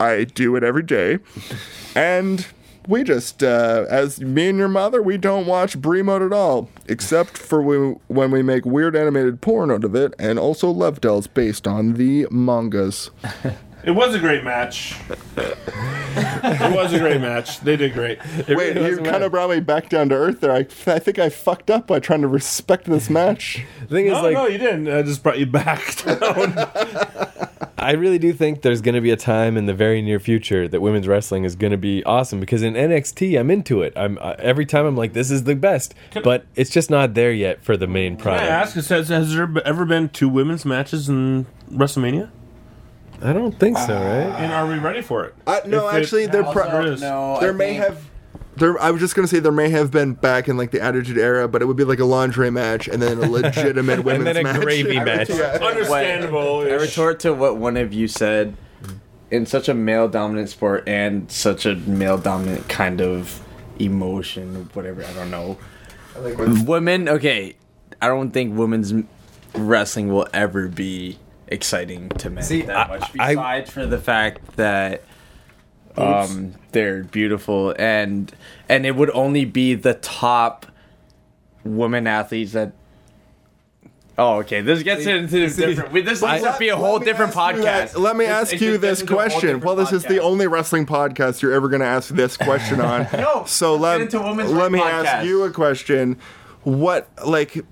I 0.00 0.24
do 0.24 0.56
it 0.56 0.64
every 0.64 0.82
day. 0.82 1.18
And 1.94 2.46
we 2.88 3.04
just, 3.04 3.42
uh, 3.42 3.84
as 3.88 4.20
me 4.20 4.48
and 4.48 4.58
your 4.58 4.68
mother, 4.68 5.00
we 5.02 5.16
don't 5.18 5.46
watch 5.46 5.78
Brie 5.80 6.02
mode 6.02 6.22
at 6.22 6.32
all, 6.32 6.68
except 6.86 7.36
for 7.38 7.62
we, 7.62 7.76
when 8.08 8.30
we 8.30 8.42
make 8.42 8.64
weird 8.64 8.96
animated 8.96 9.40
porn 9.40 9.70
out 9.70 9.84
of 9.84 9.94
it, 9.94 10.14
and 10.18 10.38
also 10.38 10.70
love 10.70 11.00
dolls 11.00 11.26
based 11.26 11.66
on 11.68 11.94
the 11.94 12.26
mangas. 12.30 13.10
It 13.84 13.92
was 13.92 14.14
a 14.14 14.18
great 14.18 14.42
match. 14.42 14.96
it 15.36 16.74
was 16.74 16.92
a 16.92 16.98
great 16.98 17.20
match. 17.20 17.60
They 17.60 17.76
did 17.76 17.92
great. 17.94 18.18
Wait, 18.48 18.76
you 18.76 18.98
kind 18.98 19.22
of 19.22 19.30
brought 19.30 19.50
me 19.50 19.60
back 19.60 19.88
down 19.88 20.08
to 20.08 20.16
earth 20.16 20.40
there. 20.40 20.52
I, 20.52 20.58
I 20.86 20.98
think 20.98 21.18
I 21.18 21.28
fucked 21.28 21.70
up 21.70 21.86
by 21.86 22.00
trying 22.00 22.22
to 22.22 22.28
respect 22.28 22.86
this 22.86 23.08
match. 23.08 23.64
the 23.82 23.86
thing 23.86 24.06
is 24.06 24.12
No, 24.14 24.22
like 24.22 24.34
no, 24.34 24.46
you 24.46 24.58
didn't. 24.58 24.88
I 24.88 25.02
just 25.02 25.22
brought 25.22 25.38
you 25.38 25.46
back 25.46 25.94
down. 26.04 27.27
I 27.80 27.92
really 27.92 28.18
do 28.18 28.32
think 28.32 28.62
there's 28.62 28.80
going 28.80 28.96
to 28.96 29.00
be 29.00 29.10
a 29.10 29.16
time 29.16 29.56
in 29.56 29.66
the 29.66 29.74
very 29.74 30.02
near 30.02 30.18
future 30.18 30.66
that 30.66 30.80
women's 30.80 31.06
wrestling 31.06 31.44
is 31.44 31.54
going 31.54 31.70
to 31.70 31.76
be 31.76 32.02
awesome 32.04 32.40
because 32.40 32.62
in 32.62 32.74
NXT 32.74 33.38
I'm 33.38 33.50
into 33.50 33.82
it. 33.82 33.92
I'm 33.96 34.18
uh, 34.20 34.34
every 34.38 34.66
time 34.66 34.84
I'm 34.84 34.96
like 34.96 35.12
this 35.12 35.30
is 35.30 35.44
the 35.44 35.54
best, 35.54 35.94
but 36.24 36.44
it's 36.56 36.70
just 36.70 36.90
not 36.90 37.14
there 37.14 37.32
yet 37.32 37.62
for 37.62 37.76
the 37.76 37.86
main 37.86 38.16
Can 38.16 38.32
I 38.32 38.44
ask, 38.46 38.74
has, 38.74 38.88
has 38.88 39.34
there 39.34 39.48
ever 39.64 39.84
been 39.84 40.08
two 40.08 40.28
women's 40.28 40.64
matches 40.64 41.08
in 41.08 41.46
WrestleMania? 41.70 42.30
I 43.22 43.32
don't 43.32 43.58
think 43.58 43.78
so, 43.78 43.94
right? 43.94 44.40
And 44.42 44.52
are 44.52 44.66
we 44.66 44.78
ready 44.78 45.02
for 45.02 45.24
it? 45.24 45.34
Uh, 45.46 45.60
no, 45.66 45.88
If 45.88 45.94
it- 45.94 45.98
actually, 46.02 46.26
there, 46.26 46.44
pro- 46.44 46.70
there 46.70 46.92
is. 46.92 47.00
No, 47.00 47.38
there 47.40 47.52
may 47.52 47.78
think- 47.78 47.84
have. 47.84 48.04
There, 48.58 48.80
I 48.80 48.90
was 48.90 49.00
just 49.00 49.14
gonna 49.14 49.28
say 49.28 49.38
there 49.40 49.52
may 49.52 49.68
have 49.70 49.90
been 49.90 50.14
back 50.14 50.48
in 50.48 50.56
like 50.56 50.70
the 50.70 50.80
Attitude 50.80 51.18
Era, 51.18 51.46
but 51.48 51.62
it 51.62 51.66
would 51.66 51.76
be 51.76 51.84
like 51.84 51.98
a 52.00 52.04
lingerie 52.04 52.50
match 52.50 52.88
and 52.88 53.00
then 53.02 53.18
a 53.18 53.28
legitimate 53.30 54.04
women's 54.04 54.24
then 54.24 54.36
a 54.38 54.42
match. 54.42 54.60
gravy 54.60 54.98
match. 55.00 55.28
Yeah. 55.30 55.58
Understandable. 55.62 56.60
I 56.60 56.72
retort 56.74 57.20
to 57.20 57.32
what 57.32 57.56
one 57.56 57.76
of 57.76 57.92
you 57.92 58.08
said. 58.08 58.56
In 59.30 59.44
such 59.44 59.68
a 59.68 59.74
male 59.74 60.08
dominant 60.08 60.48
sport 60.48 60.84
and 60.88 61.30
such 61.30 61.66
a 61.66 61.74
male 61.74 62.16
dominant 62.16 62.66
kind 62.70 63.02
of 63.02 63.42
emotion, 63.78 64.70
whatever, 64.72 65.04
I 65.04 65.12
don't 65.12 65.30
know. 65.30 65.58
Women, 66.64 67.10
okay, 67.10 67.54
I 68.00 68.06
don't 68.08 68.30
think 68.30 68.56
women's 68.58 68.94
wrestling 69.54 70.08
will 70.08 70.26
ever 70.32 70.68
be 70.68 71.18
exciting 71.46 72.08
to 72.08 72.30
men 72.30 72.42
See, 72.42 72.62
that 72.62 72.76
I- 72.76 72.88
much. 72.88 73.10
I- 73.18 73.34
Besides 73.34 73.70
for 73.70 73.84
the 73.84 73.98
fact 73.98 74.56
that 74.56 75.02
um, 75.98 76.54
they're 76.72 77.04
beautiful 77.04 77.74
and 77.78 78.32
and 78.68 78.86
it 78.86 78.94
would 78.96 79.10
only 79.10 79.44
be 79.44 79.74
the 79.74 79.94
top 79.94 80.66
women 81.64 82.06
athletes 82.06 82.52
that. 82.52 82.72
Oh, 84.20 84.38
okay. 84.38 84.62
This 84.62 84.82
gets 84.82 85.06
into 85.06 85.48
different. 85.48 85.92
we- 85.92 86.00
This 86.00 86.20
needs 86.22 86.42
to 86.42 86.56
be 86.58 86.70
a 86.70 86.76
whole 86.76 86.98
different 86.98 87.32
you 87.36 87.62
that- 87.62 87.90
podcast. 87.92 87.98
Let 88.00 88.16
me 88.16 88.24
This- 88.24 88.52
ask 88.52 88.60
you 88.60 88.76
this 88.76 88.98
gets 88.98 89.00
into 89.02 89.14
a 89.14 89.16
whole 89.20 89.30
question. 89.30 89.60
Well, 89.60 89.76
this 89.76 89.92
is 89.92 90.02
the 90.04 90.18
only 90.20 90.48
wrestling 90.48 90.86
podcast 90.86 91.40
you're 91.40 91.52
ever 91.52 91.68
going 91.68 91.82
to 91.82 91.86
ask 91.86 92.08
this 92.08 92.36
question 92.36 92.80
on. 92.80 93.06
No, 93.12 93.44
So 93.46 93.76
let, 93.76 94.00
let 94.12 94.72
me 94.72 94.80
podcast. 94.80 95.04
ask 95.04 95.24
you 95.26 95.44
a 95.44 95.52
question. 95.52 96.16
What, 96.64 97.08
like, 97.24 97.64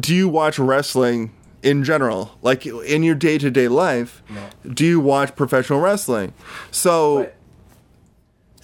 do 0.00 0.12
you 0.12 0.28
watch 0.28 0.58
wrestling 0.58 1.30
in 1.62 1.84
general? 1.84 2.36
Like, 2.42 2.66
in 2.66 3.04
your 3.04 3.14
day 3.14 3.38
to 3.38 3.48
day 3.48 3.68
life, 3.68 4.24
do 4.68 4.84
you 4.84 4.98
watch 4.98 5.36
professional 5.36 5.78
wrestling? 5.80 6.32
So. 6.72 7.30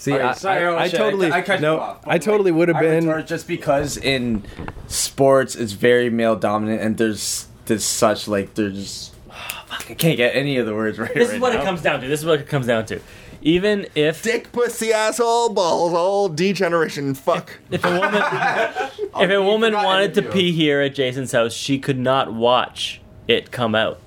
But- 0.03 0.05
See, 0.05 0.13
Alright, 0.15 0.29
I, 0.31 0.33
sorry, 0.35 0.65
I, 0.65 0.67
oh, 0.67 0.79
I 0.79 0.89
totally 0.89 1.31
I, 1.31 1.43
cut 1.43 1.61
you 1.61 1.63
no, 1.63 1.79
off. 1.79 1.99
I 2.09 2.19
totally 2.19 2.51
would 2.51 2.67
have 2.69 2.81
been. 2.81 3.25
just 3.25 3.47
because 3.47 3.97
in 3.97 4.43
sports 4.89 5.55
it's 5.55 5.73
very 5.73 6.11
male 6.11 6.35
dominant 6.35 6.83
and 6.83 6.99
there's 6.99 7.47
there's 7.67 7.85
such 7.85 8.27
like 8.27 8.55
there's 8.55 9.13
fuck, 9.67 9.89
I 9.89 9.95
can't 9.95 10.17
get 10.17 10.35
any 10.35 10.57
of 10.57 10.67
the 10.67 10.75
words 10.75 10.99
right. 10.99 11.15
This 11.15 11.29
right 11.29 11.37
is 11.37 11.41
what 11.41 11.53
now. 11.53 11.61
it 11.63 11.65
comes 11.65 11.83
down 11.83 12.01
to. 12.01 12.09
This 12.09 12.19
is 12.19 12.27
what 12.27 12.41
it 12.41 12.49
comes 12.49 12.67
down 12.67 12.85
to. 12.87 13.01
Even 13.43 13.87
if 13.95 14.25
Dick, 14.25 14.51
pussy, 14.51 14.93
asshole, 14.93 15.51
balls, 15.51 15.93
all 15.93 16.29
degeneration, 16.29 17.15
fuck. 17.15 17.59
if 17.71 17.85
a 17.85 17.91
woman 17.91 18.23
if 19.25 19.31
a 19.31 19.41
woman 19.41 19.71
forgot 19.71 19.85
wanted 19.85 20.15
to 20.15 20.23
pee 20.23 20.51
here 20.51 20.81
at 20.81 20.97
Jason's 20.97 21.31
house, 21.31 21.53
she 21.53 21.79
could 21.79 21.99
not 21.99 22.33
watch 22.33 23.01
it 23.29 23.53
come 23.53 23.77
out 23.77 24.01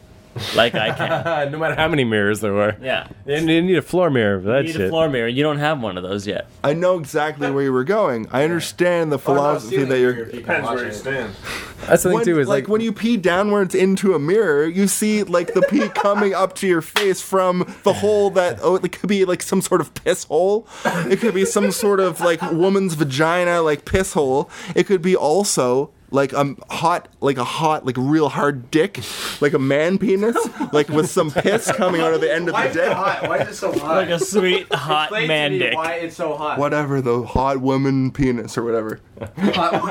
like 0.55 0.75
I 0.75 0.91
can. 0.91 1.51
no 1.51 1.57
matter 1.57 1.75
how 1.75 1.87
many 1.87 2.03
mirrors 2.03 2.41
there 2.41 2.53
were. 2.53 2.75
Yeah. 2.81 3.07
You 3.25 3.35
you 3.37 3.61
need 3.61 3.77
a 3.77 3.81
floor 3.81 4.09
mirror 4.09 4.39
for 4.39 4.47
that 4.47 4.61
You 4.63 4.67
need 4.67 4.73
shit. 4.73 4.81
a 4.87 4.89
floor 4.89 5.09
mirror. 5.09 5.27
You 5.27 5.43
don't 5.43 5.57
have 5.59 5.81
one 5.81 5.97
of 5.97 6.03
those 6.03 6.27
yet. 6.27 6.47
I 6.63 6.73
know 6.73 6.97
exactly 6.99 7.49
where 7.51 7.63
you 7.63 7.71
were 7.73 7.83
going. 7.83 8.27
I 8.31 8.43
understand 8.43 9.11
the 9.11 9.19
philosophy 9.19 9.83
that 9.83 9.99
you're. 9.99 10.25
Depends 10.25 10.69
where 10.69 10.85
you 10.85 10.91
stand. 10.93 11.33
That's 11.87 12.03
the 12.03 12.09
thing 12.09 12.15
when, 12.15 12.25
too, 12.25 12.39
is 12.39 12.47
like, 12.47 12.63
like- 12.63 12.69
when 12.69 12.81
you 12.81 12.91
pee 12.91 13.17
downwards 13.17 13.75
into 13.75 14.13
a 14.15 14.19
mirror, 14.19 14.65
you 14.65 14.87
see 14.87 15.23
like 15.23 15.53
the 15.53 15.61
pee 15.63 15.87
coming 15.89 16.33
up 16.33 16.55
to 16.55 16.67
your 16.67 16.81
face 16.81 17.21
from 17.21 17.73
the 17.83 17.93
hole 17.93 18.29
that 18.31 18.59
oh 18.61 18.75
it 18.75 18.91
could 18.91 19.07
be 19.09 19.25
like 19.25 19.41
some 19.43 19.61
sort 19.61 19.81
of 19.81 19.93
piss 19.93 20.23
hole. 20.25 20.67
It 20.85 21.19
could 21.19 21.33
be 21.35 21.45
some 21.45 21.71
sort 21.71 21.99
of 21.99 22.19
like 22.21 22.41
woman's 22.51 22.95
vagina 22.95 23.61
like 23.61 23.85
piss 23.85 24.13
hole. 24.13 24.49
It 24.75 24.85
could 24.85 25.01
be 25.01 25.15
also 25.15 25.91
like 26.11 26.31
a 26.33 26.55
hot 26.69 27.07
like 27.19 27.37
a 27.37 27.43
hot 27.43 27.85
like 27.85 27.95
real 27.97 28.29
hard 28.29 28.69
dick 28.71 29.01
like 29.41 29.53
a 29.53 29.59
man 29.59 29.97
penis 29.97 30.37
like 30.71 30.87
with 30.89 31.09
some 31.09 31.31
piss 31.31 31.69
coming 31.71 31.99
out 32.01 32.13
of 32.13 32.21
the 32.21 32.31
end 32.31 32.47
of 32.47 32.55
the 32.55 32.69
dick 32.71 32.95
Why 32.95 33.37
is 33.39 33.49
it 33.49 33.55
so 33.55 33.71
hot? 33.77 33.95
Like 33.97 34.09
a 34.09 34.19
sweet 34.19 34.67
hot 34.73 35.05
Explain 35.05 35.21
to 35.23 35.27
man 35.27 35.51
me 35.53 35.59
dick. 35.59 35.75
Why 35.75 35.93
it's 35.95 36.15
so 36.15 36.35
hot? 36.35 36.59
whatever 36.59 37.01
the 37.01 37.23
hot 37.23 37.59
woman 37.59 38.11
penis 38.11 38.57
or 38.57 38.63
whatever 38.63 39.01
hot 39.37 39.81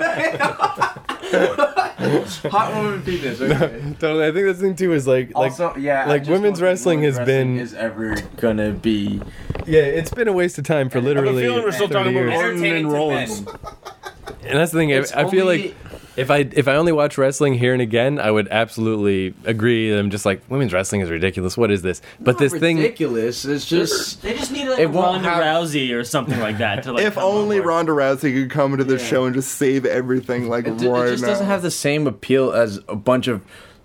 woman 2.75 3.03
penis. 3.03 3.41
Okay. 3.45 3.95
Totally. 3.99 4.27
I 4.27 4.33
think 4.33 4.47
the 4.47 4.55
thing 4.55 4.77
too 4.77 4.93
is 4.93 5.07
like 5.07 5.35
like 5.35 5.53
also, 5.53 5.75
yeah, 5.77 6.05
I 6.05 6.07
like 6.07 6.23
just 6.23 6.31
women's 6.31 6.59
don't 6.59 6.69
think 6.69 6.71
wrestling 6.71 7.01
women's 7.01 7.19
has 7.19 7.27
been 7.27 7.59
is 7.59 7.75
ever 7.75 8.15
gonna 8.37 8.73
be 8.73 9.21
yeah, 9.67 9.81
it's 9.81 10.13
been 10.13 10.29
a 10.29 10.33
waste 10.33 10.59
of 10.59 10.65
time 10.65 10.91
for 10.91 10.99
I 10.99 11.01
have 11.01 11.05
a 11.05 11.09
literally. 11.09 11.43
feeling 11.45 11.63
we're 11.63 11.73
still 11.73 11.89
30 11.89 11.95
talking 11.95 12.19
about 12.19 12.33
years. 12.33 12.61
Orton 12.61 12.65
and 12.77 12.93
Rollins. 12.93 13.39
And 13.39 14.59
that's 14.59 14.73
the 14.73 14.79
thing. 14.79 14.93
I, 14.93 14.99
I 14.99 15.31
feel 15.31 15.49
only- 15.49 15.69
like 15.69 15.77
if 16.17 16.31
I 16.31 16.39
if 16.53 16.69
I 16.69 16.77
only 16.77 16.93
watch 16.93 17.19
wrestling 17.19 17.55
here 17.55 17.73
and 17.73 17.83
again, 17.83 18.19
I 18.19 18.31
would 18.31 18.49
absolutely 18.49 19.35
agree. 19.45 19.93
I'm 19.97 20.11
just 20.11 20.25
like 20.25 20.43
women's 20.49 20.73
wrestling 20.73 21.01
is 21.01 21.11
ridiculous. 21.11 21.57
What 21.57 21.71
is 21.71 21.83
this? 21.83 22.01
But 22.21 22.39
this 22.39 22.53
thing, 22.53 22.77
ridiculous. 22.77 23.45
It's 23.45 23.67
just 23.67 24.23
They 24.23 24.35
just 24.35 24.53
need 24.53 24.69
like 24.69 24.79
It 24.79 24.89
Ronda 24.89 25.29
have- 25.29 25.43
Rousey 25.43 25.93
or 25.95 26.05
something 26.05 26.39
like 26.41 26.59
that 26.59 26.83
to 26.85 26.93
like. 26.93 27.05
if 27.05 27.19
only 27.19 27.57
board. 27.59 27.67
Ronda 27.69 27.93
Rousey 27.93 28.33
could 28.35 28.51
come 28.51 28.73
into 28.73 28.85
the 28.85 28.99
show 28.99 29.25
and 29.25 29.35
just 29.35 29.53
save 29.53 29.85
everything 29.87 30.49
like 30.49 30.67
it, 30.67 30.71
right 30.73 31.09
it 31.09 31.11
just 31.13 31.23
now. 31.23 31.29
doesn't 31.29 31.47
have 31.47 31.63
the 31.63 31.71
same 31.71 32.07
appeal 32.07 32.53
as 32.53 32.81
a 32.89 32.97
bunch 32.97 33.27
of 33.29 33.43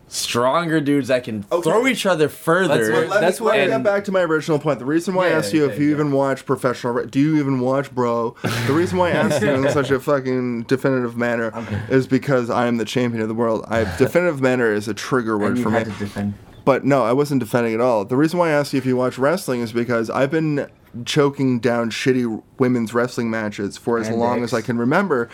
stronger 0.10 0.82
dudes 0.82 1.08
that 1.08 1.24
can 1.24 1.44
throw 1.44 1.88
each 1.88 2.06
other 2.06 2.28
further. 2.28 2.92
what- 2.92 3.08
Let 3.10 3.22
That's 3.22 3.40
me, 3.40 3.46
let 3.46 3.54
me 3.56 3.62
why- 3.62 3.68
get 3.78 3.84
back 3.84 4.04
to 4.06 4.12
my 4.12 4.22
original 4.22 4.60
point. 4.60 4.80
The 4.80 4.86
reason 4.86 5.14
why 5.16 5.28
I 5.28 5.30
Yeah, 5.30 5.38
asked 5.38 5.54
you 5.54 5.64
okay, 5.66 5.74
if 5.74 5.80
you 5.80 5.88
yeah. 5.88 5.94
even 5.94 6.12
watch 6.12 6.46
professional, 6.46 7.06
do 7.06 7.20
you 7.20 7.38
even 7.38 7.60
watch, 7.60 7.94
bro? 7.94 8.36
The 8.68 8.74
reason 8.74 8.98
why 8.98 9.10
I 9.10 9.12
asked 9.12 9.42
you 9.42 9.50
in 9.50 9.70
such 9.72 9.92
a 9.92 10.00
fucking 10.00 10.64
definitive 10.64 11.16
manner 11.16 11.52
is 11.90 12.08
because 12.08 12.50
I 12.50 12.68
am 12.68 12.78
the 12.78 12.86
champion 12.86 13.22
of 13.22 13.28
the 13.28 13.36
world. 13.36 13.64
I 13.68 13.84
definitive 13.98 14.42
manner 14.42 14.74
is 14.74 14.88
a 14.88 14.94
trigger 14.94 15.38
word 15.38 15.50
And 15.50 15.58
you 15.58 15.64
for 15.64 15.70
me. 15.70 15.84
to 15.84 15.92
defend. 15.92 16.34
But 16.66 16.84
no, 16.86 17.04
I 17.04 17.14
wasn't 17.14 17.40
defending 17.40 17.74
at 17.74 17.82
all. 17.82 18.04
The 18.06 18.18
reason 18.18 18.38
why 18.38 18.50
I 18.50 18.52
asked 18.52 18.74
you 18.74 18.78
if 18.78 18.86
you 18.86 18.96
watch 18.96 19.18
wrestling 19.18 19.62
is 19.62 19.72
because 19.72 20.10
I've 20.10 20.30
been 20.32 20.68
choking 21.06 21.60
down 21.60 21.90
shitty 21.92 22.42
women's 22.58 22.94
wrestling 22.94 23.30
matches 23.30 23.78
for 23.78 24.00
as 24.00 24.08
And 24.08 24.18
long 24.18 24.40
dicks. 24.42 24.54
as 24.54 24.58
I 24.58 24.62
can 24.62 24.78
remember. 24.78 25.30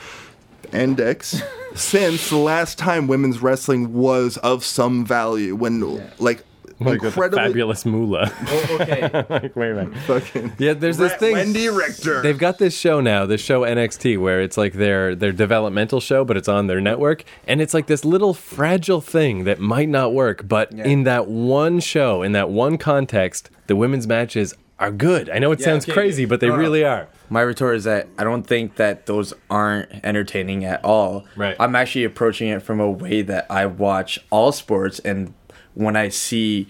And 0.71 0.95
dicks. 0.97 1.41
since 1.75 2.29
the 2.29 2.37
last 2.37 2.77
time 2.77 3.07
women's 3.07 3.39
wrestling 3.41 3.93
was 3.93 4.37
of 4.37 4.63
some 4.65 5.05
value 5.05 5.55
when 5.55 5.79
like 6.19 6.43
like 6.79 7.01
with 7.01 7.01
the 7.01 7.07
incredibly 7.07 7.39
fabulous 7.47 7.85
moolah. 7.85 8.29
Oh, 8.47 8.77
okay. 8.81 9.01
like, 9.29 9.55
wait 9.55 9.71
a 9.71 9.75
minute. 9.75 9.97
fucking 9.99 10.53
Yeah, 10.57 10.73
there's 10.73 10.97
this 10.97 11.13
Re- 11.13 11.17
thing. 11.19 11.35
Wendi 11.35 11.75
Richter. 11.75 12.21
They've 12.21 12.37
got 12.37 12.57
this 12.57 12.77
show 12.77 12.99
now, 12.99 13.25
this 13.25 13.39
show 13.39 13.61
NXT, 13.61 14.17
where 14.19 14.41
it's 14.41 14.57
like 14.57 14.73
their 14.73 15.15
their 15.15 15.31
developmental 15.31 16.01
show, 16.01 16.25
but 16.25 16.35
it's 16.35 16.49
on 16.49 16.67
their 16.67 16.81
network, 16.81 17.23
and 17.47 17.61
it's 17.61 17.73
like 17.73 17.87
this 17.87 18.03
little 18.03 18.33
fragile 18.33 18.99
thing 19.01 19.45
that 19.45 19.59
might 19.59 19.87
not 19.87 20.13
work, 20.13 20.47
but 20.49 20.71
Yeah. 20.73 20.83
in 20.83 21.03
that 21.03 21.27
one 21.27 21.79
show, 21.79 22.21
in 22.23 22.33
that 22.33 22.49
one 22.49 22.77
context, 22.77 23.49
the 23.67 23.75
women's 23.77 24.05
matches 24.05 24.53
are 24.77 24.91
good. 24.91 25.29
I 25.29 25.39
know 25.39 25.53
it 25.53 25.61
sounds 25.61 25.85
okay, 25.85 25.93
crazy, 25.93 26.25
but 26.25 26.41
they 26.41 26.47
No, 26.47 26.55
no. 26.55 26.59
really 26.61 26.83
are. 26.83 27.07
My 27.29 27.41
retort 27.41 27.75
is 27.77 27.83
that 27.85 28.07
I 28.17 28.23
don't 28.23 28.43
think 28.43 28.75
that 28.75 29.05
those 29.07 29.33
aren't 29.49 29.89
entertaining 30.05 30.63
at 30.65 30.83
all. 30.83 31.25
Right. 31.35 31.55
I'm 31.59 31.75
actually 31.75 32.03
approaching 32.03 32.49
it 32.49 32.61
from 32.61 32.79
a 32.79 32.89
way 32.89 33.21
that 33.23 33.47
I 33.49 33.65
watch 33.65 34.19
all 34.29 34.51
sports, 34.51 34.99
and 34.99 35.33
when 35.73 35.95
I 35.95 36.09
see 36.09 36.67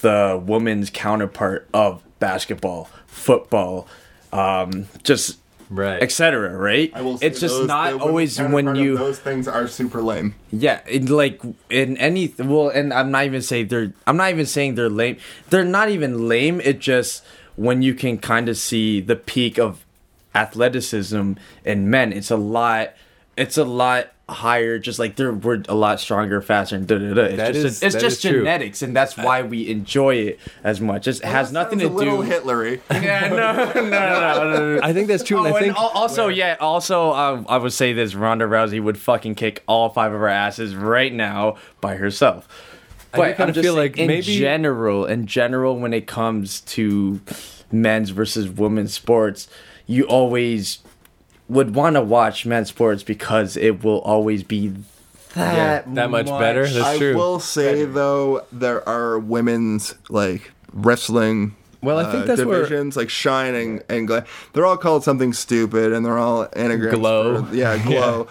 the 0.00 0.42
woman's 0.44 0.90
counterpart 0.90 1.68
of 1.72 2.02
basketball, 2.18 2.90
football, 3.06 3.86
um, 4.32 4.86
just 5.04 5.38
Right. 5.70 6.02
etc. 6.02 6.54
Right? 6.54 6.90
I 6.94 7.00
will 7.00 7.16
say 7.16 7.28
It's 7.28 7.40
just 7.40 7.54
those- 7.56 7.68
not 7.68 7.92
the 7.92 7.98
always 8.04 8.38
when 8.38 8.74
you 8.74 8.98
those 8.98 9.18
things 9.18 9.48
are 9.48 9.66
super 9.68 10.02
lame. 10.02 10.34
yeah, 10.50 10.80
in 10.86 11.06
like 11.06 11.40
in 11.70 11.96
any 11.96 12.34
well, 12.38 12.68
and 12.68 12.92
I'm 12.92 13.10
not 13.10 13.24
even 13.24 13.40
saying 13.40 13.68
they're. 13.68 13.92
I'm 14.06 14.16
not 14.18 14.30
even 14.30 14.44
saying 14.46 14.74
they're 14.74 14.90
lame. 14.90 15.16
They're 15.48 15.64
not 15.64 15.88
even 15.88 16.28
lame. 16.28 16.60
It 16.60 16.78
just 16.80 17.24
when 17.56 17.80
you 17.80 17.94
can 17.94 18.18
kind 18.18 18.48
of 18.50 18.56
see 18.58 19.00
the 19.00 19.16
peak 19.16 19.58
of 19.58 19.84
athleticism 20.34 21.32
in 21.64 21.90
men, 21.90 22.12
it's 22.12 22.30
a 22.30 22.36
lot. 22.36 22.90
It's 23.36 23.56
a 23.56 23.64
lot 23.64 24.08
higher. 24.28 24.78
Just 24.78 24.98
like 24.98 25.16
they're 25.16 25.32
we're 25.32 25.62
a 25.68 25.74
lot 25.74 26.00
stronger, 26.00 26.40
faster, 26.42 26.76
and 26.76 26.86
da 26.86 26.98
da 26.98 27.14
da. 27.14 27.22
It's 27.22 27.36
That 27.36 27.52
just 27.54 27.64
is- 27.66 27.82
it's 27.82 27.94
just 28.02 28.24
is 28.24 28.30
true. 28.30 28.40
genetics, 28.40 28.82
and 28.82 28.94
that's 28.94 29.16
why 29.16 29.42
we 29.42 29.70
enjoy 29.70 30.16
it 30.16 30.40
as 30.62 30.80
much. 30.82 31.08
It 31.08 31.22
has 31.24 31.50
nothing 31.50 31.78
to 31.78 31.86
Sounds 31.86 31.94
a 31.94 32.04
little 32.04 32.22
do. 32.22 32.28
Hitlery. 32.30 32.80
Yeah, 33.02 33.28
no, 33.28 33.36
no, 33.36 33.88
no, 33.88 34.50
no, 34.50 34.76
no. 34.76 34.80
I 34.82 34.92
think 34.92 35.08
that's 35.08 35.24
true, 35.24 35.38
Oh, 35.38 35.44
and 35.44 35.54
I 35.56 35.60
think 35.60 35.76
al- 35.76 35.88
also, 35.94 36.28
yeah, 36.28 36.56
also, 36.60 37.12
um, 37.14 37.46
I 37.48 37.56
would 37.56 37.72
say 37.72 37.94
this: 37.94 38.14
Ronda 38.14 38.44
Rousey 38.44 38.82
would 38.82 38.98
fucking 38.98 39.34
kick 39.34 39.62
all 39.66 39.88
five 39.88 40.12
of 40.12 40.20
our 40.20 40.28
asses 40.28 40.74
right 40.76 41.12
now 41.12 41.56
by 41.80 41.96
herself. 41.96 42.46
I 43.14 43.16
But 43.18 43.24
do 43.28 43.28
kinda 43.34 43.42
I'm 43.44 43.52
just 43.54 43.64
feel 43.64 43.74
saying, 43.74 43.84
like 43.92 43.98
in 43.98 44.06
maybe- 44.08 44.38
general, 44.38 45.06
in 45.06 45.26
general, 45.26 45.78
when 45.78 45.92
it 45.94 46.06
comes 46.06 46.60
to 46.60 47.20
men's 47.70 48.10
versus 48.10 48.48
women's 48.48 48.92
sports, 48.94 49.48
you 49.86 50.04
always 50.04 50.78
would 51.48 51.74
want 51.74 51.96
to 51.96 52.02
watch 52.02 52.46
men's 52.46 52.68
sports 52.68 53.02
because 53.02 53.56
it 53.56 53.82
will 53.84 54.00
always 54.00 54.42
be 54.42 54.72
that 55.34 55.94
that 55.94 56.10
much 56.10 56.26
better. 56.26 56.66
That's 56.68 56.84
I 56.84 56.98
true. 56.98 57.16
will 57.16 57.40
say 57.40 57.84
though, 57.84 58.44
there 58.52 58.86
are 58.88 59.18
women's 59.18 59.94
like 60.08 60.50
wrestling. 60.72 61.56
Well, 61.82 61.98
I 61.98 62.10
think 62.12 62.24
uh, 62.24 62.26
that's 62.26 62.44
where- 62.44 62.60
divisions 62.62 62.96
like 62.96 63.10
Shining 63.10 63.82
and 63.88 64.06
Gla- 64.06 64.24
they're 64.52 64.64
all 64.66 64.76
called 64.76 65.02
something 65.04 65.32
stupid, 65.32 65.92
and 65.92 66.06
they're 66.06 66.18
all 66.18 66.48
anagrams. 66.52 66.96
Glow. 66.96 67.44
for- 67.44 67.54
yeah, 67.54 67.76
glow. 67.84 68.28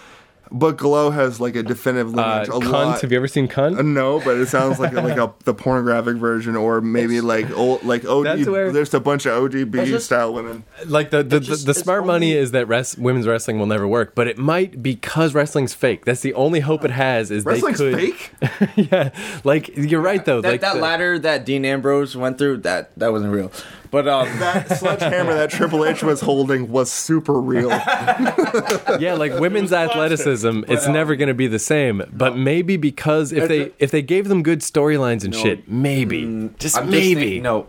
But 0.54 0.76
glow 0.76 1.12
has 1.12 1.40
like 1.40 1.56
a 1.56 1.64
definitive 1.64 2.14
lineage. 2.14 2.50
uh, 2.50 2.54
lineage. 2.56 2.68
a 2.70 2.74
cunt. 2.74 2.86
lot. 2.86 3.02
Have 3.02 3.12
you 3.12 3.18
ever 3.18 3.28
seen 3.30 3.48
cunt? 3.48 3.80
Uh, 3.80 3.84
No, 3.84 4.20
but 4.20 4.36
it 4.38 4.48
sounds 4.48 4.80
like 4.80 4.92
like 4.92 5.18
a 5.18 5.34
the 5.46 5.54
pornographic 5.54 6.18
version, 6.18 6.58
or 6.58 6.82
maybe 6.82 7.22
like 7.22 7.50
old 7.58 7.84
like 7.84 8.04
OD. 8.06 8.26
That's 8.26 8.48
where- 8.48 8.72
There's 8.72 8.94
a 8.94 9.00
bunch 9.00 9.26
of 9.26 9.32
ODB 9.44 9.86
just- 9.86 10.08
style 10.08 10.34
women. 10.34 10.64
like 10.86 11.10
the 11.12 11.24
the, 11.24 11.40
just- 11.40 11.62
the, 11.66 11.66
the 11.68 11.72
it's 11.72 11.80
smart 11.84 12.06
money 12.06 12.34
is 12.34 12.52
that 12.52 12.68
res- 12.68 12.98
women's 12.98 13.28
wrestling 13.28 13.60
will 13.60 13.66
never 13.66 13.88
work, 13.88 14.14
but 14.14 14.28
it 14.28 14.38
might 14.38 14.84
because 14.84 15.34
wrestling's 15.34 15.74
fake. 15.74 16.04
That's 16.04 16.22
the 16.22 16.34
only 16.34 16.60
hope 16.60 16.84
it 16.84 16.92
has 16.92 17.32
is 17.32 17.46
Wrestling's 17.46 17.80
they 17.80 18.12
could. 18.12 18.30
fake. 18.50 18.72
yeah, 18.92 19.12
like 19.46 19.70
you're 19.78 20.02
right 20.02 20.24
though. 20.26 20.42
That, 20.42 20.52
like 20.52 20.62
that 20.62 20.74
the- 20.76 20.82
ladder 20.82 21.18
that 21.20 21.46
Dean 21.46 21.64
Ambrose 21.64 22.16
went 22.18 22.38
through, 22.38 22.58
that 22.58 22.92
that 23.00 23.14
wasn't 23.14 23.32
real. 23.32 23.52
But 23.92 24.08
um, 24.08 24.26
That 24.40 24.78
sledgehammer 24.80 25.34
that 25.34 25.52
Triple 25.52 25.86
H 25.86 26.02
was 26.02 26.22
holding 26.22 26.72
was 26.72 26.90
super 26.90 27.40
real. 27.40 27.70
yeah, 29.00 29.16
like 29.18 29.38
women's 29.40 29.74
athleticism, 29.74 30.64
it's 30.70 30.88
um, 30.88 30.94
never 30.94 31.16
going 31.18 31.28
to 31.28 31.34
be 31.34 31.48
the 31.48 31.60
same. 31.60 32.02
But 32.12 32.38
maybe 32.38 32.78
because 32.78 33.32
if 33.34 33.48
they 33.50 33.74
if 33.78 33.92
they 33.92 34.02
gave 34.02 34.30
them 34.30 34.42
good 34.44 34.62
storylines 34.62 35.24
and 35.26 35.36
shit, 35.36 35.68
maybe 35.70 36.22
just 36.58 36.78
I'm 36.78 36.84
just 36.86 36.92
maybe. 36.92 37.22
thinking- 37.22 37.44
no. 37.44 37.68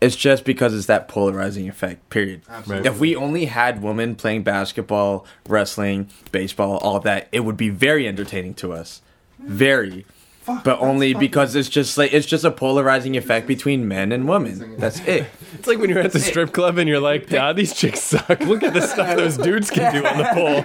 It's 0.00 0.14
just 0.14 0.44
because 0.44 0.74
it's 0.74 0.86
that 0.86 1.08
polarizing 1.08 1.68
effect. 1.68 2.08
Period. 2.08 2.42
Absolutely. 2.48 2.88
If 2.88 3.00
we 3.00 3.16
only 3.16 3.46
had 3.46 3.82
women 3.82 4.14
playing 4.14 4.44
basketball, 4.44 5.26
wrestling, 5.48 6.08
baseball, 6.30 6.76
all 6.76 7.00
that, 7.00 7.26
it 7.32 7.40
would 7.40 7.56
be 7.56 7.68
very 7.68 8.06
entertaining 8.06 8.54
to 8.54 8.72
us. 8.72 9.02
Very. 9.40 10.06
But 10.64 10.78
only 10.80 11.14
because 11.14 11.54
it's 11.54 11.68
just 11.68 11.98
like 11.98 12.12
it's 12.12 12.26
just 12.26 12.44
a 12.44 12.50
polarizing 12.50 13.16
effect 13.16 13.46
between 13.46 13.88
men 13.88 14.12
and 14.12 14.28
women. 14.28 14.76
That's 14.78 15.00
it. 15.00 15.26
It's 15.58 15.66
like 15.66 15.78
when 15.78 15.88
you're 15.88 15.98
at 15.98 16.12
the 16.12 16.20
strip 16.20 16.52
club 16.52 16.76
and 16.76 16.86
you're 16.88 17.00
like, 17.00 17.28
"God, 17.28 17.56
these 17.56 17.74
chicks 17.74 18.00
suck. 18.02 18.40
Look 18.40 18.62
at 18.62 18.74
the 18.74 18.82
stuff 18.82 19.16
those 19.16 19.38
dudes 19.38 19.70
can 19.70 19.92
do 19.94 20.06
on 20.06 20.18
the 20.18 20.24
pole." 20.24 20.62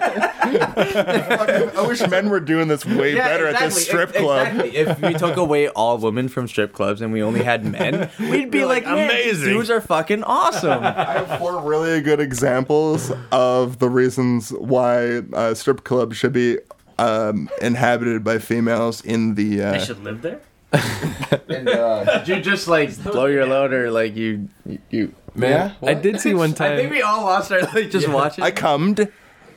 I 1.84 1.88
wish 1.88 2.06
men 2.08 2.30
were 2.30 2.42
doing 2.42 2.68
this 2.68 2.86
way 2.86 3.16
better 3.16 3.48
at 3.48 3.60
this 3.60 3.86
strip 3.86 4.14
club. 4.14 4.48
Exactly. 4.48 4.76
If 4.76 5.02
we 5.02 5.14
took 5.14 5.38
away 5.38 5.70
all 5.70 5.98
women 5.98 6.28
from 6.28 6.48
strip 6.48 6.74
clubs 6.74 7.02
and 7.02 7.14
we 7.14 7.24
only 7.24 7.44
had 7.44 7.66
men, 7.66 8.10
we'd 8.20 8.52
be 8.52 8.66
like, 8.66 8.86
like, 8.86 8.94
amazing." 8.94 9.50
dudes 9.50 9.70
are 9.70 9.82
fucking 9.82 10.24
awesome. 10.24 10.84
I 10.84 11.24
have 11.24 11.40
four 11.40 11.62
really 11.62 12.02
good 12.02 12.20
examples 12.20 13.12
of 13.32 13.80
the 13.80 13.90
reasons 13.90 14.52
why 14.52 15.20
uh, 15.34 15.54
strip 15.54 15.86
clubs 15.86 16.18
should 16.18 16.34
be 16.34 16.60
um, 17.00 17.50
inhabited 17.62 18.24
by 18.24 18.40
females 18.40 19.02
in 19.04 19.36
the. 19.36 19.64
I 19.64 19.76
Uh, 19.78 19.80
should 19.80 20.04
live 20.04 20.22
there. 20.22 20.42
and 21.50 21.70
uh, 21.70 22.20
did 22.24 22.28
you 22.28 22.42
just 22.42 22.68
like 22.68 22.96
blow 23.04 23.26
your 23.28 23.46
load 23.46 23.74
or 23.74 23.92
like 23.92 24.16
you 24.16 24.50
you? 24.66 24.80
you 24.90 25.14
Man, 25.36 25.76
I 25.82 25.94
did 25.96 26.20
see 26.20 26.34
one 26.34 26.54
time. 26.54 26.74
I 26.74 26.76
think 26.78 26.92
we 26.92 27.02
all 27.02 27.24
lost 27.24 27.52
our 27.52 27.62
like 27.62 27.90
just 27.90 28.08
watching. 28.08 28.44
I 28.44 28.52
cummed. 28.52 29.08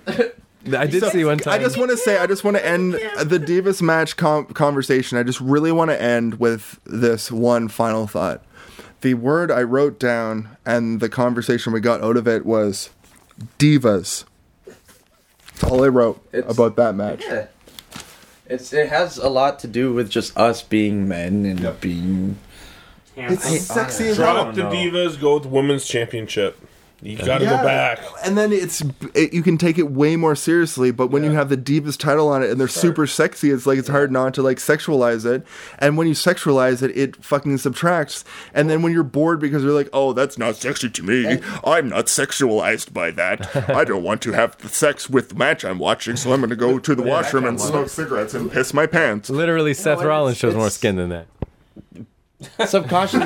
I 0.06 0.86
did 0.86 1.04
see 1.04 1.24
one 1.24 1.38
time. 1.38 1.54
I 1.54 1.58
just 1.62 1.78
want 1.78 1.90
to 1.90 1.96
say, 1.96 2.18
I 2.18 2.26
just 2.26 2.42
want 2.44 2.56
to 2.56 2.66
end 2.66 2.94
the 2.94 3.38
Divas 3.38 3.80
match 3.82 4.16
com- 4.16 4.46
conversation. 4.46 5.16
I 5.16 5.22
just 5.22 5.40
really 5.40 5.70
want 5.70 5.90
to 5.90 6.00
end 6.00 6.40
with 6.40 6.80
this 6.84 7.30
one 7.30 7.68
final 7.68 8.06
thought. 8.06 8.42
The 9.02 9.14
word 9.14 9.50
I 9.52 9.62
wrote 9.62 10.00
down 10.00 10.56
and 10.64 11.00
the 11.00 11.08
conversation 11.08 11.72
we 11.72 11.80
got 11.80 12.02
out 12.02 12.16
of 12.16 12.26
it 12.26 12.44
was 12.44 12.90
divas. 13.58 14.24
That's 15.60 15.72
all 15.72 15.84
I 15.84 15.88
wrote 15.88 16.20
It's- 16.32 16.52
about 16.52 16.76
that 16.76 16.94
match. 16.94 17.22
Yeah. 17.26 17.46
It's 18.48 18.72
it 18.72 18.88
has 18.90 19.18
a 19.18 19.28
lot 19.28 19.58
to 19.60 19.66
do 19.66 19.92
with 19.92 20.08
just 20.08 20.36
us 20.36 20.62
being 20.62 21.08
men 21.08 21.44
and 21.44 21.80
being. 21.80 22.36
It's 23.16 23.62
sexy 23.62 24.08
as 24.08 24.16
Drop 24.16 24.54
the 24.54 24.62
divas, 24.62 25.18
go 25.20 25.34
with 25.38 25.46
women's 25.46 25.86
championship. 25.86 26.58
You 27.02 27.18
gotta 27.18 27.44
Yeah. 27.44 27.58
go 27.58 27.62
back. 27.62 27.98
And 28.24 28.38
then 28.38 28.52
it's 28.52 28.82
it, 29.14 29.34
you 29.34 29.42
can 29.42 29.58
take 29.58 29.76
it 29.76 29.90
way 29.90 30.16
more 30.16 30.34
seriously. 30.34 30.90
But 30.92 31.08
when 31.08 31.24
you 31.24 31.32
have 31.32 31.50
the 31.50 31.56
deepest 31.56 32.00
title 32.00 32.28
on 32.28 32.42
it 32.42 32.48
and 32.50 32.58
they're 32.58 32.68
super 32.68 33.06
sexy, 33.06 33.50
it's 33.50 33.66
like 33.66 33.78
it's 33.78 33.88
hard 33.88 34.10
not 34.10 34.32
to 34.34 34.42
like 34.42 34.56
sexualize 34.56 35.26
it. 35.26 35.46
And 35.78 35.98
when 35.98 36.06
you 36.08 36.14
sexualize 36.14 36.82
it, 36.82 36.96
it 36.96 37.22
fucking 37.22 37.58
subtracts. 37.58 38.24
And 38.54 38.70
then 38.70 38.80
when 38.80 38.94
you're 38.94 39.02
bored 39.02 39.40
because 39.40 39.62
you're 39.62 39.74
like, 39.74 39.90
oh, 39.92 40.14
that's 40.14 40.38
not 40.38 40.56
sexy 40.56 40.88
to 40.88 41.02
me. 41.02 41.38
I'm 41.64 41.90
not 41.90 42.06
sexualized 42.06 42.94
by 42.94 43.10
that. 43.10 43.54
I 43.70 43.84
don't 43.84 44.02
want 44.02 44.22
to 44.22 44.32
have 44.32 44.56
the 44.58 44.68
sex 44.70 45.10
with 45.10 45.28
the 45.28 45.34
match 45.34 45.66
I'm 45.66 45.78
watching, 45.78 46.16
so 46.16 46.32
I'm 46.32 46.40
going 46.40 46.48
to 46.50 46.56
go 46.56 46.78
to 46.78 46.94
the 46.94 47.02
washroom 47.02 47.44
and 47.44 47.60
smoke 47.60 47.90
cigarettes 47.90 48.32
and 48.32 48.50
piss 48.50 48.72
my 48.72 48.86
pants. 48.86 49.28
Literally, 49.28 49.74
Seth 49.74 49.98
what, 49.98 50.06
Rollins 50.06 50.38
it's- 50.38 50.40
shows 50.52 50.56
more 50.56 50.70
skin 50.70 50.96
than 50.96 51.10
that. 51.10 51.26
subconscious. 52.68 53.22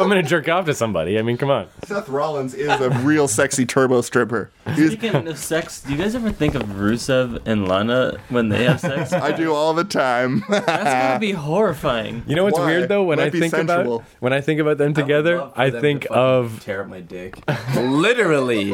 If 0.00 0.04
I'm 0.04 0.08
gonna 0.08 0.22
jerk 0.22 0.48
off 0.48 0.64
to 0.64 0.72
somebody, 0.72 1.18
I 1.18 1.22
mean, 1.22 1.36
come 1.36 1.50
on. 1.50 1.68
Seth 1.84 2.08
Rollins 2.08 2.54
is 2.54 2.70
a 2.70 2.88
real 3.00 3.28
sexy 3.28 3.66
turbo 3.66 4.00
stripper. 4.00 4.50
He's, 4.74 4.92
Speaking 4.92 5.28
of 5.28 5.36
sex, 5.36 5.82
do 5.82 5.92
you 5.92 5.98
guys 5.98 6.14
ever 6.14 6.32
think 6.32 6.54
of 6.54 6.62
Rusev 6.62 7.42
and 7.44 7.68
Lana 7.68 8.16
when 8.30 8.48
they 8.48 8.64
have 8.64 8.80
sex? 8.80 9.12
I 9.20 9.32
do 9.32 9.52
all 9.52 9.74
the 9.74 9.84
time. 9.84 10.42
That's 10.48 10.64
gotta 10.66 11.18
be 11.18 11.32
horrifying. 11.32 12.22
You 12.26 12.34
know 12.34 12.44
what's 12.44 12.58
Why? 12.58 12.64
weird 12.64 12.88
though? 12.88 13.02
When 13.02 13.18
Might 13.18 13.26
I 13.26 13.30
be 13.30 13.40
think 13.40 13.50
sensual. 13.50 13.96
about 13.96 14.04
when 14.20 14.32
I 14.32 14.40
think 14.40 14.58
about 14.58 14.78
them 14.78 14.94
together, 14.94 15.50
I, 15.54 15.70
think 15.70 16.06
of 16.08 16.64
tear 16.64 16.80
up 16.80 16.88
my 16.88 17.00
dick. 17.00 17.38
literally, 17.76 18.72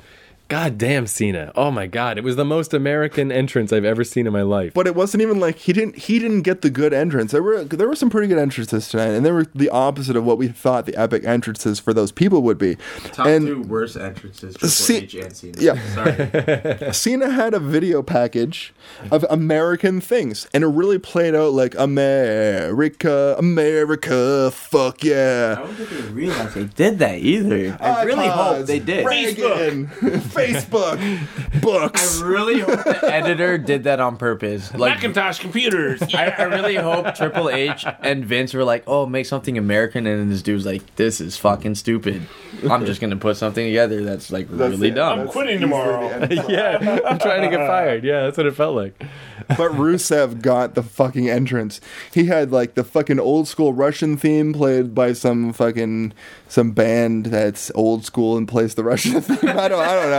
God 0.48 0.78
damn 0.78 1.08
Cena. 1.08 1.52
Oh 1.56 1.72
my 1.72 1.88
God. 1.88 2.18
It 2.18 2.24
was 2.24 2.36
the 2.36 2.46
most 2.46 2.74
American 2.74 3.32
entrance 3.32 3.74
I've 3.74 3.84
ever 3.84 4.04
seen 4.04 4.28
in 4.28 4.34
my 4.34 4.44
life. 4.44 4.74
But 4.74 4.88
it 4.88 4.96
wasn't 4.96 5.22
even 5.22 5.40
like 5.40 5.58
he 5.58 5.74
didn't 5.74 5.98
he 5.98 6.20
didn't 6.20 6.44
get 6.44 6.62
the 6.62 6.70
good 6.70 6.94
entrance. 6.94 7.32
There 7.32 7.44
were 7.44 7.64
there 7.64 7.88
were 7.88 7.96
some 7.96 8.10
pretty 8.10 8.28
good 8.28 8.38
entrances 8.38 8.88
tonight, 8.88 9.08
and 9.10 9.26
they 9.26 9.32
were 9.32 9.46
the 9.54 9.70
opposite 9.70 10.16
of 10.16 10.24
what 10.24 10.38
we 10.38 10.48
thought 10.48 10.86
the 10.86 10.96
epic 10.96 11.26
entrances 11.26 11.80
for 11.80 11.94
those 11.94 12.12
people 12.12 12.42
would 12.44 12.58
be. 12.58 12.78
Top 13.12 13.28
and 13.28 13.46
two 13.46 13.62
worst 13.64 13.98
entrances: 13.98 14.54
Triple 14.56 14.70
See- 14.70 15.20
and 15.22 15.36
Cena. 15.36 15.58
yeah. 15.60 15.94
sorry. 15.94 16.92
Cena 16.94 17.30
had 17.30 17.54
a 17.54 17.60
video 17.60 18.02
package 18.02 18.74
of 19.12 19.26
American 19.30 20.00
things, 20.00 20.48
and 20.54 20.64
it 20.64 20.68
really 20.68 20.98
played 21.00 21.36
out 21.36 21.54
like 21.54 21.76
America, 21.78 23.36
America, 23.38 24.52
fuck 24.52 25.04
yeah. 25.04 25.56
I 25.58 25.62
don't 25.64 25.76
think 25.76 25.90
they 25.90 26.12
realized 26.14 26.56
they 26.56 26.64
did 26.66 27.00
that 27.00 27.20
either. 27.20 27.78
I 27.82 28.04
really 28.04 28.28
hope 28.28 28.66
they 28.66 28.80
did. 28.80 29.06
Reagan, 29.06 29.88
Facebook, 30.38 31.62
books. 31.62 32.22
I 32.22 32.26
really 32.26 32.60
hope 32.60 32.84
the 32.84 33.14
editor 33.14 33.58
did 33.58 33.84
that 33.86 34.00
on 34.00 34.18
purpose. 34.18 34.72
Like, 34.78 34.96
Macintosh 34.98 35.40
computers. 35.40 36.02
I, 36.14 36.28
I 36.38 36.44
really 36.44 36.76
hope 36.76 37.16
Triple 37.16 37.50
H 37.50 37.84
and 38.02 38.24
Vince 38.24 38.54
were 38.54 38.64
like, 38.64 38.84
"Oh, 38.86 39.06
make 39.08 39.26
something 39.26 39.58
American," 39.58 40.06
and 40.06 40.20
then 40.20 40.30
this 40.30 40.42
dude's 40.44 40.66
like, 40.66 40.96
"This 40.98 41.20
is 41.20 41.36
fucking 41.38 41.76
stupid. 41.76 42.22
I'm 42.70 42.86
just 42.86 43.02
gonna 43.02 43.16
put 43.18 43.38
something 43.38 43.66
together 43.66 44.04
that's 44.04 44.32
like 44.32 44.48
really 44.52 44.90
it. 44.90 44.96
dumb." 44.96 45.22
I'm 45.22 45.28
quitting 45.28 45.60
tomorrow. 45.60 46.10
yeah, 46.48 47.00
I'm 47.06 47.18
trying 47.20 47.42
to 47.50 47.50
get 47.56 47.66
fired. 47.68 48.04
Yeah, 48.04 48.24
that's 48.26 48.38
what 48.38 48.46
it 48.46 48.56
felt 48.56 48.76
like. 48.76 49.02
But 49.50 49.72
Rusev 49.72 50.42
got 50.42 50.76
the 50.76 50.84
fucking 50.84 51.30
entrance. 51.30 51.80
He 52.14 52.26
had 52.26 52.52
like 52.52 52.76
the 52.76 52.84
fucking 52.84 53.20
old 53.20 53.48
school 53.48 53.74
Russian 53.74 54.16
theme 54.18 54.54
played 54.54 54.94
by 54.94 55.14
some 55.14 55.54
fucking 55.54 56.14
some 56.48 56.72
band 56.72 57.28
that's 57.28 57.72
old 57.76 58.06
school 58.06 58.38
and 58.38 58.48
plays 58.48 58.76
the 58.76 58.84
Russian 58.84 59.22
theme. 59.22 59.50
I 59.50 59.68
don't 59.68 59.80
I 59.82 59.96
don't 59.96 60.10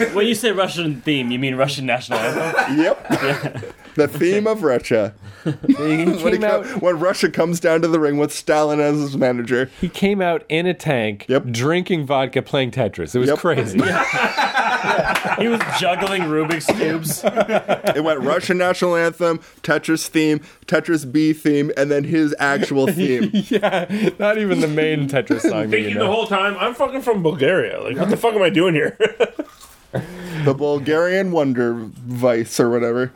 know. 0.00 0.14
When 0.14 0.26
you 0.26 0.34
say 0.34 0.52
Russian 0.52 1.00
theme, 1.02 1.30
you 1.30 1.38
mean 1.38 1.54
Russian 1.56 1.86
national 1.86 2.18
anthem? 2.18 2.78
Yep. 2.78 3.74
The 3.96 4.08
theme 4.08 4.46
of 4.46 4.62
Russia. 4.62 5.14
When, 5.46 6.08
he 6.08 6.30
came 6.32 6.42
out, 6.42 6.82
when 6.82 6.98
Russia 6.98 7.30
comes 7.30 7.60
down 7.60 7.80
to 7.82 7.86
the 7.88 8.00
ring 8.00 8.16
with 8.18 8.32
Stalin 8.32 8.80
as 8.80 8.96
his 8.98 9.16
manager. 9.16 9.70
he 9.80 9.88
came 9.88 10.20
out 10.20 10.44
in 10.48 10.66
a 10.66 10.74
tank, 10.74 11.24
Yep. 11.28 11.44
drinking 11.52 12.04
vodka, 12.04 12.42
playing 12.42 12.72
Tetris. 12.72 13.14
It 13.14 13.20
was 13.20 13.28
Yep. 13.28 13.38
crazy. 13.38 13.78
He 15.38 15.48
was 15.48 15.60
juggling 15.78 16.22
Rubik's 16.22 16.66
cubes. 16.66 17.22
It 17.96 18.02
went 18.02 18.20
Russian 18.20 18.58
national 18.58 18.96
anthem, 18.96 19.38
Tetris 19.62 20.06
theme, 20.08 20.40
Tetris 20.66 21.10
B 21.10 21.32
theme, 21.32 21.70
and 21.76 21.90
then 21.90 22.04
his 22.04 22.34
actual 22.38 22.86
theme. 22.86 23.30
yeah, 23.32 23.86
not 24.18 24.38
even 24.38 24.60
the 24.60 24.68
main 24.68 25.08
Tetris 25.08 25.40
song. 25.42 25.70
that 25.70 25.78
you 25.78 25.84
Thinking 25.84 25.98
the 25.98 26.06
whole 26.06 26.26
time, 26.26 26.56
I'm 26.58 26.74
fucking 26.74 27.02
from 27.02 27.22
Bulgaria. 27.22 27.80
Like, 27.82 27.96
what 27.98 28.08
the 28.10 28.16
fuck 28.16 28.34
am 28.34 28.42
I 28.42 28.50
doing 28.50 28.74
here? 28.74 28.96
the 30.44 30.54
Bulgarian 30.54 31.30
Wonder 31.32 31.74
Vice 31.74 32.58
or 32.60 32.70
whatever. 32.70 33.12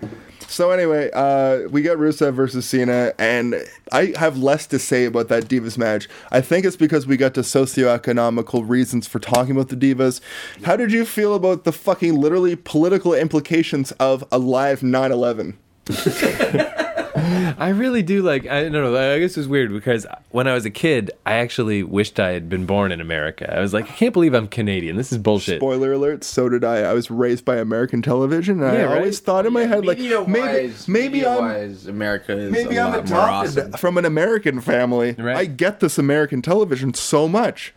So 0.50 0.72
anyway, 0.72 1.10
uh, 1.14 1.68
we 1.68 1.80
got 1.80 1.96
Rusev 1.98 2.34
versus 2.34 2.66
Cena, 2.66 3.14
and 3.20 3.54
I 3.92 4.12
have 4.16 4.36
less 4.36 4.66
to 4.66 4.80
say 4.80 5.04
about 5.04 5.28
that 5.28 5.44
Divas 5.44 5.78
match. 5.78 6.08
I 6.32 6.40
think 6.40 6.66
it's 6.66 6.74
because 6.74 7.06
we 7.06 7.16
got 7.16 7.34
to 7.34 7.42
socioeconomical 7.42 8.68
reasons 8.68 9.06
for 9.06 9.20
talking 9.20 9.52
about 9.52 9.68
the 9.68 9.76
Divas. 9.76 10.20
How 10.64 10.74
did 10.74 10.90
you 10.90 11.04
feel 11.04 11.36
about 11.36 11.62
the 11.62 11.70
fucking 11.70 12.16
literally 12.16 12.56
political 12.56 13.14
implications 13.14 13.92
of 13.92 14.24
a 14.32 14.38
live 14.38 14.80
9/11? 14.80 15.54
I 17.58 17.70
really 17.70 18.02
do 18.02 18.22
like. 18.22 18.46
I 18.46 18.62
don't 18.62 18.72
know. 18.72 18.96
I 19.14 19.18
guess 19.18 19.36
it's 19.36 19.48
weird 19.48 19.72
because 19.72 20.06
when 20.30 20.46
I 20.46 20.54
was 20.54 20.64
a 20.64 20.70
kid, 20.70 21.10
I 21.26 21.34
actually 21.34 21.82
wished 21.82 22.20
I 22.20 22.30
had 22.30 22.48
been 22.48 22.66
born 22.66 22.92
in 22.92 23.00
America. 23.00 23.52
I 23.54 23.60
was 23.60 23.72
like, 23.74 23.84
I 23.90 23.92
can't 23.94 24.12
believe 24.12 24.34
I'm 24.34 24.48
Canadian. 24.48 24.96
This 24.96 25.10
is 25.12 25.18
bullshit. 25.18 25.58
Spoiler 25.60 25.92
alert, 25.92 26.24
so 26.24 26.48
did 26.48 26.64
I. 26.64 26.78
I 26.82 26.92
was 26.92 27.10
raised 27.10 27.44
by 27.44 27.56
American 27.56 28.02
television, 28.02 28.62
and 28.62 28.74
Yeah, 28.76 28.82
I 28.82 28.86
right? 28.86 28.96
always 28.98 29.20
thought 29.20 29.46
in 29.46 29.52
my 29.52 29.62
head 29.66 29.84
like 29.84 29.98
maybe 29.98 30.14
Media-wise- 30.26 30.88
maybe 30.88 31.26
I'm 31.26 31.76
America 31.88 32.36
is 32.36 32.52
maybe 32.52 32.76
a 32.76 32.82
I'm 32.84 32.92
lot 32.92 33.08
more 33.08 33.18
adopted 33.18 33.58
awesome. 33.58 33.72
from 33.72 33.98
an 33.98 34.04
American 34.04 34.60
family. 34.60 35.12
Right. 35.18 35.36
I 35.36 35.44
get 35.46 35.80
this 35.80 35.98
American 35.98 36.42
television 36.42 36.94
so 36.94 37.28
much. 37.28 37.74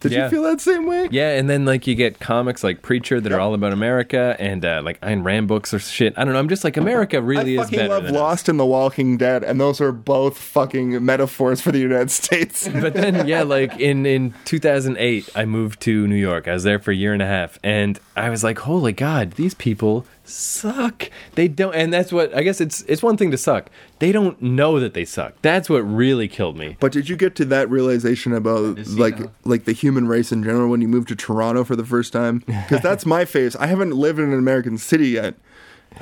Did 0.00 0.12
Yeah. 0.12 0.24
you 0.24 0.30
feel 0.30 0.42
that 0.44 0.60
same 0.60 0.86
way? 0.86 1.08
Yeah, 1.10 1.30
and 1.38 1.48
then 1.48 1.64
like 1.66 1.86
you 1.86 1.94
get 1.94 2.18
comics 2.20 2.64
like 2.64 2.82
Preacher 2.82 3.20
that 3.20 3.30
are 3.32 3.38
all 3.40 3.52
about 3.54 3.72
America, 3.72 4.34
and 4.38 4.64
uh, 4.64 4.80
like 4.84 5.00
Ayn 5.02 5.22
Rand 5.24 5.46
books 5.48 5.72
or 5.74 5.78
shit. 5.78 6.14
I 6.16 6.24
don't 6.24 6.32
know. 6.32 6.38
I'm 6.38 6.48
just 6.48 6.64
like 6.64 6.76
America 6.76 7.20
really 7.20 7.58
I 7.58 7.62
is 7.62 7.66
fucking 7.66 7.78
better 7.78 7.88
love 7.90 8.04
than 8.04 8.16
us. 8.16 8.20
Lost 8.20 8.48
and 8.48 8.58
The 8.58 8.64
Walking 8.66 9.16
Dead, 9.18 9.44
and 9.44 9.60
those 9.60 9.80
are 9.80 9.92
both 9.92 10.38
fucking 10.38 11.04
metaphors 11.04 11.60
for 11.60 11.70
the 11.70 11.78
United 11.80 12.10
States. 12.10 12.68
But 12.80 12.94
then, 12.94 13.26
yeah, 13.28 13.42
like 13.42 13.78
in 13.78 14.06
in 14.06 14.32
2008, 14.46 15.28
I 15.34 15.44
moved 15.44 15.80
to 15.82 16.06
New 16.06 16.16
York. 16.16 16.48
I 16.48 16.54
was 16.54 16.62
there 16.64 16.78
for 16.78 16.90
a 16.92 16.94
year 16.96 17.12
and 17.12 17.20
a 17.22 17.26
half, 17.26 17.58
and 17.62 17.98
I 18.16 18.30
was 18.30 18.42
like, 18.42 18.58
holy 18.60 18.92
god, 18.92 19.32
these 19.32 19.54
people 19.54 20.06
suck. 20.30 21.10
They 21.34 21.48
don't, 21.48 21.74
and 21.74 21.92
that's 21.92 22.12
what 22.12 22.34
I 22.34 22.42
guess 22.42 22.60
it's 22.60 22.82
it's 22.82 23.02
one 23.02 23.16
thing 23.16 23.30
to 23.30 23.38
suck. 23.38 23.70
They 23.98 24.12
don't 24.12 24.40
know 24.40 24.80
that 24.80 24.94
they 24.94 25.04
suck. 25.04 25.34
That's 25.42 25.68
what 25.68 25.80
really 25.80 26.28
killed 26.28 26.56
me. 26.56 26.76
but 26.80 26.92
did 26.92 27.08
you 27.08 27.16
get 27.16 27.34
to 27.36 27.44
that 27.46 27.68
realization 27.68 28.32
about 28.32 28.78
like 28.88 29.18
now? 29.20 29.30
like 29.44 29.64
the 29.64 29.72
human 29.72 30.08
race 30.08 30.32
in 30.32 30.42
general 30.42 30.68
when 30.70 30.80
you 30.80 30.88
moved 30.88 31.08
to 31.08 31.16
Toronto 31.16 31.64
for 31.64 31.76
the 31.76 31.84
first 31.84 32.12
time? 32.12 32.42
Because 32.70 32.82
that's 32.82 33.04
my 33.06 33.24
face. 33.24 33.56
I 33.56 33.66
haven't 33.66 33.92
lived 33.92 34.18
in 34.18 34.32
an 34.32 34.38
American 34.38 34.78
city 34.78 35.08
yet. 35.08 35.34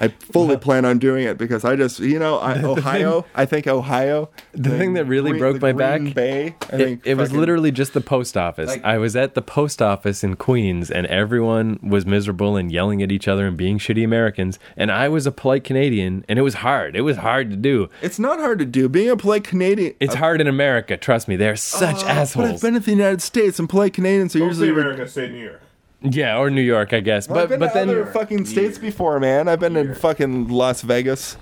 I 0.00 0.08
fully 0.08 0.56
plan 0.56 0.84
on 0.84 0.98
doing 0.98 1.24
it 1.26 1.38
because 1.38 1.64
I 1.64 1.74
just, 1.74 1.98
you 1.98 2.18
know, 2.18 2.38
I, 2.38 2.62
Ohio. 2.62 3.24
I 3.34 3.46
think 3.46 3.66
Ohio. 3.66 4.28
The 4.52 4.70
thing 4.78 4.92
that 4.92 5.06
really 5.06 5.30
Green- 5.30 5.40
broke 5.40 5.60
my 5.62 5.72
Green 5.72 6.04
back- 6.06 6.14
Bay. 6.14 6.54
I 6.70 6.76
It, 6.76 6.78
think 6.78 7.06
it 7.06 7.14
was 7.16 7.32
literally 7.32 7.72
just 7.72 7.94
the 7.94 8.00
post 8.00 8.36
office. 8.36 8.68
Like- 8.68 8.84
I 8.84 8.98
was 8.98 9.16
at 9.16 9.34
the 9.34 9.42
post 9.42 9.82
office 9.82 10.22
in 10.22 10.36
Queens, 10.36 10.90
and 10.90 11.06
everyone 11.06 11.80
was 11.82 12.06
miserable 12.06 12.56
and 12.56 12.70
yelling 12.70 13.02
at 13.02 13.10
each 13.10 13.26
other 13.26 13.46
and 13.46 13.56
being 13.56 13.78
shitty 13.78 14.04
Americans. 14.04 14.58
And 14.76 14.92
I 14.92 15.08
was 15.08 15.26
a 15.26 15.32
polite 15.32 15.64
Canadian, 15.64 16.24
and 16.28 16.38
it 16.38 16.42
was 16.42 16.54
hard. 16.54 16.94
It 16.94 17.02
was 17.02 17.16
hard 17.18 17.50
to 17.50 17.56
do. 17.56 17.88
It's 18.02 18.18
not 18.18 18.38
hard 18.38 18.58
to 18.60 18.64
do. 18.64 18.88
Being 18.88 19.10
a 19.10 19.16
polite 19.16 19.44
Canadian. 19.44 19.94
It's 20.00 20.14
hard 20.14 20.40
in 20.40 20.46
America. 20.46 20.96
Trust 20.96 21.26
me, 21.28 21.36
they're 21.36 21.56
such 21.56 21.96
Uh, 21.96 21.98
But 21.98 22.06
I've 22.06 22.16
assholes. 22.18 22.60
been 22.60 22.74
to 22.74 22.80
the 22.80 22.90
United 22.92 23.22
States, 23.22 23.58
and 23.58 23.68
polite 23.68 23.94
Canadians 23.94 24.36
are 24.36 24.40
Don't 24.40 24.48
usually. 24.48 24.68
say 24.68 24.72
America, 24.72 25.08
say 25.08 25.28
New 25.28 25.44
York. 25.44 25.62
Yeah, 26.02 26.36
or 26.38 26.50
New 26.50 26.62
York, 26.62 26.92
I 26.92 27.00
guess. 27.00 27.28
I've 27.28 27.34
But 27.34 27.48
been 27.48 27.60
but 27.60 27.68
to 27.68 27.74
then 27.74 27.88
other 27.90 28.06
fucking 28.06 28.46
states 28.46 28.78
before, 28.78 29.18
man. 29.20 29.48
I've 29.48 29.60
been 29.60 29.76
in 29.76 29.94
fucking 29.94 30.48
Las 30.48 30.82
Vegas, 30.82 31.36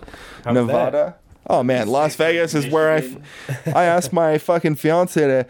Nevada. 0.44 1.16
Oh 1.48 1.62
man, 1.62 1.88
Las 1.88 2.16
Vegas 2.16 2.54
is 2.54 2.66
where 2.68 2.90
I, 2.92 2.96
f- 2.98 3.66
I 3.76 3.84
asked 3.84 4.12
my 4.12 4.36
fucking 4.50 4.74
fiance 4.76 5.20
to 5.20 5.46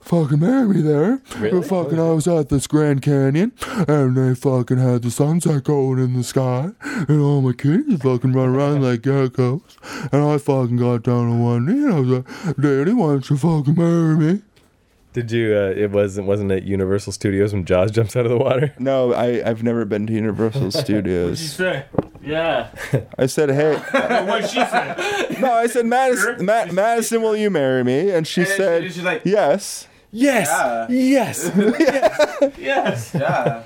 fucking 0.00 0.40
marry 0.40 0.66
me 0.66 0.80
there. 0.82 1.22
Really? 1.38 1.58
And 1.58 1.64
fucking, 1.66 2.00
I 2.00 2.10
was 2.10 2.26
at 2.26 2.48
this 2.48 2.66
Grand 2.66 3.02
Canyon, 3.02 3.52
and 3.86 4.16
they 4.16 4.34
fucking 4.34 4.78
had 4.78 5.02
the 5.02 5.12
sunset 5.12 5.62
going 5.62 6.00
in 6.00 6.14
the 6.16 6.24
sky, 6.24 6.70
and 7.08 7.20
all 7.20 7.40
my 7.40 7.52
kids 7.52 8.02
fucking 8.02 8.32
run 8.32 8.48
around 8.48 8.82
like 8.88 9.02
geckos, 9.02 9.62
and 10.10 10.24
I 10.24 10.38
fucking 10.38 10.76
got 10.78 11.04
down 11.04 11.28
on 11.30 11.40
one 11.42 11.66
knee, 11.66 11.84
and 11.84 11.92
I 11.94 12.00
was 12.00 12.08
like, 12.08 12.56
"Daddy, 12.56 12.92
why 12.92 13.06
don't 13.12 13.30
you 13.30 13.36
fucking 13.36 13.74
marry 13.76 14.16
me?" 14.16 14.42
Did 15.12 15.30
you? 15.30 15.54
Uh, 15.56 15.72
it 15.76 15.90
wasn't 15.90 16.26
wasn't 16.26 16.50
at 16.52 16.62
Universal 16.64 17.12
Studios 17.12 17.52
when 17.52 17.64
Jaws 17.64 17.90
jumps 17.90 18.16
out 18.16 18.24
of 18.26 18.30
the 18.30 18.38
water. 18.38 18.74
No, 18.78 19.12
I, 19.12 19.48
I've 19.48 19.62
never 19.62 19.84
been 19.84 20.06
to 20.06 20.12
Universal 20.12 20.70
Studios. 20.70 21.30
What'd 21.30 21.40
you 21.40 21.46
Studios. 21.48 21.50
say? 21.50 21.84
Yeah. 22.24 22.68
I 23.18 23.26
said, 23.26 23.50
hey. 23.50 23.76
What'd 24.26 24.48
she 24.50 24.64
say? 24.64 25.36
No, 25.40 25.52
I 25.52 25.66
said, 25.66 25.86
Madison, 25.86 26.36
Sure. 26.36 26.42
Ma- 26.44 26.72
Madison, 26.72 27.20
will 27.22 27.36
you 27.36 27.50
marry 27.50 27.82
me? 27.82 28.10
And 28.10 28.26
she 28.26 28.42
And 28.42 28.50
said, 28.50 28.82
she- 28.84 28.88
she's 28.90 29.02
like, 29.02 29.22
yes. 29.24 29.88
Yes, 30.14 30.46
Yeah. 30.48 30.86
yes. 30.88 32.52
Yes. 32.58 33.14
yeah. 33.14 33.62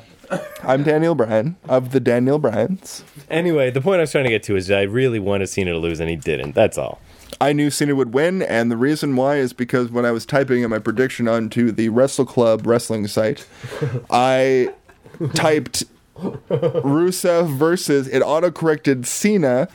I'm 0.62 0.82
Daniel 0.82 1.14
Bryan 1.14 1.56
of 1.68 1.92
the 1.92 2.00
Daniel 2.00 2.38
Bryans. 2.38 3.04
anyway, 3.30 3.70
the 3.70 3.80
point 3.80 3.98
I 3.98 4.02
was 4.02 4.12
trying 4.12 4.24
to 4.24 4.30
get 4.30 4.42
to 4.44 4.56
is 4.56 4.70
I 4.70 4.82
really 4.82 5.18
wanted 5.20 5.48
Cena 5.48 5.72
to 5.72 5.78
lose, 5.78 6.00
and 6.00 6.08
he 6.10 6.16
didn't. 6.16 6.54
That's 6.54 6.78
all. 6.78 7.00
I 7.40 7.52
knew 7.52 7.70
Cena 7.70 7.94
would 7.94 8.14
win, 8.14 8.42
and 8.42 8.70
the 8.70 8.76
reason 8.76 9.16
why 9.16 9.36
is 9.36 9.52
because 9.52 9.90
when 9.90 10.04
I 10.04 10.10
was 10.10 10.24
typing 10.24 10.62
in 10.62 10.70
my 10.70 10.78
prediction 10.78 11.28
onto 11.28 11.70
the 11.70 11.88
Wrestle 11.90 12.24
Club 12.24 12.66
wrestling 12.66 13.06
site, 13.06 13.46
I 14.10 14.72
typed 15.34 15.84
Rusev 16.18 17.56
versus 17.56 18.08
it 18.08 18.22
autocorrected 18.22 19.06
Cena, 19.06 19.68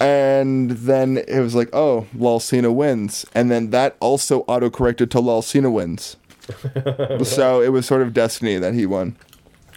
and 0.00 0.70
then 0.70 1.18
it 1.28 1.40
was 1.40 1.54
like, 1.54 1.68
oh, 1.72 2.06
Lol 2.14 2.40
Cena 2.40 2.70
wins, 2.70 3.26
and 3.34 3.50
then 3.50 3.70
that 3.70 3.96
also 4.00 4.44
autocorrected 4.44 5.10
to 5.10 5.20
Lol 5.20 5.42
Cena 5.42 5.70
wins. 5.70 6.16
so 7.24 7.60
it 7.62 7.70
was 7.70 7.86
sort 7.86 8.02
of 8.02 8.12
destiny 8.12 8.58
that 8.58 8.74
he 8.74 8.86
won. 8.86 9.16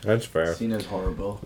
That's 0.03 0.25
fair. 0.25 0.53
Cena's 0.53 0.85
horrible. 0.85 1.41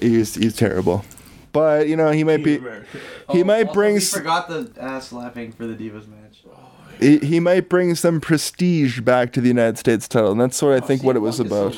He's 0.00 0.34
he's 0.34 0.56
terrible, 0.56 1.04
but 1.52 1.88
you 1.88 1.96
know 1.96 2.10
he 2.10 2.24
might 2.24 2.44
be 2.44 2.56
America. 2.56 2.98
he 3.30 3.42
oh, 3.42 3.44
might 3.44 3.72
bring 3.72 3.94
We 3.94 4.00
forgot 4.00 4.48
the 4.48 4.70
ass 4.80 5.08
slapping 5.08 5.52
for 5.52 5.66
the 5.66 5.74
Divas 5.74 6.06
match. 6.08 6.42
he, 7.00 7.18
he 7.18 7.40
might 7.40 7.68
bring 7.68 7.94
some 7.94 8.20
prestige 8.20 9.00
back 9.00 9.32
to 9.32 9.40
the 9.40 9.48
United 9.48 9.78
States 9.78 10.08
title, 10.08 10.32
and 10.32 10.40
that's 10.40 10.60
what 10.60 10.72
I 10.72 10.80
think 10.80 11.02
what 11.02 11.16
it 11.16 11.20
was 11.20 11.40
about. 11.40 11.74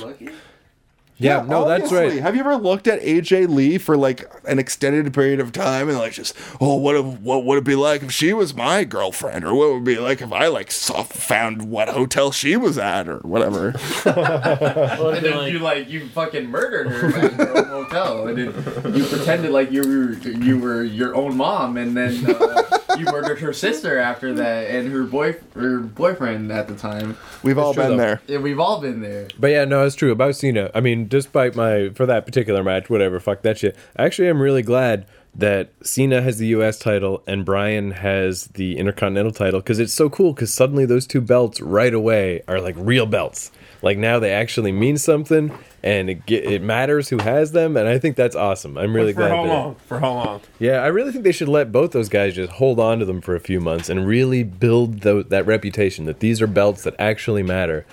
Yeah, 1.20 1.42
no, 1.46 1.68
that's 1.68 1.84
obviously. 1.84 2.16
right. 2.16 2.22
Have 2.22 2.34
you 2.34 2.40
ever 2.40 2.56
looked 2.56 2.88
at 2.88 3.00
AJ 3.02 3.48
Lee 3.48 3.78
for 3.78 3.96
like 3.96 4.24
an 4.46 4.58
extended 4.58 5.12
period 5.14 5.38
of 5.38 5.52
time 5.52 5.88
and 5.88 5.98
like 5.98 6.12
just, 6.12 6.34
oh, 6.60 6.76
what 6.76 6.96
if, 6.96 7.04
what 7.20 7.44
would 7.44 7.58
it 7.58 7.64
be 7.64 7.74
like 7.74 8.02
if 8.02 8.10
she 8.12 8.32
was 8.32 8.54
my 8.54 8.84
girlfriend, 8.84 9.44
or 9.44 9.54
what 9.54 9.68
would 9.70 9.82
it 9.82 9.84
be 9.84 9.98
like 9.98 10.20
if 10.22 10.32
I 10.32 10.46
like 10.48 10.70
saw, 10.72 11.02
found 11.02 11.70
what 11.70 11.88
hotel 11.90 12.32
she 12.32 12.56
was 12.56 12.78
at, 12.78 13.08
or 13.08 13.18
whatever. 13.18 13.74
Well, 14.04 15.10
And 15.10 15.24
then 15.24 15.36
like- 15.36 15.52
you 15.52 15.58
like 15.58 15.88
you 15.88 16.08
fucking 16.08 16.46
murdered 16.50 16.88
her 16.88 17.08
at 17.18 17.32
her 17.32 17.58
own 17.58 17.64
hotel, 17.84 18.26
and 18.28 18.38
then 18.38 18.94
you 18.96 19.04
pretended 19.04 19.50
like 19.50 19.70
you 19.70 19.82
were 19.82 20.12
you 20.30 20.58
were 20.58 20.82
your 20.82 21.14
own 21.14 21.36
mom, 21.36 21.76
and 21.76 21.96
then 21.96 22.24
uh, 22.30 22.62
you 22.98 23.04
murdered 23.06 23.38
her 23.40 23.52
sister 23.52 23.98
after 23.98 24.32
that, 24.34 24.70
and 24.70 24.90
her 24.92 25.04
boy 25.04 25.36
her 25.54 25.78
boyfriend 25.80 26.50
at 26.52 26.68
the 26.68 26.74
time. 26.76 27.16
We've 27.42 27.58
all 27.58 27.74
true, 27.74 27.82
been 27.84 27.90
though. 27.96 28.02
there. 28.04 28.20
Yeah, 28.26 28.38
we've 28.38 28.60
all 28.60 28.80
been 28.80 29.00
there. 29.00 29.28
But 29.38 29.48
yeah, 29.50 29.64
no, 29.64 29.84
it's 29.84 29.96
true 29.96 30.12
about 30.12 30.36
Cena. 30.36 30.70
I 30.74 30.80
mean, 30.80 31.08
despite 31.10 31.54
my 31.54 31.90
for 31.90 32.06
that 32.06 32.24
particular 32.24 32.64
match, 32.64 32.88
whatever, 32.88 33.20
fuck 33.20 33.42
that 33.42 33.58
shit. 33.58 33.76
Actually, 33.98 34.28
I'm 34.28 34.40
really 34.40 34.62
glad 34.62 35.04
that 35.34 35.70
Cena 35.82 36.22
has 36.22 36.38
the 36.38 36.46
U.S. 36.48 36.78
title 36.78 37.22
and 37.26 37.44
Bryan 37.44 37.90
has 37.92 38.46
the 38.48 38.78
Intercontinental 38.78 39.30
title 39.32 39.60
because 39.60 39.78
it's 39.78 39.92
so 39.92 40.08
cool. 40.08 40.32
Because 40.32 40.52
suddenly 40.52 40.86
those 40.86 41.06
two 41.06 41.20
belts 41.20 41.60
right 41.60 41.92
away 41.94 42.42
are 42.48 42.60
like 42.60 42.74
real 42.78 43.06
belts. 43.06 43.52
Like 43.82 43.96
now 43.96 44.18
they 44.18 44.32
actually 44.32 44.72
mean 44.72 44.98
something, 44.98 45.56
and 45.82 46.10
it 46.10 46.26
ge- 46.26 46.32
it 46.32 46.62
matters 46.62 47.08
who 47.08 47.16
has 47.18 47.52
them, 47.52 47.76
and 47.78 47.88
I 47.88 47.98
think 47.98 48.14
that's 48.16 48.36
awesome. 48.36 48.76
I'm 48.76 48.94
really 48.94 49.12
For 49.14 49.20
glad. 49.20 49.30
how 49.30 49.42
that- 49.44 49.48
long? 49.48 49.76
For 49.86 50.00
how 50.00 50.12
long? 50.12 50.40
Yeah, 50.58 50.82
I 50.82 50.88
really 50.88 51.12
think 51.12 51.24
they 51.24 51.32
should 51.32 51.48
let 51.48 51.72
both 51.72 51.92
those 51.92 52.08
guys 52.10 52.34
just 52.34 52.52
hold 52.52 52.78
on 52.80 52.98
to 52.98 53.04
them 53.06 53.20
for 53.22 53.34
a 53.34 53.40
few 53.40 53.58
months 53.60 53.88
and 53.88 54.06
really 54.06 54.42
build 54.42 55.00
tho- 55.00 55.22
that 55.22 55.46
reputation 55.46 56.04
that 56.06 56.20
these 56.20 56.42
are 56.42 56.46
belts 56.46 56.82
that 56.82 56.94
actually 56.98 57.42
matter. 57.42 57.86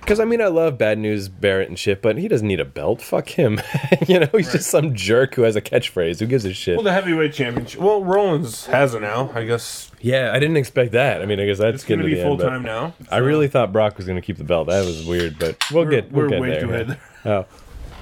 Because 0.00 0.18
I 0.18 0.24
mean, 0.24 0.40
I 0.40 0.46
love 0.48 0.76
Bad 0.78 0.98
News 0.98 1.28
Barrett 1.28 1.68
and 1.68 1.78
shit, 1.78 2.02
but 2.02 2.18
he 2.18 2.26
doesn't 2.26 2.46
need 2.48 2.58
a 2.58 2.64
belt. 2.64 3.00
Fuck 3.00 3.28
him. 3.28 3.60
you 4.08 4.18
know, 4.18 4.28
he's 4.32 4.50
just 4.50 4.68
some 4.70 4.94
jerk 4.94 5.34
who 5.34 5.42
has 5.42 5.54
a 5.56 5.60
catchphrase. 5.60 6.18
Who 6.20 6.26
gives 6.26 6.44
a 6.44 6.52
shit? 6.52 6.76
Well, 6.76 6.84
the 6.84 6.92
heavyweight 6.92 7.32
championship. 7.32 7.80
Well, 7.80 8.02
Rollins 8.02 8.66
has 8.66 8.94
it 8.94 9.02
now. 9.02 9.30
I 9.34 9.44
guess 9.44 9.90
yeah, 10.00 10.32
I 10.34 10.38
didn't 10.40 10.56
expect 10.56 10.92
that. 10.92 11.22
I 11.22 11.26
mean, 11.26 11.38
I 11.38 11.46
guess 11.46 11.58
that's 11.58 11.76
it's 11.76 11.84
going 11.84 12.00
to 12.00 12.08
getting 12.08 12.16
be 12.16 12.22
to 12.22 12.36
the 12.36 12.44
full 12.44 12.52
end, 12.54 12.64
time 12.64 12.64
now. 12.64 12.94
I 13.10 13.18
really 13.18 13.46
thought 13.48 13.72
Brock 13.72 13.96
was 13.98 14.06
going 14.06 14.16
to 14.20 14.24
keep 14.24 14.38
the 14.38 14.44
belt. 14.44 14.66
That 14.68 14.84
was 14.84 15.04
weird, 15.06 15.38
but 15.38 15.62
we'll 15.70 15.84
We're- 15.84 15.96
get 16.02 16.10
we'll 16.12 16.24
we're 16.24 16.30
get 16.30 16.40
way 16.40 16.50
there. 16.50 16.60
too 16.62 16.72
ahead. 16.72 16.98
Oh, 17.24 17.44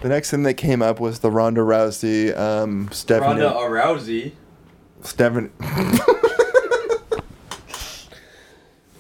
The 0.03 0.09
next 0.09 0.31
thing 0.31 0.45
that 0.45 0.55
came 0.55 0.81
up 0.81 1.01
was 1.01 1.19
the 1.19 1.31
Ronda 1.31 1.61
Rousey, 1.63 2.35
um, 2.39 2.89
Stephanie, 2.93 3.43
Ronda 3.43 3.51
Rousey. 3.69 4.33
Stephanie. 5.03 5.51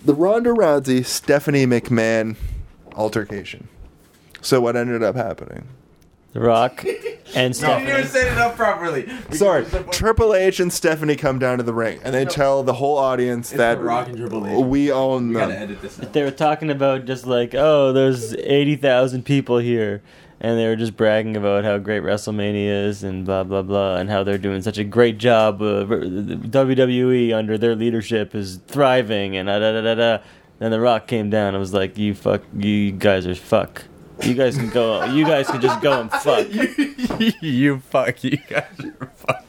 the 0.05 0.15
Ronda 0.15 0.51
Rousey 0.51 1.05
Stephanie 1.05 1.67
McMahon 1.67 2.37
altercation. 2.99 3.69
So 4.43 4.61
what 4.61 4.77
ended 4.77 5.03
up 5.03 5.17
happening? 5.17 5.67
The 6.35 6.41
Rock 6.41 6.85
and 7.35 7.57
Stephanie. 7.57 7.81
You 7.81 7.87
didn't 7.87 7.99
even 8.01 8.11
set 8.11 8.27
it 8.33 8.39
up 8.39 8.55
properly. 8.55 9.09
Sorry, 9.31 9.65
Triple 9.93 10.35
H 10.35 10.61
and 10.61 10.71
Stephanie 10.71 11.17
come 11.17 11.39
down 11.39 11.57
to 11.57 11.65
the 11.65 11.73
ring, 11.73 12.01
and 12.05 12.15
they 12.15 12.27
tell 12.27 12.63
the 12.63 12.75
whole 12.75 12.99
audience 12.99 13.49
that 13.51 13.79
The 13.79 13.85
Rock 13.85 14.09
and 14.09 14.19
Triple 14.19 14.47
H. 14.47 14.65
we 14.67 14.93
own 14.93 15.29
We 15.29 15.35
gotta 15.35 15.55
them. 15.55 15.63
edit 15.63 15.81
this 15.83 15.99
out. 15.99 16.13
They 16.13 16.23
were 16.23 16.31
talking 16.31 16.71
about 16.71 17.07
just 17.07 17.27
like, 17.27 17.55
oh, 17.55 17.95
there's 17.95 18.35
80,000 18.35 19.25
people 19.25 19.57
here. 19.59 20.03
And 20.41 20.57
they 20.57 20.69
were 20.69 20.77
just 20.77 20.97
bragging 20.97 21.37
about 21.37 21.65
how 21.65 21.79
great 21.79 22.05
WrestleMania 22.05 22.85
is 22.87 23.03
and 23.03 23.25
blah, 23.25 23.43
blah, 23.43 23.63
blah. 23.63 23.97
And 23.97 24.09
how 24.09 24.23
they're 24.23 24.39
doing 24.39 24.63
such 24.63 24.79
a 24.79 24.85
great 24.85 25.19
job. 25.19 25.61
Uh, 25.61 25.85
WWE 25.85 27.35
under 27.35 27.59
their 27.59 27.75
leadership 27.75 28.37
is 28.37 28.59
thriving 28.69 29.37
and 29.37 29.49
da 29.49 29.59
da 29.59 29.73
da 29.73 29.81
da 29.83 29.95
da. 29.97 30.23
Then 30.59 30.71
The 30.73 30.81
Rock 30.81 31.07
came 31.07 31.31
down 31.31 31.49
and 31.55 31.59
was 31.59 31.73
like, 31.73 31.97
you 31.97 32.15
fuck, 32.15 32.43
you 32.57 32.91
guys 32.93 33.27
are 33.27 33.35
fuck. 33.35 33.85
You 34.23 34.35
guys 34.35 34.57
can 34.57 34.71
go, 34.71 35.05
you 35.05 35.25
guys 35.25 35.47
can 35.47 35.61
just 35.61 35.81
go 35.81 36.01
and 36.01 36.11
fuck. 36.11 36.47
you 37.41 37.79
fuck 37.79 38.25
you 38.25 38.37
guys. 38.49 38.65
are 39.01 39.07
fuck. 39.15 39.45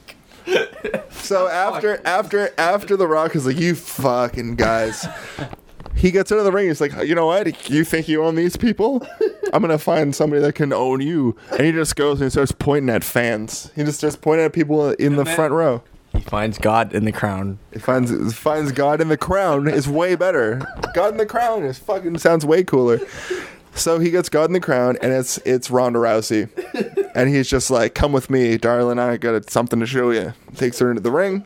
So 1.11 1.47
after 1.47 2.01
after 2.05 2.53
after 2.57 2.95
the 2.97 3.07
Rock 3.07 3.35
is 3.35 3.45
like, 3.45 3.57
"You 3.59 3.75
fucking 3.75 4.55
guys," 4.55 5.07
he 5.95 6.09
gets 6.11 6.31
out 6.31 6.39
of 6.39 6.45
the 6.45 6.51
ring. 6.51 6.67
He's 6.67 6.81
like, 6.81 6.93
"You 7.05 7.13
know 7.13 7.27
what? 7.27 7.69
You 7.69 7.83
think 7.83 8.07
you 8.07 8.23
own 8.23 8.35
these 8.35 8.57
people? 8.57 9.05
I'm 9.53 9.61
gonna 9.61 9.77
find 9.77 10.15
somebody 10.15 10.41
that 10.41 10.53
can 10.53 10.71
own 10.73 11.01
you." 11.01 11.35
And 11.51 11.61
he 11.61 11.71
just 11.71 11.95
goes 11.95 12.19
and 12.19 12.25
he 12.27 12.29
starts 12.31 12.51
pointing 12.51 12.89
at 12.89 13.03
fans. 13.03 13.71
He 13.75 13.83
just 13.83 13.99
starts 13.99 14.15
pointing 14.15 14.45
at 14.45 14.53
people 14.53 14.89
in 14.91 15.15
the 15.17 15.23
then- 15.23 15.35
front 15.35 15.53
row. 15.53 15.83
He 16.19 16.25
finds 16.25 16.57
God 16.57 16.93
in 16.93 17.05
the 17.05 17.13
crown. 17.13 17.59
He 17.71 17.79
finds 17.79 18.35
finds 18.35 18.73
God 18.73 18.99
in 18.99 19.07
the 19.07 19.15
crown 19.15 19.69
is 19.69 19.87
way 19.87 20.15
better. 20.15 20.61
God 20.93 21.13
in 21.13 21.17
the 21.17 21.25
crown 21.25 21.63
is 21.63 21.79
fucking 21.79 22.17
sounds 22.17 22.45
way 22.45 22.63
cooler. 22.65 22.99
So 23.73 23.99
he 23.99 24.11
gets 24.11 24.27
God 24.27 24.45
in 24.49 24.51
the 24.53 24.59
crown, 24.59 24.97
and 25.01 25.13
it's 25.13 25.37
it's 25.45 25.71
Ronda 25.71 25.97
Rousey, 25.99 26.49
and 27.15 27.29
he's 27.29 27.47
just 27.49 27.71
like, 27.71 27.95
"Come 27.95 28.11
with 28.11 28.29
me, 28.29 28.57
darling. 28.57 28.99
I 28.99 29.15
got 29.15 29.49
something 29.49 29.79
to 29.79 29.85
show 29.85 30.11
you." 30.11 30.33
Takes 30.55 30.79
her 30.79 30.89
into 30.89 31.01
the 31.01 31.11
ring. 31.11 31.45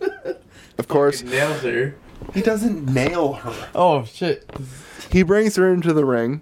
Of 0.79 0.87
course, 0.87 1.19
He 1.21 1.29
nails 1.29 1.61
her. 1.61 1.93
he 2.33 2.41
doesn't 2.41 2.91
nail 2.91 3.33
her. 3.33 3.69
Oh 3.75 4.05
shit. 4.05 4.49
He 5.11 5.21
brings 5.21 5.55
her 5.55 5.71
into 5.71 5.93
the 5.93 6.03
ring, 6.05 6.41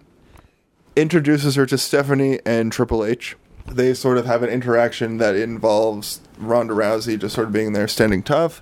introduces 0.95 1.55
her 1.55 1.65
to 1.65 1.77
Stephanie 1.77 2.39
and 2.45 2.71
Triple 2.71 3.03
H. 3.03 3.35
They 3.69 3.93
sort 3.93 4.17
of 4.17 4.25
have 4.25 4.41
an 4.41 4.49
interaction 4.49 5.17
that 5.17 5.35
involves 5.35 6.21
Ronda 6.41 6.73
Rousey 6.73 7.19
just 7.19 7.35
sort 7.35 7.47
of 7.47 7.53
being 7.53 7.73
there, 7.73 7.87
standing 7.87 8.23
tough, 8.23 8.61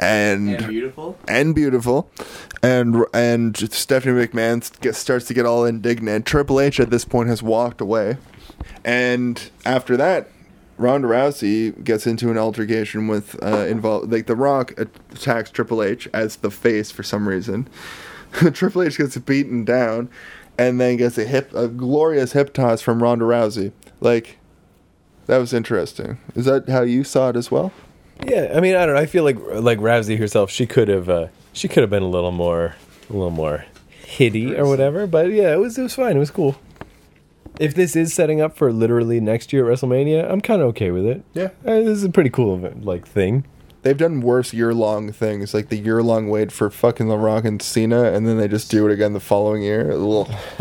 and 0.00 0.50
And 0.56 0.66
beautiful. 0.68 1.18
and 1.28 1.54
beautiful, 1.54 2.10
and 2.62 3.04
and 3.14 3.56
Stephanie 3.72 4.26
McMahon 4.26 4.80
gets, 4.80 4.98
starts 4.98 5.26
to 5.26 5.34
get 5.34 5.46
all 5.46 5.64
indignant. 5.64 6.26
Triple 6.26 6.60
H 6.60 6.80
at 6.80 6.90
this 6.90 7.04
point 7.04 7.28
has 7.28 7.42
walked 7.42 7.80
away, 7.80 8.16
and 8.84 9.50
after 9.64 9.96
that, 9.96 10.28
Ronda 10.76 11.06
Rousey 11.08 11.82
gets 11.84 12.06
into 12.06 12.30
an 12.30 12.38
altercation 12.38 13.06
with 13.06 13.40
uh, 13.42 13.66
involved 13.68 14.10
like 14.12 14.26
The 14.26 14.34
Rock 14.36 14.72
attacks 14.78 15.50
Triple 15.50 15.82
H 15.82 16.08
as 16.12 16.36
the 16.36 16.50
face 16.50 16.90
for 16.90 17.02
some 17.04 17.28
reason. 17.28 17.68
Triple 18.52 18.82
H 18.82 18.98
gets 18.98 19.16
beaten 19.18 19.64
down, 19.64 20.10
and 20.58 20.80
then 20.80 20.96
gets 20.96 21.16
a 21.18 21.24
hip 21.24 21.54
a 21.54 21.68
glorious 21.68 22.32
hip 22.32 22.52
toss 22.52 22.82
from 22.82 23.00
Ronda 23.00 23.24
Rousey. 23.24 23.70
Like 24.00 24.38
that 25.26 25.38
was 25.38 25.52
interesting. 25.52 26.18
Is 26.34 26.44
that 26.46 26.68
how 26.68 26.82
you 26.82 27.04
saw 27.04 27.30
it 27.30 27.36
as 27.36 27.50
well? 27.50 27.72
Yeah, 28.26 28.52
I 28.54 28.60
mean, 28.60 28.76
I 28.76 28.86
don't 28.86 28.94
know. 28.94 29.00
I 29.00 29.06
feel 29.06 29.24
like 29.24 29.36
like 29.38 29.78
Rousey 29.78 30.18
herself, 30.18 30.50
she 30.50 30.66
could 30.66 30.88
have 30.88 31.08
uh, 31.08 31.28
she 31.52 31.68
could 31.68 31.82
have 31.82 31.90
been 31.90 32.02
a 32.02 32.08
little 32.08 32.32
more 32.32 32.76
a 33.08 33.12
little 33.12 33.30
more 33.30 33.64
hitty 33.88 34.56
or 34.56 34.66
whatever. 34.66 35.06
But 35.06 35.30
yeah, 35.30 35.52
it 35.52 35.58
was 35.58 35.76
it 35.78 35.82
was 35.82 35.94
fine. 35.94 36.16
It 36.16 36.20
was 36.20 36.30
cool. 36.30 36.56
If 37.60 37.74
this 37.74 37.94
is 37.94 38.12
setting 38.12 38.40
up 38.40 38.56
for 38.56 38.72
literally 38.72 39.20
next 39.20 39.52
year 39.52 39.70
at 39.70 39.78
WrestleMania, 39.78 40.28
I'm 40.30 40.40
kind 40.40 40.60
of 40.60 40.68
okay 40.68 40.90
with 40.90 41.06
it. 41.06 41.22
Yeah. 41.34 41.50
Uh, 41.64 41.80
this 41.80 41.98
is 41.98 42.04
a 42.04 42.10
pretty 42.10 42.30
cool 42.30 42.56
event, 42.56 42.84
like 42.84 43.06
thing. 43.06 43.44
They've 43.84 43.96
done 43.96 44.22
worse 44.22 44.54
year 44.54 44.72
long 44.72 45.12
things, 45.12 45.52
like 45.52 45.68
the 45.68 45.76
year 45.76 46.02
long 46.02 46.30
wait 46.30 46.50
for 46.50 46.70
fucking 46.70 47.08
The 47.08 47.18
Rock 47.18 47.44
and 47.44 47.60
Cena, 47.60 48.04
and 48.04 48.26
then 48.26 48.38
they 48.38 48.48
just 48.48 48.70
do 48.70 48.88
it 48.88 48.92
again 48.92 49.12
the 49.12 49.20
following 49.20 49.62
year. 49.62 49.92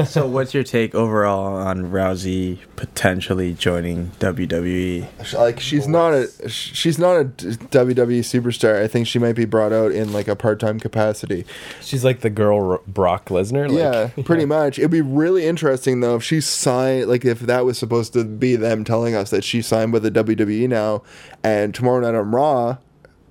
So, 0.06 0.28
what's 0.28 0.54
your 0.54 0.64
take 0.64 0.94
overall 0.94 1.56
on 1.56 1.90
Rousey 1.90 2.60
potentially 2.76 3.54
joining? 3.54 4.12
WWE? 4.20 5.08
like 5.38 5.60
she's 5.62 5.88
not 5.88 6.14
a 6.14 6.50
she's 6.50 7.00
not 7.00 7.16
a 7.16 7.26
WWE 7.26 8.20
superstar. 8.20 8.82
I 8.82 8.88
think 8.88 9.08
she 9.08 9.20
might 9.20 9.38
be 9.38 9.46
brought 9.46 9.72
out 9.72 9.94
in 9.94 10.12
like 10.12 10.28
a 10.28 10.36
part 10.36 10.60
time 10.60 10.80
capacity. 10.80 11.46
She's 11.82 12.04
like 12.04 12.20
the 12.20 12.30
girl 12.30 12.72
R- 12.72 12.82
Brock 12.88 13.30
Lesnar. 13.30 13.70
Like, 13.70 13.78
yeah, 14.18 14.24
pretty 14.26 14.46
much. 14.46 14.78
It'd 14.80 14.92
be 14.92 15.02
really 15.02 15.46
interesting 15.46 16.02
though 16.02 16.16
if 16.18 16.24
she 16.24 16.42
signed, 16.42 17.08
like 17.08 17.24
if 17.24 17.40
that 17.40 17.64
was 17.64 17.78
supposed 17.78 18.12
to 18.14 18.26
be 18.26 18.58
them 18.58 18.84
telling 18.84 19.16
us 19.16 19.30
that 19.30 19.46
she 19.46 19.62
signed 19.62 19.94
with 19.94 20.04
the 20.04 20.12
WWE 20.12 20.68
now, 20.68 21.04
and 21.44 21.74
tomorrow 21.74 22.02
night 22.02 22.18
on 22.18 22.32
Raw, 22.32 22.78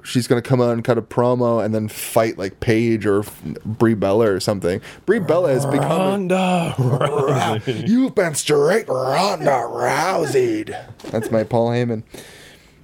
she's 0.03 0.26
gonna 0.26 0.42
come 0.42 0.61
out 0.61 0.70
and 0.70 0.84
cut 0.84 0.98
a 0.98 1.03
promo 1.03 1.64
and 1.64 1.74
then 1.74 1.88
fight 1.88 2.38
like 2.38 2.61
Paige 2.61 3.07
or 3.07 3.24
Brie 3.64 3.94
Bella 3.94 4.30
or 4.30 4.40
something. 4.40 4.80
Brie 5.07 5.18
Bella 5.18 5.53
has 5.53 5.66
become. 5.66 6.28
Ronda. 6.28 7.62
You've 7.66 8.14
been 8.14 8.34
straight 8.34 8.88
Ronda 8.88 9.50
Rousey. 9.50 10.66
That's 11.11 11.30
my 11.30 11.44
Paul 11.44 11.70
Heyman. 11.70 12.03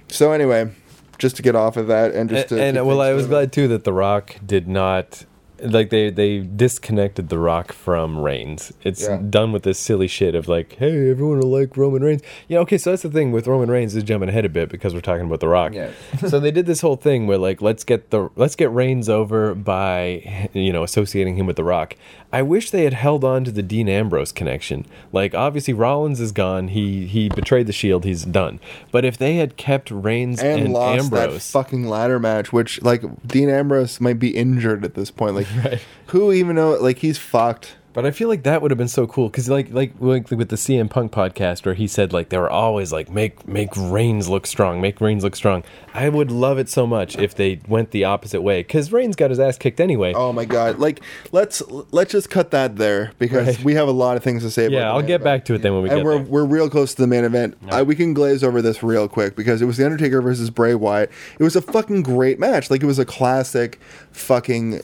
So 0.07 0.31
anyway, 0.31 0.71
just 1.17 1.35
to 1.35 1.41
get 1.41 1.55
off 1.55 1.77
of 1.77 1.87
that 1.87 2.13
and 2.13 2.29
just 2.29 2.51
and, 2.51 2.75
to 2.75 2.79
and, 2.79 2.87
well, 2.87 3.01
I 3.01 3.13
was 3.13 3.27
glad 3.27 3.51
too 3.51 3.67
that 3.69 3.83
The 3.83 3.93
Rock 3.93 4.37
did 4.45 4.67
not 4.67 5.25
like 5.61 5.89
they 5.89 6.09
they 6.09 6.39
disconnected 6.39 7.29
The 7.29 7.37
Rock 7.39 7.71
from 7.73 8.17
Reigns. 8.19 8.71
It's 8.83 9.03
Yeah. 9.07 9.19
done 9.29 9.51
with 9.51 9.63
this 9.63 9.77
silly 9.79 10.07
shit 10.07 10.35
of 10.35 10.47
like, 10.47 10.73
hey, 10.77 11.09
everyone 11.09 11.39
will 11.39 11.49
like 11.49 11.75
Roman 11.77 12.03
Reigns. 12.03 12.21
Yeah, 12.47 12.59
okay, 12.59 12.77
so 12.77 12.91
that's 12.91 13.03
the 13.03 13.09
thing 13.09 13.31
with 13.31 13.47
Roman 13.47 13.69
Reigns 13.69 13.95
is 13.95 14.03
jumping 14.03 14.29
ahead 14.29 14.45
a 14.45 14.49
bit 14.49 14.69
because 14.69 14.93
we're 14.93 15.01
talking 15.01 15.25
about 15.25 15.39
The 15.39 15.47
Rock. 15.47 15.73
Yeah. 15.73 15.91
so 16.27 16.39
they 16.39 16.51
did 16.51 16.65
this 16.65 16.81
whole 16.81 16.95
thing 16.95 17.27
where 17.27 17.37
like 17.37 17.61
let's 17.61 17.83
get 17.83 18.09
the 18.11 18.29
let's 18.35 18.55
get 18.55 18.71
Reigns 18.71 19.09
over 19.09 19.53
by 19.55 20.49
you 20.53 20.71
know 20.73 20.83
associating 20.83 21.35
him 21.35 21.45
with 21.45 21.55
The 21.55 21.63
Rock. 21.63 21.95
I 22.31 22.41
wish 22.43 22.69
they 22.69 22.83
had 22.83 22.93
held 22.93 23.23
on 23.23 23.43
to 23.45 23.51
the 23.51 23.63
Dean 23.63 23.89
Ambrose 23.89 24.31
connection. 24.31 24.85
Like 25.11 25.33
obviously 25.33 25.73
Rollins 25.73 26.19
is 26.19 26.31
gone. 26.31 26.69
He 26.69 27.07
he 27.07 27.29
betrayed 27.29 27.67
the 27.67 27.73
Shield. 27.73 28.05
He's 28.05 28.23
done. 28.23 28.59
But 28.91 29.03
if 29.05 29.17
they 29.17 29.37
had 29.37 29.57
kept 29.57 29.89
Reigns 29.89 30.39
and, 30.41 30.65
and, 30.65 30.73
lost 30.73 31.11
that 31.11 31.41
fucking 31.41 31.87
ladder 31.87 32.19
match, 32.19 32.53
which 32.53 32.81
like 32.81 33.03
Dean 33.25 33.49
Ambrose 33.49 33.99
might 33.99 34.19
be 34.19 34.35
injured 34.35 34.85
at 34.85 34.93
this 34.93 35.11
point. 35.11 35.35
Like, 35.35 35.47
who 36.07 36.31
even 36.31 36.55
know? 36.55 36.71
Like, 36.71 36.99
he's 36.99 37.17
fucked. 37.17 37.75
But 37.91 38.05
I 38.05 38.11
feel 38.11 38.27
like 38.29 38.43
that 38.43 38.61
would 38.61 38.69
have 38.69 38.77
been 38.77 38.87
so 38.87 39.07
cool 39.07 39.29
because, 39.29 39.49
like, 39.49 39.71
like, 39.73 39.93
like 39.99 40.29
with 40.29 40.49
the 40.49 40.55
CM 40.57 40.89
Punk 40.89 41.11
podcast, 41.11 41.65
where 41.65 41.73
he 41.73 41.87
said 41.87 42.13
like 42.13 42.29
they 42.29 42.37
were 42.37 42.49
always 42.49 42.93
like 42.93 43.09
make 43.09 43.47
make 43.47 43.69
Reigns 43.75 44.29
look 44.29 44.45
strong, 44.45 44.79
make 44.79 45.01
Reigns 45.01 45.23
look 45.23 45.35
strong. 45.35 45.63
I 45.93 46.07
would 46.07 46.29
love 46.29 46.59
it 46.59 46.69
so 46.69 46.85
much 46.85 47.17
if 47.17 47.33
they 47.33 47.59
went 47.67 47.89
the 47.89 48.03
opposite 48.03 48.41
way 48.41 48.59
because 48.61 48.91
Reigns 48.91 49.15
got 49.15 49.31
his 49.31 49.39
ass 49.39 49.57
kicked 49.57 49.79
anyway. 49.79 50.13
Oh 50.15 50.31
my 50.31 50.45
god! 50.45 50.77
Like, 50.77 51.01
let's 51.31 51.63
let's 51.91 52.11
just 52.11 52.29
cut 52.29 52.51
that 52.51 52.75
there 52.75 53.11
because 53.17 53.47
Right. 53.57 53.63
we 53.65 53.73
have 53.73 53.87
a 53.87 53.91
lot 53.91 54.17
of 54.17 54.23
things 54.23 54.43
to 54.43 54.51
say. 54.51 54.65
about 54.65 54.75
yeah, 54.77 54.91
I'll 54.91 55.01
get 55.01 55.15
event. 55.21 55.23
back 55.23 55.45
to 55.45 55.55
it 55.55 55.63
then 55.63 55.73
when 55.73 55.81
we 55.81 55.89
and 55.89 55.97
get 55.99 56.05
we're 56.05 56.19
there. 56.19 56.23
we're 56.25 56.45
real 56.45 56.69
close 56.69 56.93
to 56.93 57.01
the 57.01 57.07
main 57.07 57.23
event. 57.23 57.57
I, 57.71 57.81
we 57.81 57.95
can 57.95 58.13
glaze 58.13 58.43
over 58.43 58.61
this 58.61 58.83
real 58.83 59.07
quick 59.07 59.35
because 59.35 59.63
it 59.63 59.65
was 59.65 59.77
the 59.77 59.85
Undertaker 59.85 60.21
versus 60.21 60.51
Bray 60.51 60.75
Wyatt. 60.75 61.09
It 61.39 61.43
was 61.43 61.55
a 61.55 61.61
fucking 61.61 62.03
great 62.03 62.39
match. 62.39 62.69
Like 62.69 62.83
it 62.83 62.87
was 62.87 62.99
a 62.99 63.05
classic, 63.05 63.79
fucking. 64.11 64.81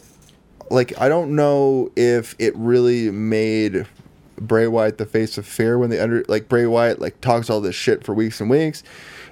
Like 0.69 0.99
I 0.99 1.09
don't 1.09 1.35
know 1.35 1.91
if 1.95 2.35
it 2.39 2.55
really 2.55 3.11
made 3.11 3.85
Bray 4.37 4.67
Wyatt 4.67 4.97
the 4.97 5.05
face 5.05 5.37
of 5.37 5.45
fear 5.45 5.77
when 5.77 5.89
the 5.89 6.01
under 6.01 6.23
like 6.27 6.49
Bray 6.49 6.65
Wyatt 6.65 6.99
like 6.99 7.21
talks 7.21 7.49
all 7.49 7.61
this 7.61 7.75
shit 7.75 8.03
for 8.03 8.13
weeks 8.13 8.41
and 8.41 8.49
weeks. 8.49 8.83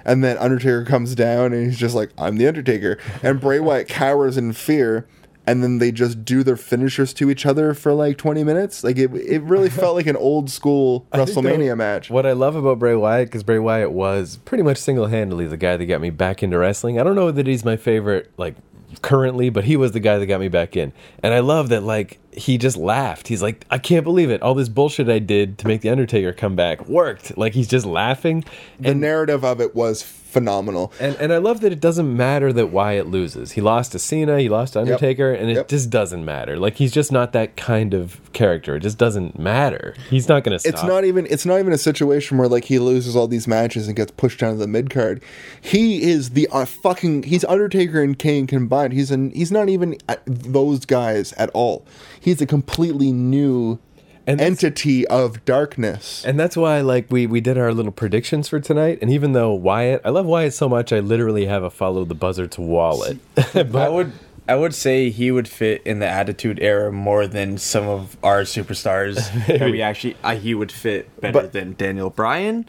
And 0.04 0.22
then 0.22 0.36
Undertaker 0.38 0.84
comes 0.84 1.14
down 1.14 1.52
and 1.52 1.64
he's 1.66 1.78
just 1.78 1.94
like, 1.94 2.10
I'm 2.18 2.36
the 2.36 2.46
Undertaker. 2.46 2.98
And 3.22 3.40
Bray 3.40 3.60
Wyatt 3.60 3.88
cowers 3.88 4.36
in 4.36 4.52
fear. 4.52 5.06
And 5.46 5.62
then 5.62 5.76
they 5.76 5.92
just 5.92 6.24
do 6.24 6.42
their 6.42 6.56
finishers 6.56 7.12
to 7.14 7.30
each 7.30 7.44
other 7.44 7.74
for 7.74 7.92
like 7.92 8.16
20 8.16 8.44
minutes. 8.44 8.82
Like 8.82 8.96
it, 8.96 9.14
it 9.14 9.42
really 9.42 9.68
felt 9.80 9.94
like 9.94 10.06
an 10.06 10.16
old 10.16 10.48
school 10.48 11.06
WrestleMania 11.12 11.76
match. 11.76 12.08
What 12.08 12.24
I 12.24 12.32
love 12.32 12.56
about 12.56 12.78
Bray 12.78 12.94
Wyatt, 12.94 13.28
because 13.28 13.42
Bray 13.42 13.58
Wyatt 13.58 13.92
was 13.92 14.38
pretty 14.46 14.62
much 14.62 14.78
single 14.78 15.06
handedly 15.06 15.46
the 15.46 15.58
guy 15.58 15.76
that 15.76 15.84
got 15.84 16.00
me 16.00 16.08
back 16.08 16.42
into 16.42 16.58
wrestling. 16.58 16.98
I 16.98 17.02
don't 17.02 17.14
know 17.14 17.30
that 17.30 17.46
he's 17.46 17.62
my 17.62 17.76
favorite, 17.76 18.30
like 18.38 18.54
currently, 19.02 19.50
but 19.50 19.64
he 19.64 19.76
was 19.76 19.92
the 19.92 20.00
guy 20.00 20.18
that 20.18 20.26
got 20.26 20.40
me 20.40 20.48
back 20.48 20.76
in. 20.76 20.92
And 21.22 21.34
I 21.34 21.40
love 21.40 21.68
that, 21.70 21.82
like, 21.82 22.18
he 22.32 22.58
just 22.58 22.76
laughed. 22.76 23.28
He's 23.28 23.42
like, 23.42 23.64
I 23.70 23.78
can't 23.78 24.04
believe 24.04 24.30
it. 24.30 24.42
All 24.42 24.54
this 24.54 24.68
bullshit 24.68 25.08
I 25.08 25.18
did 25.18 25.58
to 25.58 25.68
make 25.68 25.80
The 25.80 25.90
Undertaker 25.90 26.32
come 26.32 26.56
back 26.56 26.88
worked. 26.88 27.38
Like, 27.38 27.54
he's 27.54 27.68
just 27.68 27.86
laughing. 27.86 28.44
The 28.80 28.94
narrative 28.94 29.44
of 29.44 29.60
it 29.60 29.74
was 29.74 30.02
phenomenal. 30.34 30.92
And 31.00 31.16
and 31.16 31.32
I 31.32 31.38
love 31.38 31.60
that 31.62 31.72
it 31.72 31.80
doesn't 31.80 32.14
matter 32.14 32.52
that 32.52 32.66
Wyatt 32.66 33.06
loses. 33.06 33.52
He 33.52 33.62
lost 33.62 33.92
to 33.92 33.98
Cena, 33.98 34.38
he 34.40 34.50
lost 34.50 34.74
to 34.74 34.80
Undertaker, 34.80 35.32
and 35.32 35.50
it 35.50 35.54
Yep. 35.54 35.68
just 35.68 35.88
doesn't 35.88 36.24
matter. 36.24 36.58
Like 36.58 36.76
he's 36.76 36.92
just 36.92 37.10
not 37.10 37.32
that 37.32 37.56
kind 37.56 37.94
of 37.94 38.20
character. 38.34 38.76
It 38.76 38.80
just 38.80 38.98
doesn't 38.98 39.38
matter. 39.38 39.94
He's 40.10 40.28
not 40.28 40.44
going 40.44 40.52
to 40.54 40.58
stop. 40.58 40.74
It's 40.74 40.82
not 40.82 41.04
even 41.04 41.26
it's 41.30 41.46
not 41.46 41.58
even 41.60 41.72
a 41.72 41.78
situation 41.78 42.36
where 42.36 42.48
like 42.48 42.64
he 42.64 42.78
loses 42.78 43.16
all 43.16 43.28
these 43.28 43.48
matches 43.48 43.86
and 43.86 43.96
gets 43.96 44.10
pushed 44.10 44.40
down 44.40 44.52
to 44.52 44.58
the 44.58 44.66
mid 44.66 44.90
card. 44.90 45.22
He 45.60 46.02
is 46.02 46.30
the 46.30 46.48
uh, 46.52 46.64
fucking 46.66 47.22
he's 47.22 47.44
Undertaker 47.44 48.02
and 48.02 48.18
Kane 48.18 48.46
combined. 48.46 48.92
He's 48.92 49.10
an 49.10 49.30
he's 49.30 49.52
not 49.52 49.68
even 49.70 49.96
those 50.26 50.84
guys 50.84 51.32
at 51.34 51.48
all. 51.50 51.86
He's 52.20 52.42
a 52.42 52.46
completely 52.46 53.12
new 53.12 53.78
And 54.26 54.40
entity 54.40 55.06
of 55.08 55.44
darkness. 55.44 56.24
And 56.24 56.40
that's 56.40 56.56
why, 56.56 56.80
like, 56.80 57.06
we 57.10 57.26
we 57.26 57.40
did 57.42 57.58
our 57.58 57.74
little 57.74 57.92
predictions 57.92 58.48
for 58.48 58.58
tonight. 58.60 58.98
And 59.02 59.10
even 59.10 59.32
though 59.32 59.52
Wyatt, 59.52 60.00
I 60.04 60.08
love 60.10 60.24
Wyatt 60.26 60.54
so 60.54 60.68
much, 60.68 60.92
I 60.92 61.00
literally 61.00 61.44
have 61.46 61.62
a 61.62 61.70
follow 61.70 62.04
the 62.06 62.14
buzzards 62.14 62.56
to 62.56 62.62
wallet. 62.62 63.18
I 63.54 63.88
would 63.88 64.12
I 64.48 64.56
would 64.56 64.74
say 64.74 65.10
he 65.10 65.30
would 65.30 65.46
fit 65.48 65.82
in 65.84 65.98
the 65.98 66.06
Attitude 66.08 66.58
Era 66.62 66.90
more 66.92 67.26
than 67.26 67.58
some 67.58 67.86
of 67.88 68.16
our 68.22 68.42
superstars 68.42 69.16
that 69.58 69.70
we 69.70 69.82
actually. 69.82 70.16
Uh, 70.24 70.36
he 70.36 70.54
would 70.54 70.72
fit 70.72 71.08
better 71.20 71.40
But- 71.42 71.52
than 71.52 71.74
Daniel 71.74 72.08
Bryan, 72.10 72.66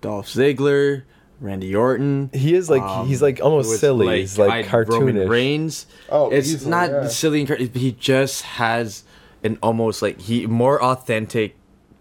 Dolph 0.00 0.26
Ziggler, 0.28 1.02
Randy 1.40 1.74
Orton. 1.76 2.30
He 2.32 2.54
is 2.54 2.68
like 2.70 2.82
Um, 2.82 3.06
he's 3.06 3.22
like 3.22 3.40
almost 3.40 3.68
with, 3.70 3.78
silly. 3.80 4.20
he's 4.20 4.38
like 4.38 4.72
I- 4.72 4.78
Roman 4.82 5.14
cartoonish. 5.16 5.28
Reigns. 5.28 5.86
Oh, 6.08 6.30
it's 6.30 6.48
easily, 6.48 6.70
not 6.70 6.90
yeah. 6.90 7.06
silly. 7.08 7.38
And 7.40 7.48
car- 7.48 7.56
he 7.56 7.92
just 7.92 8.42
has 8.42 9.04
an 9.44 9.58
almost 9.62 10.02
like 10.02 10.20
he 10.20 10.46
more 10.46 10.82
authentic 10.82 11.56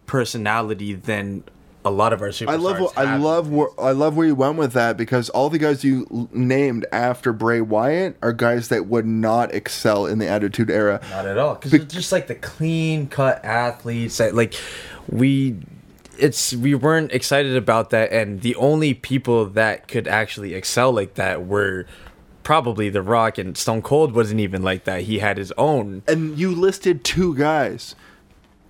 personality 0.06 0.94
than 0.94 1.44
a 1.84 1.90
lot 1.90 2.14
of 2.14 2.22
our 2.22 2.30
superstars. 2.30 2.50
I 2.50 2.56
love 2.56 2.94
I 2.98 3.06
have. 3.06 3.22
love 3.22 3.52
where 3.52 3.68
I 3.80 3.92
love 3.92 4.16
where 4.16 4.28
you 4.28 4.36
went 4.36 4.58
with 4.58 4.74
that 4.74 4.98
because 4.98 5.30
all 5.30 5.50
the 5.50 5.58
guys 5.58 5.84
you 5.84 6.08
l- 6.12 6.30
named 6.32 6.86
after 6.92 7.34
Bray 7.34 7.62
Wyatt 7.62 8.18
are 8.22 8.34
guys 8.34 8.68
that 8.70 8.86
would 8.88 9.06
not 9.06 9.54
excel 9.54 10.06
in 10.06 10.20
the 10.20 10.28
Attitude 10.28 10.70
Era. 10.70 11.02
Not 11.10 11.26
at 11.26 11.38
all, 11.38 11.56
because 11.56 11.72
they're 11.72 11.80
just 11.80 12.12
like 12.12 12.28
the 12.28 12.36
clean 12.36 13.08
cut 13.08 13.44
athletes. 13.44 14.18
That, 14.18 14.36
like 14.36 14.54
we, 15.10 15.58
it's 16.20 16.54
we 16.54 16.76
weren't 16.76 17.12
excited 17.14 17.56
about 17.56 17.90
that, 17.90 18.12
and 18.12 18.42
the 18.42 18.56
only 18.56 18.94
people 18.94 19.48
that 19.48 19.88
could 19.88 20.08
actually 20.08 20.54
excel 20.54 20.92
like 20.92 21.16
that 21.16 21.48
were 21.48 21.88
probably 22.44 22.90
The 22.90 23.02
Rock 23.02 23.38
and 23.38 23.58
Stone 23.58 23.82
Cold. 23.82 24.14
Wasn't 24.14 24.40
even 24.40 24.62
like 24.64 24.84
that. 24.86 25.04
He 25.04 25.20
had 25.20 25.38
his 25.38 25.52
own. 25.58 26.04
And 26.08 26.38
you 26.38 26.54
listed 26.54 27.04
two 27.04 27.36
guys. 27.36 27.96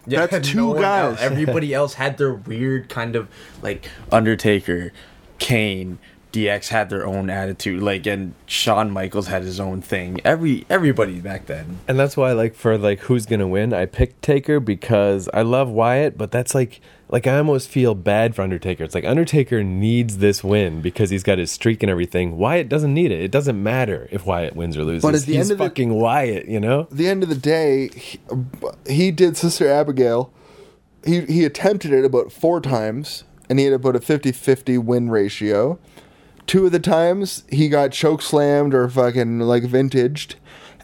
Yeah, 0.07 0.25
That's 0.25 0.47
two 0.51 0.67
one 0.67 0.81
guys. 0.81 1.11
else- 1.11 1.21
Everybody 1.31 1.73
else 1.73 1.93
had 1.95 2.17
their 2.17 2.33
weird 2.33 2.89
kind 2.89 3.15
of 3.15 3.27
like 3.61 3.87
Undertaker, 4.11 4.91
Kane. 5.39 5.99
DX 6.31 6.69
had 6.69 6.89
their 6.89 7.05
own 7.05 7.29
attitude, 7.29 7.83
like, 7.83 8.05
and 8.07 8.33
Shawn 8.45 8.89
Michaels 8.89 9.27
had 9.27 9.43
his 9.43 9.59
own 9.59 9.81
thing. 9.81 10.21
Every 10.23 10.65
everybody 10.69 11.19
back 11.19 11.47
then. 11.47 11.79
And 11.89 11.99
that's 11.99 12.15
why, 12.15 12.31
like, 12.31 12.55
for 12.55 12.77
like 12.77 12.99
who's 13.01 13.25
gonna 13.25 13.49
win, 13.49 13.73
I 13.73 13.85
picked 13.85 14.21
Taker 14.21 14.61
because 14.61 15.27
I 15.33 15.41
love 15.41 15.67
Wyatt, 15.69 16.17
but 16.17 16.31
that's 16.31 16.55
like, 16.55 16.79
like 17.11 17.27
I 17.27 17.37
almost 17.37 17.69
feel 17.69 17.93
bad 17.93 18.35
for 18.35 18.41
Undertaker. 18.41 18.83
It's 18.83 18.95
like 18.95 19.05
Undertaker 19.05 19.63
needs 19.63 20.17
this 20.19 20.43
win 20.43 20.81
because 20.81 21.09
he's 21.09 21.23
got 21.23 21.37
his 21.37 21.51
streak 21.51 21.83
and 21.83 21.89
everything. 21.89 22.37
Wyatt 22.37 22.69
doesn't 22.69 22.93
need 22.93 23.11
it. 23.11 23.19
It 23.21 23.31
doesn't 23.31 23.61
matter 23.61 24.07
if 24.11 24.25
Wyatt 24.25 24.55
wins 24.55 24.77
or 24.77 24.83
loses. 24.83 25.03
But 25.03 25.15
at 25.15 25.21
the 25.23 25.33
he's 25.35 25.49
end 25.49 25.51
of 25.51 25.57
the- 25.59 25.63
fucking 25.65 25.93
Wyatt, 25.93 26.47
you 26.47 26.59
know. 26.59 26.87
The 26.89 27.07
end 27.07 27.21
of 27.21 27.29
the 27.29 27.35
day, 27.35 27.89
he, 27.89 28.19
he 28.87 29.11
did 29.11 29.37
Sister 29.37 29.67
Abigail. 29.69 30.31
He 31.05 31.21
he 31.21 31.43
attempted 31.45 31.91
it 31.93 32.05
about 32.05 32.31
four 32.31 32.61
times 32.61 33.23
and 33.49 33.59
he 33.59 33.65
had 33.65 33.73
about 33.73 33.95
a 33.95 33.99
50-50 33.99 34.81
win 34.83 35.09
ratio. 35.09 35.77
Two 36.47 36.65
of 36.65 36.71
the 36.71 36.79
times 36.79 37.43
he 37.49 37.67
got 37.69 37.91
choke 37.91 38.21
slammed 38.21 38.73
or 38.73 38.87
fucking 38.89 39.39
like 39.39 39.63
vintaged, 39.63 40.35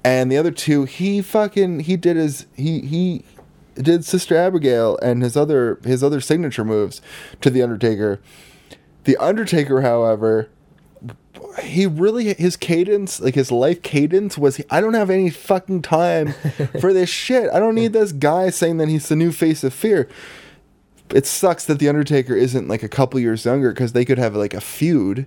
and 0.03 0.31
the 0.31 0.37
other 0.37 0.51
two 0.51 0.85
he 0.85 1.21
fucking 1.21 1.81
he 1.81 1.95
did 1.97 2.15
his 2.17 2.45
he 2.55 2.81
he 2.81 3.23
did 3.81 4.05
Sister 4.05 4.35
Abigail 4.35 4.97
and 5.01 5.21
his 5.21 5.37
other 5.37 5.79
his 5.83 6.03
other 6.03 6.21
signature 6.21 6.65
moves 6.65 7.01
to 7.41 7.49
the 7.49 7.61
Undertaker. 7.61 8.21
The 9.03 9.17
Undertaker, 9.17 9.81
however, 9.81 10.49
he 11.61 11.85
really 11.85 12.33
his 12.33 12.57
cadence 12.57 13.19
like 13.19 13.35
his 13.35 13.51
life 13.51 13.81
cadence 13.81 14.37
was 14.37 14.61
i 14.69 14.81
don't 14.81 14.93
have 14.93 15.09
any 15.09 15.29
fucking 15.29 15.81
time 15.81 16.33
for 16.79 16.93
this 16.93 17.09
shit. 17.09 17.49
I 17.53 17.59
don't 17.59 17.75
need 17.75 17.93
this 17.93 18.11
guy 18.11 18.49
saying 18.49 18.77
that 18.77 18.89
he's 18.89 19.09
the 19.09 19.15
new 19.15 19.31
face 19.31 19.63
of 19.63 19.73
fear. 19.73 20.07
It 21.09 21.25
sucks 21.25 21.65
that 21.65 21.79
the 21.79 21.87
undertaker 21.87 22.35
isn't 22.35 22.67
like 22.67 22.83
a 22.83 22.89
couple 22.89 23.19
years 23.19 23.45
younger 23.45 23.71
because 23.71 23.93
they 23.93 24.03
could 24.03 24.17
have 24.17 24.35
like 24.35 24.53
a 24.53 24.61
feud. 24.61 25.25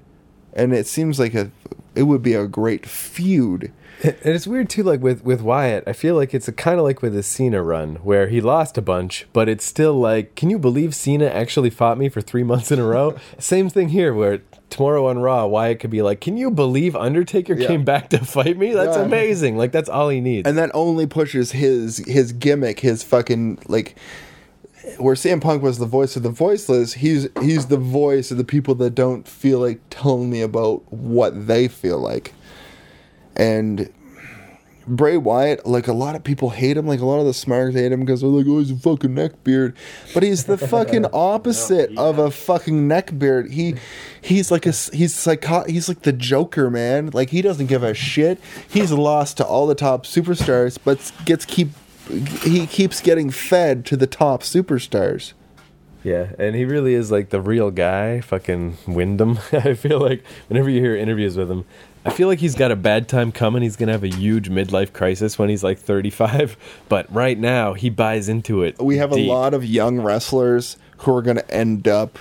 And 0.53 0.75
it 0.75 0.87
seems 0.87 1.19
like 1.19 1.35
a 1.35 1.51
it 1.95 2.05
would 2.05 2.23
be 2.23 2.35
a 2.35 2.47
great 2.47 2.87
feud 2.87 3.73
And 4.05 4.35
it's 4.35 4.47
weird 4.47 4.71
too, 4.71 4.83
like 4.83 5.01
with 5.01 5.23
with 5.25 5.41
Wyatt. 5.43 5.85
I 5.87 5.93
feel 5.93 6.15
like 6.15 6.33
it's 6.33 6.49
kind 6.51 6.79
of 6.79 6.85
like 6.85 7.03
with 7.03 7.15
his 7.15 7.27
Cena 7.27 7.63
run, 7.63 7.97
where 7.97 8.29
he 8.29 8.41
lost 8.41 8.79
a 8.79 8.83
bunch, 8.83 9.27
but 9.33 9.49
it's 9.49 9.65
still 9.65 9.95
like, 9.95 10.35
can 10.37 10.49
you 10.49 10.59
believe 10.59 10.95
Cena 10.95 11.27
actually 11.27 11.71
fought 11.71 11.99
me 11.99 12.09
for 12.09 12.21
three 12.21 12.43
months 12.51 12.73
in 12.73 12.79
a 12.79 12.85
row? 12.87 13.17
Same 13.39 13.69
thing 13.69 13.91
here, 13.91 14.15
where 14.15 14.41
tomorrow 14.71 15.07
on 15.09 15.19
Raw, 15.19 15.47
Wyatt 15.47 15.81
could 15.81 15.91
be 15.91 16.01
like, 16.01 16.21
can 16.21 16.37
you 16.37 16.51
believe 16.51 16.95
Undertaker 16.97 17.55
Yeah. 17.55 17.67
came 17.67 17.85
back 17.85 18.09
to 18.11 18.25
fight 18.25 18.57
me? 18.57 18.73
That's 18.73 18.97
Yeah. 18.97 19.03
amazing. 19.05 19.59
Like 19.59 19.73
that's 19.73 19.89
all 19.89 20.09
he 20.09 20.21
needs. 20.21 20.49
and 20.49 20.57
that 20.57 20.71
only 20.75 21.07
pushes 21.07 21.53
his 21.53 21.99
his 22.07 22.33
gimmick 22.33 22.81
his 22.81 23.03
fucking 23.03 23.59
like 23.69 23.97
where 24.97 25.15
CM 25.15 25.43
Punk 25.43 25.63
was 25.63 25.79
the 25.79 25.85
voice 25.87 26.17
of 26.17 26.23
the 26.23 26.31
voiceless, 26.31 26.95
he's 26.95 27.29
he's 27.43 27.67
the 27.67 27.77
voice 27.77 28.31
of 28.31 28.39
the 28.39 28.45
people 28.45 28.75
that 28.77 28.95
don't 28.95 29.29
feel 29.29 29.59
like 29.59 29.81
telling 29.91 30.31
me 30.31 30.41
about 30.41 30.91
what 30.91 31.47
they 31.47 31.69
feel 31.69 31.99
like. 31.99 32.33
And 33.37 33.91
Bray 34.87 35.17
Wyatt, 35.17 35.67
like 35.67 35.87
a 35.87 35.93
lot 35.93 36.17
of 36.17 36.25
people 36.25 36.51
hate 36.51 36.77
him, 36.77 36.87
like 36.87 37.01
a 37.01 37.07
lot 37.07 37.21
of 37.21 37.27
the 37.27 37.35
smarks 37.35 37.75
hate 37.75 37.93
him 37.93 38.01
because 38.01 38.23
they're 38.23 38.31
like, 38.31 38.47
oh, 38.49 38.59
he's 38.59 38.73
a 38.73 38.77
fucking 38.77 39.11
neckbeard. 39.11 39.75
But 40.13 40.23
he's 40.23 40.45
the 40.45 40.59
fucking 40.59 41.07
opposite 41.13 41.97
of 41.97 42.19
a 42.19 42.31
fucking 42.31 42.89
neckbeard. 42.89 43.53
He, 43.53 43.77
he's 44.21 44.51
like 44.51 44.67
a, 44.67 44.73
he's 44.73 45.15
psycho, 45.15 45.65
he's 45.65 45.89
like 45.89 46.03
the 46.03 46.13
Joker, 46.13 46.71
man. 46.71 47.11
Like 47.13 47.31
he 47.31 47.41
doesn't 47.41 47.67
give 47.67 47.83
a 47.83 47.95
shit. 47.95 48.41
He's 48.69 48.91
lost 48.91 49.37
to 49.37 49.45
all 49.45 49.67
the 49.67 49.75
top 49.75 50.07
superstars, 50.07 50.79
but 50.83 51.13
gets 51.25 51.45
keep, 51.45 51.69
he 52.43 52.67
keeps 52.67 53.01
getting 53.01 53.31
fed 53.31 53.85
to 53.87 53.97
the 53.97 54.07
top 54.09 54.43
superstars. 54.43 55.35
Yeah, 56.03 56.33
and 56.39 56.57
he 56.57 56.65
really 56.65 56.95
is 56.95 57.11
like 57.11 57.29
the 57.29 57.41
real 57.43 57.71
guy, 57.71 58.23
fucking 58.23 58.79
Windham. 58.87 59.39
I 59.53 59.75
feel 59.75 60.01
like 60.01 60.25
whenever 60.49 60.71
you 60.71 60.81
hear 60.81 60.97
interviews 60.97 61.37
with 61.37 61.51
him, 61.51 61.67
I 62.05 62.11
feel 62.11 62.29
like 62.29 62.39
he's 62.39 62.55
got 62.55 62.71
a 62.71 62.77
bad 62.77 63.09
time 63.09 63.31
coming. 63.31 63.63
He's 63.63 63.77
gonna 63.77 63.93
have 63.93 64.05
a 64.05 64.09
huge 64.09 64.49
midlife 64.49 64.93
crisis 64.93 65.39
when 65.39 65.49
he's 65.49 65.63
like 65.63 65.79
35. 65.79 66.57
But 66.89 67.13
right 67.15 67.39
now, 67.39 67.75
he 67.75 67.89
buys 67.91 68.29
into 68.29 68.63
it. 68.63 68.81
we 68.81 68.97
have 68.97 69.13
deep. 69.13 69.29
a 69.29 69.33
lot 69.33 69.55
of 69.55 69.65
young 69.65 70.01
wrestlers 70.01 70.77
who 70.99 71.15
are 71.17 71.23
going 71.23 71.37
to 71.37 71.51
end 71.51 71.87
up 71.87 72.19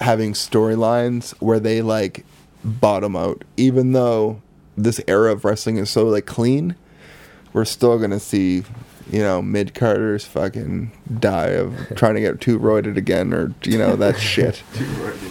having 0.00 0.32
storylines 0.32 1.32
where 1.40 1.60
they 1.60 1.82
like 1.82 2.24
bottom 2.64 3.16
out 3.16 3.42
even 3.56 3.92
though 3.92 4.40
this 4.76 5.00
era 5.06 5.32
of 5.32 5.44
wrestling 5.44 5.76
is 5.76 5.90
so 5.90 6.06
like 6.06 6.26
clean 6.26 6.74
we're 7.52 7.64
still 7.64 7.98
going 7.98 8.10
to 8.10 8.20
see 8.20 8.62
you 9.10 9.20
know 9.20 9.40
mid 9.40 9.74
carters 9.74 10.24
fucking 10.24 10.90
die 11.18 11.48
of 11.48 11.74
trying 11.96 12.14
to 12.14 12.20
get 12.20 12.40
too 12.40 12.58
roided 12.58 12.96
again 12.96 13.32
or 13.32 13.54
you 13.64 13.78
know 13.78 13.96
that 13.96 14.18
shit 14.20 14.62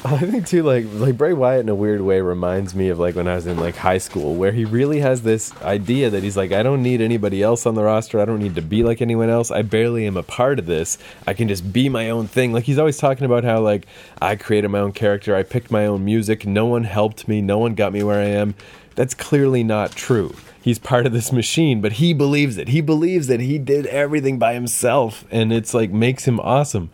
I 0.05 0.19
think 0.19 0.47
too, 0.47 0.63
like 0.63 0.85
like 0.93 1.17
Bray 1.17 1.33
Wyatt 1.33 1.61
in 1.61 1.69
a 1.69 1.75
weird 1.75 2.01
way 2.01 2.21
reminds 2.21 2.73
me 2.73 2.89
of 2.89 2.97
like 2.97 3.15
when 3.15 3.27
I 3.27 3.35
was 3.35 3.45
in 3.45 3.57
like 3.57 3.75
high 3.75 3.97
school, 3.97 4.35
where 4.35 4.51
he 4.51 4.63
really 4.63 4.99
has 4.99 5.23
this 5.23 5.53
idea 5.61 6.09
that 6.09 6.23
he's 6.23 6.37
like, 6.37 6.51
I 6.51 6.63
don't 6.63 6.81
need 6.81 7.01
anybody 7.01 7.43
else 7.43 7.65
on 7.65 7.75
the 7.75 7.83
roster. 7.83 8.19
I 8.19 8.25
don't 8.25 8.39
need 8.39 8.55
to 8.55 8.61
be 8.61 8.83
like 8.83 9.01
anyone 9.01 9.29
else. 9.29 9.51
I 9.51 9.63
barely 9.63 10.05
am 10.07 10.15
a 10.15 10.23
part 10.23 10.59
of 10.59 10.65
this. 10.65 10.97
I 11.25 11.33
can 11.33 11.47
just 11.47 11.73
be 11.73 11.89
my 11.89 12.09
own 12.09 12.27
thing. 12.27 12.53
Like 12.53 12.63
he's 12.63 12.77
always 12.77 12.97
talking 12.97 13.25
about 13.25 13.43
how 13.43 13.59
like 13.59 13.85
I 14.21 14.35
created 14.35 14.69
my 14.69 14.79
own 14.79 14.93
character. 14.93 15.35
I 15.35 15.43
picked 15.43 15.71
my 15.71 15.85
own 15.85 16.05
music. 16.05 16.45
No 16.45 16.65
one 16.65 16.85
helped 16.85 17.27
me. 17.27 17.41
No 17.41 17.57
one 17.57 17.75
got 17.75 17.91
me 17.91 18.03
where 18.03 18.21
I 18.21 18.27
am. 18.27 18.55
That's 18.97 19.13
clearly 19.13 19.63
not 19.63 19.91
true. 19.93 20.35
He's 20.61 20.79
part 20.79 21.05
of 21.05 21.13
this 21.13 21.31
machine, 21.31 21.79
but 21.79 21.93
he 21.93 22.11
believes 22.13 22.57
it. 22.57 22.67
He 22.67 22.81
believes 22.81 23.27
that 23.27 23.39
he 23.39 23.57
did 23.57 23.85
everything 23.85 24.37
by 24.37 24.53
himself, 24.53 25.23
and 25.31 25.53
it's 25.53 25.73
like 25.73 25.91
makes 25.91 26.25
him 26.27 26.41
awesome. 26.41 26.89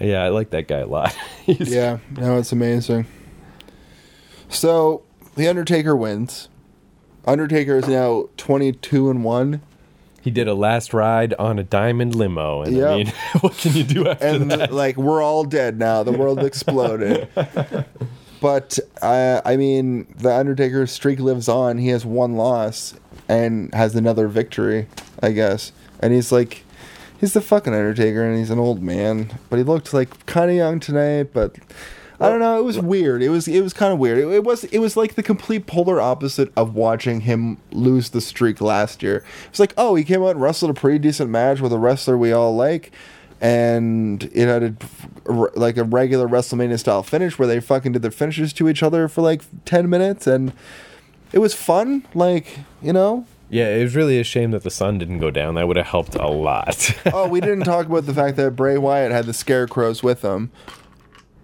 Yeah, 0.00 0.22
I 0.22 0.28
like 0.28 0.50
that 0.50 0.68
guy 0.68 0.78
a 0.78 0.86
lot. 0.86 1.16
Yeah 1.46 1.98
no 2.16 2.36
it's 2.38 2.52
amazing 2.52 3.06
so 4.48 5.02
the 5.34 5.48
undertaker 5.48 5.96
wins 5.96 6.48
undertaker 7.26 7.76
is 7.76 7.88
now 7.88 8.28
22 8.36 9.10
and 9.10 9.24
1 9.24 9.60
He 10.20 10.30
did 10.30 10.46
a 10.46 10.54
last 10.54 10.92
ride 10.92 11.32
on 11.38 11.58
a 11.58 11.64
diamond 11.64 12.14
limo, 12.14 12.62
and 12.62 12.76
Yeah. 12.76 12.90
I 12.90 12.96
mean, 12.96 13.12
what 13.40 13.54
can 13.56 13.72
you 13.72 13.84
do 13.84 14.06
after 14.08 14.26
and 14.26 14.50
that? 14.50 14.72
like 14.72 14.96
we're 14.96 15.22
all 15.22 15.44
dead 15.44 15.78
now. 15.78 16.02
The 16.02 16.12
world 16.12 16.38
exploded. 16.44 17.28
But 18.40 18.78
uh, 19.02 19.40
I 19.44 19.56
mean, 19.56 20.12
the 20.16 20.34
Undertaker's 20.34 20.92
streak 20.92 21.18
lives 21.20 21.48
on. 21.48 21.78
He 21.78 21.88
has 21.88 22.04
one 22.04 22.36
loss 22.36 22.94
and 23.28 23.72
has 23.74 23.94
another 23.94 24.28
victory, 24.28 24.86
I 25.22 25.32
guess. 25.32 25.72
And 26.00 26.12
he's 26.12 26.32
like, 26.32 26.64
he's 27.20 27.32
the 27.32 27.40
fucking 27.40 27.74
Undertaker, 27.74 28.24
and 28.24 28.38
he's 28.38 28.50
an 28.50 28.58
old 28.58 28.82
man. 28.82 29.30
But 29.50 29.56
he 29.56 29.62
looked 29.62 29.92
like 29.92 30.26
kind 30.26 30.50
of 30.50 30.56
young 30.56 30.80
tonight. 30.80 31.32
But 31.32 31.56
I 32.20 32.28
don't 32.28 32.40
know. 32.40 32.58
It 32.58 32.64
was 32.64 32.78
weird. 32.78 33.22
It 33.22 33.28
was 33.28 33.46
it 33.46 33.60
was 33.60 33.72
kind 33.72 33.92
of 33.92 33.98
weird. 33.98 34.18
It, 34.18 34.28
it 34.28 34.44
was 34.44 34.64
it 34.64 34.78
was 34.78 34.96
like 34.96 35.14
the 35.14 35.22
complete 35.22 35.66
polar 35.66 36.00
opposite 36.00 36.52
of 36.56 36.74
watching 36.74 37.22
him 37.22 37.58
lose 37.70 38.10
the 38.10 38.20
streak 38.20 38.60
last 38.60 39.02
year. 39.02 39.24
It's 39.48 39.60
like, 39.60 39.72
oh, 39.76 39.94
he 39.94 40.04
came 40.04 40.22
out 40.22 40.30
and 40.30 40.42
wrestled 40.42 40.70
a 40.70 40.74
pretty 40.74 40.98
decent 40.98 41.30
match 41.30 41.60
with 41.60 41.72
a 41.72 41.78
wrestler 41.78 42.18
we 42.18 42.32
all 42.32 42.56
like, 42.56 42.92
and 43.40 44.24
it 44.32 44.48
had 44.48 44.62
a, 45.26 45.32
like 45.32 45.76
a 45.76 45.84
regular 45.84 46.28
WrestleMania 46.28 46.78
style 46.78 47.02
finish 47.02 47.38
where 47.38 47.48
they 47.48 47.60
fucking 47.60 47.92
did 47.92 48.02
their 48.02 48.10
finishes 48.10 48.52
to 48.54 48.68
each 48.68 48.82
other 48.82 49.08
for 49.08 49.22
like 49.22 49.42
ten 49.64 49.88
minutes, 49.88 50.26
and 50.26 50.52
it 51.32 51.38
was 51.38 51.54
fun. 51.54 52.04
Like 52.14 52.58
you 52.82 52.92
know. 52.92 53.26
yeah, 53.48 53.68
it 53.68 53.82
was 53.82 53.96
really 53.96 54.18
a 54.18 54.24
shame 54.24 54.50
that 54.50 54.62
the 54.62 54.70
sun 54.70 54.98
didn't 54.98 55.18
go 55.20 55.30
down. 55.30 55.54
That 55.54 55.68
would 55.68 55.76
have 55.76 55.86
helped 55.86 56.14
a 56.14 56.28
lot. 56.28 56.94
oh, 57.12 57.28
we 57.28 57.40
didn't 57.40 57.64
talk 57.64 57.86
about 57.86 58.06
the 58.06 58.14
fact 58.14 58.36
that 58.36 58.56
Bray 58.56 58.78
Wyatt 58.78 59.12
had 59.12 59.26
the 59.26 59.34
scarecrows 59.34 60.02
with 60.02 60.22
him. 60.22 60.50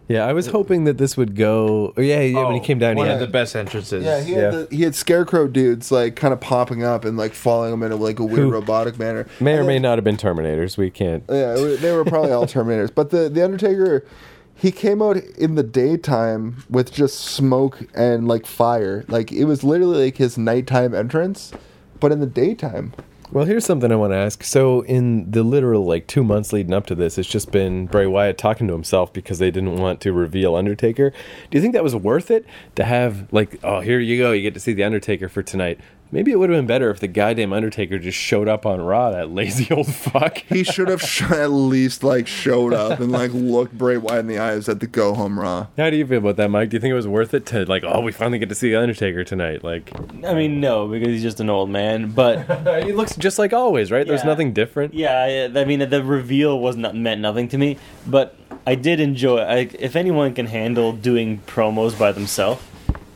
Yeah, 0.09 0.27
I 0.27 0.33
was 0.33 0.47
hoping 0.47 0.85
that 0.85 0.99
this 0.99 1.17
would 1.17 1.35
go. 1.35 1.95
Oh, 1.97 2.01
yeah, 2.01 2.21
yeah. 2.21 2.45
when 2.45 2.55
he 2.55 2.61
oh, 2.61 2.65
came 2.65 2.79
down, 2.79 2.97
one 2.97 3.07
yeah, 3.07 3.15
of 3.15 3.21
the 3.21 3.27
best 3.27 3.57
entrances. 3.57 4.05
Yeah, 4.05 4.21
he 4.21 4.33
had, 4.33 4.43
Yeah. 4.43 4.51
The, 4.51 4.69
he 4.71 4.83
had 4.83 4.95
scarecrow 4.95 5.49
dudes 5.49 5.91
like 5.91 6.17
kind 6.17 6.35
of 6.35 6.41
popping 6.41 6.85
up 6.85 7.05
and 7.05 7.17
like 7.17 7.33
following 7.33 7.73
him 7.73 7.83
in 7.83 7.93
a, 7.93 7.97
like 7.97 8.19
a 8.19 8.25
weird 8.25 8.39
Who 8.39 8.51
robotic 8.51 8.99
manner. 8.99 9.27
may 9.41 9.55
or 9.55 9.59
And 9.59 9.67
may 9.67 9.79
not 9.79 9.97
have 9.97 10.05
been 10.05 10.17
Terminators. 10.17 10.77
We 10.77 10.91
can't. 10.91 11.25
Yeah, 11.29 11.55
they 11.55 11.93
were 11.93 12.05
probably 12.05 12.33
all 12.33 12.47
Terminators. 12.47 12.95
But 12.95 13.11
the 13.11 13.29
the 13.29 13.43
Undertaker, 13.43 14.07
he 14.55 14.71
came 14.71 15.01
out 15.01 15.17
in 15.17 15.55
the 15.55 15.63
daytime 15.63 16.65
with 16.69 16.93
just 16.93 17.21
smoke 17.21 17.81
and 17.95 18.29
like 18.29 18.45
fire. 18.47 19.05
Like 19.09 19.33
it 19.33 19.47
was 19.47 19.65
literally 19.65 20.05
like 20.05 20.19
his 20.19 20.37
nighttime 20.37 20.95
entrance, 20.95 21.53
but 21.99 22.13
in 22.13 22.21
the 22.21 22.27
daytime. 22.27 22.93
Well, 23.33 23.47
here's 23.47 23.65
something 23.65 23.91
I 23.91 23.97
want 23.97 24.13
to 24.13 24.17
ask. 24.17 24.45
So, 24.45 24.83
in 24.83 25.31
the 25.31 25.43
literal 25.43 25.85
like 25.85 26.07
two 26.07 26.23
months 26.23 26.53
leading 26.53 26.75
up 26.75 26.87
to 26.87 26.95
this, 26.95 27.19
it's 27.19 27.29
just 27.29 27.51
been 27.51 27.87
Bray 27.87 28.07
Wyatt 28.07 28.39
talking 28.39 28.69
to 28.69 28.73
himself 28.75 29.13
because 29.13 29.39
they 29.39 29.51
didn't 29.51 29.77
want 29.77 30.01
to 30.03 30.13
reveal 30.13 30.55
Undertaker. 30.55 31.11
Do 31.11 31.59
you 31.59 31.63
think 31.63 31.73
that 31.73 31.83
was 31.83 31.97
worth 31.97 32.31
it 32.31 32.47
to 32.77 32.85
have 32.85 33.33
like, 33.33 33.59
oh, 33.65 33.81
here 33.81 33.99
you 33.99 34.19
go, 34.19 34.33
you 34.33 34.43
get 34.43 34.55
to 34.55 34.61
see 34.61 34.73
the 34.73 34.85
Undertaker 34.85 35.29
for 35.29 35.43
tonight? 35.43 35.81
Maybe 36.13 36.31
it 36.31 36.39
would 36.39 36.49
have 36.49 36.57
been 36.57 36.67
better 36.69 36.91
if 36.91 37.01
the 37.01 37.09
goddamn 37.09 37.53
Undertaker 37.53 37.99
just 37.99 38.17
showed 38.17 38.47
up 38.47 38.65
on 38.65 38.81
Raw. 38.81 39.11
That 39.11 39.31
lazy 39.31 39.73
old 39.75 39.93
fuck. 39.93 40.39
He 40.39 40.63
should 40.63 40.89
have 40.89 41.03
sh- 41.03 41.23
at 41.23 41.49
least 41.51 42.05
like 42.05 42.29
showed 42.29 42.73
up 42.73 43.01
and 43.01 43.11
like 43.11 43.33
looked 43.33 43.77
Bray 43.77 43.97
Wyatt 43.97 44.21
in 44.21 44.27
the 44.29 44.39
eyes 44.39 44.69
at 44.69 44.79
the 44.79 44.87
go 44.87 45.15
home 45.15 45.41
Raw. 45.41 45.67
How 45.77 45.91
do 45.91 45.97
you 45.97 46.07
feel 46.07 46.19
about 46.19 46.37
that, 46.37 46.51
Mike? 46.51 46.71
Do 46.71 46.77
you 46.77 46.81
think 46.81 46.93
it 46.93 46.95
was 46.95 47.09
worth 47.09 47.35
it 47.35 47.47
to 47.47 47.65
like, 47.65 47.83
oh, 47.85 48.01
we 48.01 48.13
finally 48.13 48.39
get 48.39 48.49
to 48.51 48.55
see 48.55 48.71
the 48.71 48.81
Undertaker 48.81 49.25
tonight? 49.25 49.65
Like, 49.65 49.91
I 50.25 50.35
mean, 50.35 50.61
no, 50.61 50.87
because 50.87 51.09
he's 51.09 51.23
just 51.23 51.41
an 51.41 51.51
old 51.51 51.69
man. 51.71 52.13
But 52.13 52.85
he 52.85 52.93
looks 52.93 53.17
just 53.17 53.41
like 53.41 53.53
always, 53.53 53.91
right? 53.91 54.07
There's 54.07 54.25
nothing 54.25 54.53
different. 54.53 54.95
yeah, 54.95 55.51
I, 55.55 55.61
I 55.61 55.65
mean, 55.65 55.89
the 55.89 56.05
reveal 56.05 56.61
was 56.61 56.77
not 56.77 56.95
meant 56.95 57.21
nothing 57.23 57.49
to 57.49 57.59
me. 57.59 57.77
But 58.07 58.37
I 58.67 58.77
did 58.77 59.01
enjoy. 59.01 59.39
I, 59.39 59.57
if 59.81 59.97
anyone 59.97 60.33
can 60.33 60.47
handle 60.47 60.93
doing 60.93 61.41
promos 61.47 61.99
by 61.99 62.13
themselves, 62.13 62.63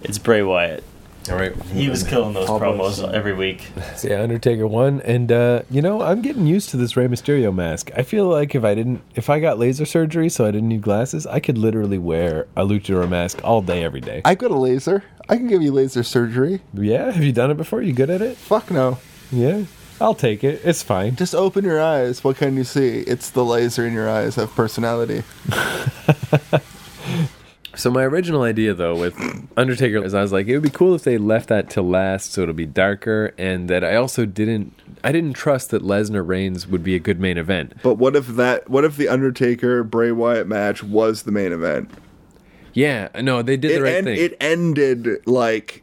it's 0.02 0.18
Bray 0.18 0.42
Wyatt. 0.42 0.82
All 1.30 1.36
right. 1.36 1.54
He 1.64 1.88
was 1.88 2.02
killing 2.02 2.32
those 2.34 2.48
Almost. 2.48 3.00
promos 3.02 3.12
every 3.12 3.34
week. 3.34 3.68
Yeah, 4.02 4.22
Undertaker 4.22 4.66
won, 4.66 5.00
and 5.02 5.30
uh, 5.32 5.62
you 5.70 5.82
know 5.82 6.02
I'm 6.02 6.22
getting 6.22 6.46
used 6.46 6.70
to 6.70 6.76
this 6.76 6.96
Rey 6.96 7.08
Mysterio 7.08 7.52
mask. 7.54 7.90
I 7.96 8.02
feel 8.02 8.26
like 8.28 8.54
if 8.54 8.62
I 8.64 8.74
didn't, 8.74 9.02
if 9.16 9.28
I 9.28 9.40
got 9.40 9.58
laser 9.58 9.84
surgery, 9.84 10.28
so 10.28 10.46
I 10.46 10.50
didn't 10.52 10.68
need 10.68 10.82
glasses, 10.82 11.26
I 11.26 11.40
could 11.40 11.58
literally 11.58 11.98
wear 11.98 12.46
a 12.56 12.62
luchador 12.64 13.08
mask 13.08 13.40
all 13.42 13.60
day, 13.60 13.82
every 13.82 14.00
day. 14.00 14.22
I've 14.24 14.38
got 14.38 14.52
a 14.52 14.56
laser. 14.56 15.02
I 15.28 15.36
can 15.36 15.48
give 15.48 15.62
you 15.62 15.72
laser 15.72 16.02
surgery. 16.04 16.60
yeah, 16.72 17.10
have 17.10 17.24
you 17.24 17.32
done 17.32 17.50
it 17.50 17.56
before? 17.56 17.82
You 17.82 17.92
good 17.92 18.08
at 18.10 18.22
it? 18.22 18.36
Fuck 18.36 18.70
no. 18.70 18.98
Yeah, 19.32 19.64
I'll 20.00 20.14
take 20.14 20.44
it. 20.44 20.60
It's 20.64 20.82
fine. 20.82 21.16
Just 21.16 21.34
open 21.34 21.64
your 21.64 21.80
eyes. 21.82 22.22
What 22.22 22.36
can 22.36 22.56
you 22.56 22.64
see? 22.64 23.00
It's 23.00 23.30
the 23.30 23.44
laser 23.44 23.84
in 23.86 23.92
your 23.92 24.08
eyes 24.08 24.38
of 24.38 24.54
personality. 24.54 25.24
So 27.78 27.92
my 27.92 28.02
original 28.02 28.42
idea 28.42 28.74
though 28.74 28.98
with 28.98 29.16
Undertaker 29.56 30.04
is 30.04 30.12
I 30.12 30.20
was 30.20 30.32
like 30.32 30.48
it 30.48 30.54
would 30.54 30.64
be 30.64 30.68
cool 30.70 30.96
if 30.96 31.04
they 31.04 31.16
left 31.16 31.48
that 31.48 31.70
to 31.70 31.82
last 31.82 32.32
so 32.32 32.42
it'll 32.42 32.52
be 32.52 32.66
darker 32.66 33.32
and 33.38 33.70
that 33.70 33.84
I 33.84 33.94
also 33.94 34.26
didn't 34.26 34.74
I 35.04 35.12
didn't 35.12 35.34
trust 35.34 35.70
that 35.70 35.82
Lesnar 35.84 36.26
Reigns 36.26 36.66
would 36.66 36.82
be 36.82 36.96
a 36.96 36.98
good 36.98 37.20
main 37.20 37.38
event. 37.38 37.74
But 37.84 37.94
what 37.94 38.16
if 38.16 38.26
that? 38.26 38.68
What 38.68 38.84
if 38.84 38.96
the 38.96 39.08
Undertaker 39.08 39.84
Bray 39.84 40.10
Wyatt 40.10 40.48
match 40.48 40.82
was 40.82 41.22
the 41.22 41.30
main 41.30 41.52
event? 41.52 41.88
Yeah, 42.74 43.08
no, 43.20 43.42
they 43.42 43.56
did 43.56 43.70
It, 43.70 43.74
the 43.76 43.82
right 43.82 43.94
end, 43.94 44.06
thing. 44.06 44.18
it 44.18 44.36
ended 44.40 45.26
like 45.26 45.82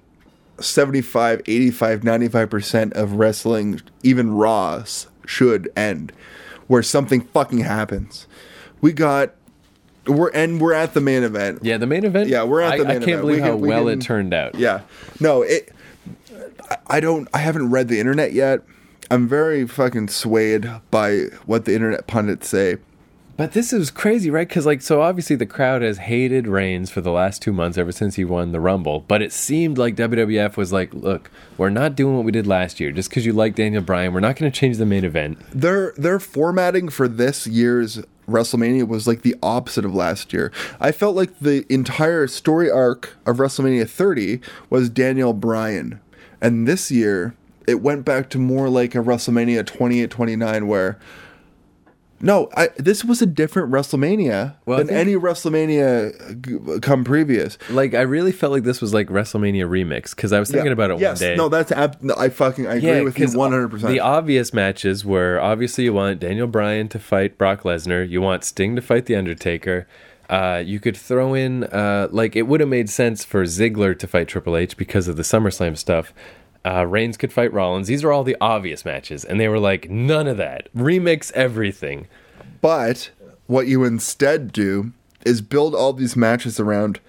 75, 0.60 1.42
85, 1.46 2.02
95% 2.02 2.92
of 2.94 3.14
wrestling, 3.14 3.82
even 4.04 4.34
Raws, 4.36 5.08
should 5.26 5.72
end, 5.76 6.12
where 6.68 6.84
something 6.84 7.22
fucking 7.22 7.60
happens. 7.60 8.28
We 8.82 8.92
got 8.94 9.34
we're 10.08 10.30
and 10.30 10.60
we're 10.62 10.74
at 10.74 10.94
the 10.94 11.02
main 11.02 11.24
event. 11.24 11.60
yeah, 11.64 11.78
the 11.78 11.88
main 11.88 12.06
event. 12.06 12.30
Yeah, 12.30 12.44
we're 12.44 12.62
at 12.62 12.78
the 12.78 12.84
I 12.84 12.88
main 12.88 12.98
event. 12.98 13.04
I 13.04 13.06
can't 13.06 13.10
event. 13.10 13.22
believe 13.22 13.36
We 13.38 13.42
how 13.42 13.52
can- 13.54 13.62
we 13.62 13.68
well 13.70 13.86
can- 13.86 14.00
it 14.00 14.02
turned 14.02 14.34
out. 14.34 14.56
Yeah. 14.56 14.82
No, 15.20 15.42
it. 15.42 15.72
I- 16.88 17.00
don't. 17.00 17.28
I 17.34 17.40
haven't 17.40 17.72
read 17.72 17.88
the 17.88 18.00
internet 18.00 18.34
yet. 18.34 18.62
I'm 19.12 19.28
very 19.28 19.68
fucking 19.68 20.08
swayed 20.08 20.70
by 20.90 21.26
what 21.46 21.66
the 21.66 21.74
internet 21.76 22.08
pundits 22.08 22.48
say. 22.50 22.78
But 23.38 23.52
this 23.52 23.74
is 23.74 23.92
crazy, 23.92 24.30
right? 24.32 24.48
Because 24.48 24.66
like, 24.66 24.82
so 24.82 25.02
obviously 25.02 25.36
the 25.36 25.46
crowd 25.46 25.82
has 25.82 25.98
hated 25.98 26.48
Reigns 26.48 26.90
for 26.90 27.02
the 27.02 27.12
last 27.12 27.42
two 27.42 27.52
months 27.52 27.78
ever 27.78 27.92
since 27.92 28.16
he 28.16 28.24
won 28.24 28.54
the 28.54 28.62
Rumble. 28.62 29.02
But 29.02 29.22
it 29.22 29.34
seemed 29.34 29.78
like 29.78 29.96
WWF 29.98 30.56
was 30.56 30.72
like, 30.72 30.94
look, 30.94 31.30
we're 31.58 31.70
not 31.70 31.96
doing 31.96 32.16
what 32.16 32.24
we 32.24 32.32
did 32.32 32.48
last 32.48 32.80
year. 32.80 32.94
Just 32.94 33.10
because 33.10 33.26
you 33.26 33.34
like 33.34 33.54
Daniel 33.56 33.84
Bryan, 33.84 34.14
we're 34.14 34.22
not 34.22 34.38
going 34.38 34.50
to 34.50 34.58
change 34.58 34.78
the 34.78 34.86
main 34.86 35.04
event. 35.04 35.38
Their 35.52 35.94
their 35.98 36.18
formatting 36.20 36.88
for 36.88 37.10
this 37.10 37.46
year's 37.46 38.02
WrestleMania 38.30 38.88
was 38.88 39.08
like 39.08 39.22
the 39.22 39.36
opposite 39.44 39.86
of 39.86 39.94
last 39.94 40.34
year. 40.34 40.52
I 40.80 40.92
felt 40.92 41.16
like 41.16 41.40
the 41.40 41.66
entire 41.70 42.28
story 42.28 42.70
arc 42.70 43.16
of 43.26 43.38
WrestleMania 43.38 43.90
30 43.90 44.40
was 44.70 44.90
Daniel 44.90 45.34
Bryan. 45.34 46.00
And 46.42 46.68
this 46.68 46.92
year 46.92 47.36
it 47.68 47.82
went 47.82 48.06
back 48.06 48.30
to 48.32 48.38
more 48.38 48.70
like 48.70 48.96
a 48.96 49.00
WrestleMania 49.00 49.66
28 49.66 50.10
29 50.10 50.68
where 50.68 51.00
no, 52.22 52.50
I, 52.56 52.70
this 52.78 53.04
was 53.04 53.22
a 53.22 53.26
different 53.26 53.72
WrestleMania 53.72 54.56
Well, 54.66 54.78
than 54.80 54.90
any 54.90 55.16
WrestleMania 55.16 56.82
come 56.82 57.04
previous. 57.04 57.58
Like, 57.70 57.94
I 57.94 58.02
really 58.02 58.32
felt 58.32 58.52
like 58.54 58.64
this 58.64 58.82
was 58.82 58.94
like 58.94 59.08
WrestleMania 59.10 59.68
remix 59.68 60.16
because 60.16 60.32
I 60.34 60.40
was 60.40 60.50
thinking 60.50 60.68
Yeah. 60.68 60.72
about 60.74 60.92
it 60.92 61.00
yes, 61.00 61.20
one 61.22 61.30
day. 61.30 61.36
No, 61.36 61.50
that's 61.50 61.72
ab- 61.72 61.98
no, 62.02 62.16
I 62.18 62.30
fucking 62.30 62.68
I 62.68 62.76
agree 62.76 63.02
with 63.02 63.20
you 63.20 63.26
'cause 63.26 63.36
100%. 63.36 63.88
The 63.88 64.00
obvious 64.00 64.54
matches 64.54 65.04
were 65.06 65.40
obviously 65.40 65.84
you 65.86 65.94
want 65.94 66.20
Daniel 66.20 66.48
Bryan 66.48 66.88
to 66.90 67.00
fight 67.00 67.38
Brock 67.38 67.64
Lesnar, 67.64 68.08
you 68.08 68.22
want 68.22 68.44
Sting 68.44 68.76
to 68.76 68.82
fight 68.82 69.06
The 69.06 69.16
Undertaker. 69.16 69.88
Uh, 70.30 70.64
you 70.66 70.80
could 70.80 70.98
throw 70.98 71.36
in 71.36 71.66
uh, 71.66 72.08
like 72.12 72.36
it 72.36 72.44
would 72.44 72.60
have 72.60 72.70
made 72.70 72.90
sense 72.90 73.24
for 73.24 73.44
Ziggler 73.44 73.98
to 74.00 74.08
fight 74.08 74.28
Triple 74.28 74.58
H 74.58 74.76
because 74.76 75.08
of 75.08 75.18
the 75.18 75.22
SummerSlam 75.24 75.78
stuff. 75.78 76.14
Uh, 76.66 76.84
Reigns 76.84 77.16
could 77.16 77.32
fight 77.32 77.54
Rollins. 77.54 77.88
These 77.88 78.04
are 78.04 78.12
all 78.12 78.24
the 78.24 78.38
obvious 78.42 78.84
matches, 78.84 79.24
and 79.24 79.40
they 79.40 79.48
were 79.48 79.60
like 79.60 79.90
none 79.90 80.28
of 80.28 80.38
that. 80.38 80.68
Remix 80.76 81.32
everything. 81.34 82.08
But 82.60 83.12
what 83.46 83.68
you 83.68 83.84
instead 83.84 84.52
do 84.52 84.92
is 85.26 85.42
build 85.42 85.76
all 85.76 85.94
these 85.94 86.16
matches 86.16 86.60
around 86.60 87.00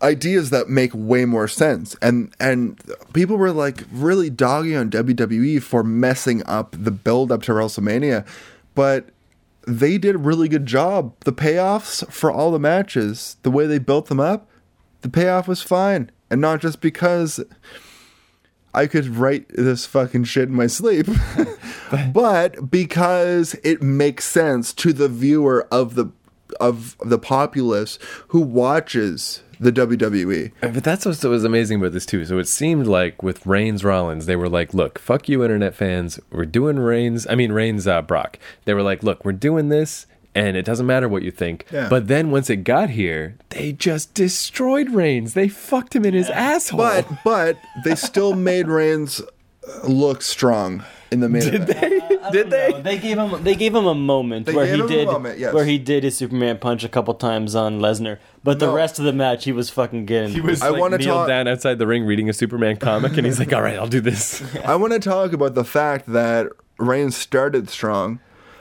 ideas 0.00 0.50
that 0.50 0.68
make 0.68 0.92
way 0.94 1.24
more 1.24 1.48
sense. 1.48 1.96
And 2.00 2.32
and 2.38 2.80
people 3.12 3.36
were 3.36 3.52
like 3.52 3.84
really 3.92 4.30
dogging 4.30 4.76
on 4.76 4.90
WWE 4.90 5.60
for 5.62 5.82
messing 5.82 6.44
up 6.46 6.76
the 6.78 6.92
build 6.92 7.32
up 7.32 7.42
to 7.42 7.52
WrestleMania, 7.52 8.26
but 8.74 9.08
they 9.66 9.98
did 9.98 10.14
a 10.14 10.18
really 10.18 10.48
good 10.48 10.66
job. 10.66 11.14
The 11.24 11.32
payoffs 11.32 12.08
for 12.10 12.30
all 12.30 12.50
the 12.50 12.58
matches, 12.58 13.36
the 13.42 13.50
way 13.50 13.66
they 13.66 13.78
built 13.78 14.06
them 14.06 14.20
up, 14.20 14.48
the 15.02 15.08
payoff 15.08 15.48
was 15.48 15.62
fine. 15.62 16.10
And 16.30 16.40
not 16.40 16.60
just 16.60 16.80
because 16.80 17.42
I 18.78 18.86
could 18.86 19.08
write 19.16 19.48
this 19.48 19.86
fucking 19.86 20.22
shit 20.24 20.48
in 20.48 20.54
my 20.54 20.68
sleep, 20.68 21.08
but 22.12 22.70
because 22.70 23.54
it 23.64 23.82
makes 23.82 24.24
sense 24.24 24.72
to 24.74 24.92
the 24.92 25.08
viewer 25.08 25.66
of 25.72 25.96
the 25.96 26.12
of 26.60 26.96
the 27.04 27.18
populace 27.18 27.98
who 28.28 28.40
watches 28.40 29.42
the. 29.58 29.72
WWE. 29.72 30.52
But 30.60 30.84
that's 30.84 31.04
what 31.04 31.22
was 31.24 31.42
amazing 31.42 31.80
about 31.80 31.90
this 31.90 32.06
too. 32.06 32.24
So 32.24 32.38
it 32.38 32.46
seemed 32.46 32.86
like 32.86 33.20
with 33.20 33.44
Reigns 33.44 33.82
Rollins, 33.82 34.26
they 34.26 34.36
were 34.36 34.48
like, 34.48 34.72
"Look, 34.72 35.00
fuck 35.00 35.28
you, 35.28 35.42
internet 35.42 35.74
fans. 35.74 36.20
We're 36.30 36.44
doing 36.44 36.78
Reigns. 36.78 37.26
I 37.28 37.34
mean 37.34 37.50
Reigns 37.50 37.88
uh, 37.88 38.00
Brock. 38.02 38.38
They 38.64 38.74
were 38.74 38.84
like, 38.84 39.02
look, 39.02 39.24
we're 39.24 39.32
doing 39.32 39.70
this, 39.70 40.06
and 40.38 40.56
it 40.56 40.64
doesn't 40.64 40.86
matter 40.86 41.08
what 41.08 41.22
you 41.22 41.30
think. 41.30 41.64
Yeah. 41.72 41.88
But 41.88 42.08
then 42.08 42.30
once 42.30 42.48
it 42.50 42.58
got 42.64 42.90
here, 42.90 43.36
they 43.50 43.72
just 43.72 44.14
destroyed 44.14 44.90
Reigns. 44.90 45.34
They 45.34 45.48
fucked 45.48 45.94
him 45.96 46.04
in 46.04 46.14
his 46.14 46.30
asshole. 46.30 46.78
But 46.78 47.06
but 47.24 47.58
they 47.84 47.94
still 47.94 48.34
made 48.34 48.68
Reigns 48.68 49.20
look 49.86 50.22
strong 50.22 50.82
in 51.10 51.20
the 51.20 51.28
main 51.28 51.42
did 51.42 51.54
event. 51.54 51.80
they? 52.08 52.30
Did 52.30 52.50
they? 52.50 52.68
No, 52.70 52.82
they 52.82 52.98
gave 52.98 53.18
him 53.18 53.42
they 53.44 53.54
gave 53.54 53.74
him 53.74 53.86
a 53.86 53.94
moment 53.94 54.46
They 54.46 54.54
where 54.54 54.66
he 54.66 54.86
did 54.86 55.06
moment, 55.06 55.38
yes. 55.38 55.52
where 55.54 55.64
he 55.64 55.78
did 55.78 56.04
his 56.04 56.16
Superman 56.16 56.58
punch 56.58 56.84
a 56.84 56.88
couple 56.88 57.14
times 57.14 57.54
on 57.54 57.80
Lesnar, 57.80 58.18
but 58.44 58.58
the 58.58 58.66
No. 58.66 58.74
rest 58.74 58.98
of 58.98 59.04
the 59.06 59.12
match 59.12 59.44
he 59.44 59.52
was 59.52 59.70
fucking 59.70 60.04
getting. 60.06 60.30
He 60.32 60.40
was 60.40 60.60
I 60.62 60.68
like 60.68 60.80
wanna 60.80 60.98
kneeled 60.98 61.08
talk- 61.08 61.28
down 61.28 61.48
outside 61.48 61.78
the 61.78 61.86
ring 61.86 62.04
reading 62.04 62.28
a 62.28 62.32
Superman 62.32 62.76
comic, 62.76 63.16
and 63.16 63.26
he's 63.26 63.38
like, 63.38 63.52
"All 63.52 63.62
right, 63.62 63.76
I'll 63.78 63.86
do 63.86 64.00
this." 64.00 64.42
I 64.64 64.74
want 64.76 64.92
to 64.94 64.98
talk 65.00 65.32
about 65.32 65.54
the 65.54 65.64
fact 65.64 66.12
that 66.12 66.46
Reigns 66.78 67.16
started 67.16 67.68
strong. 67.70 68.20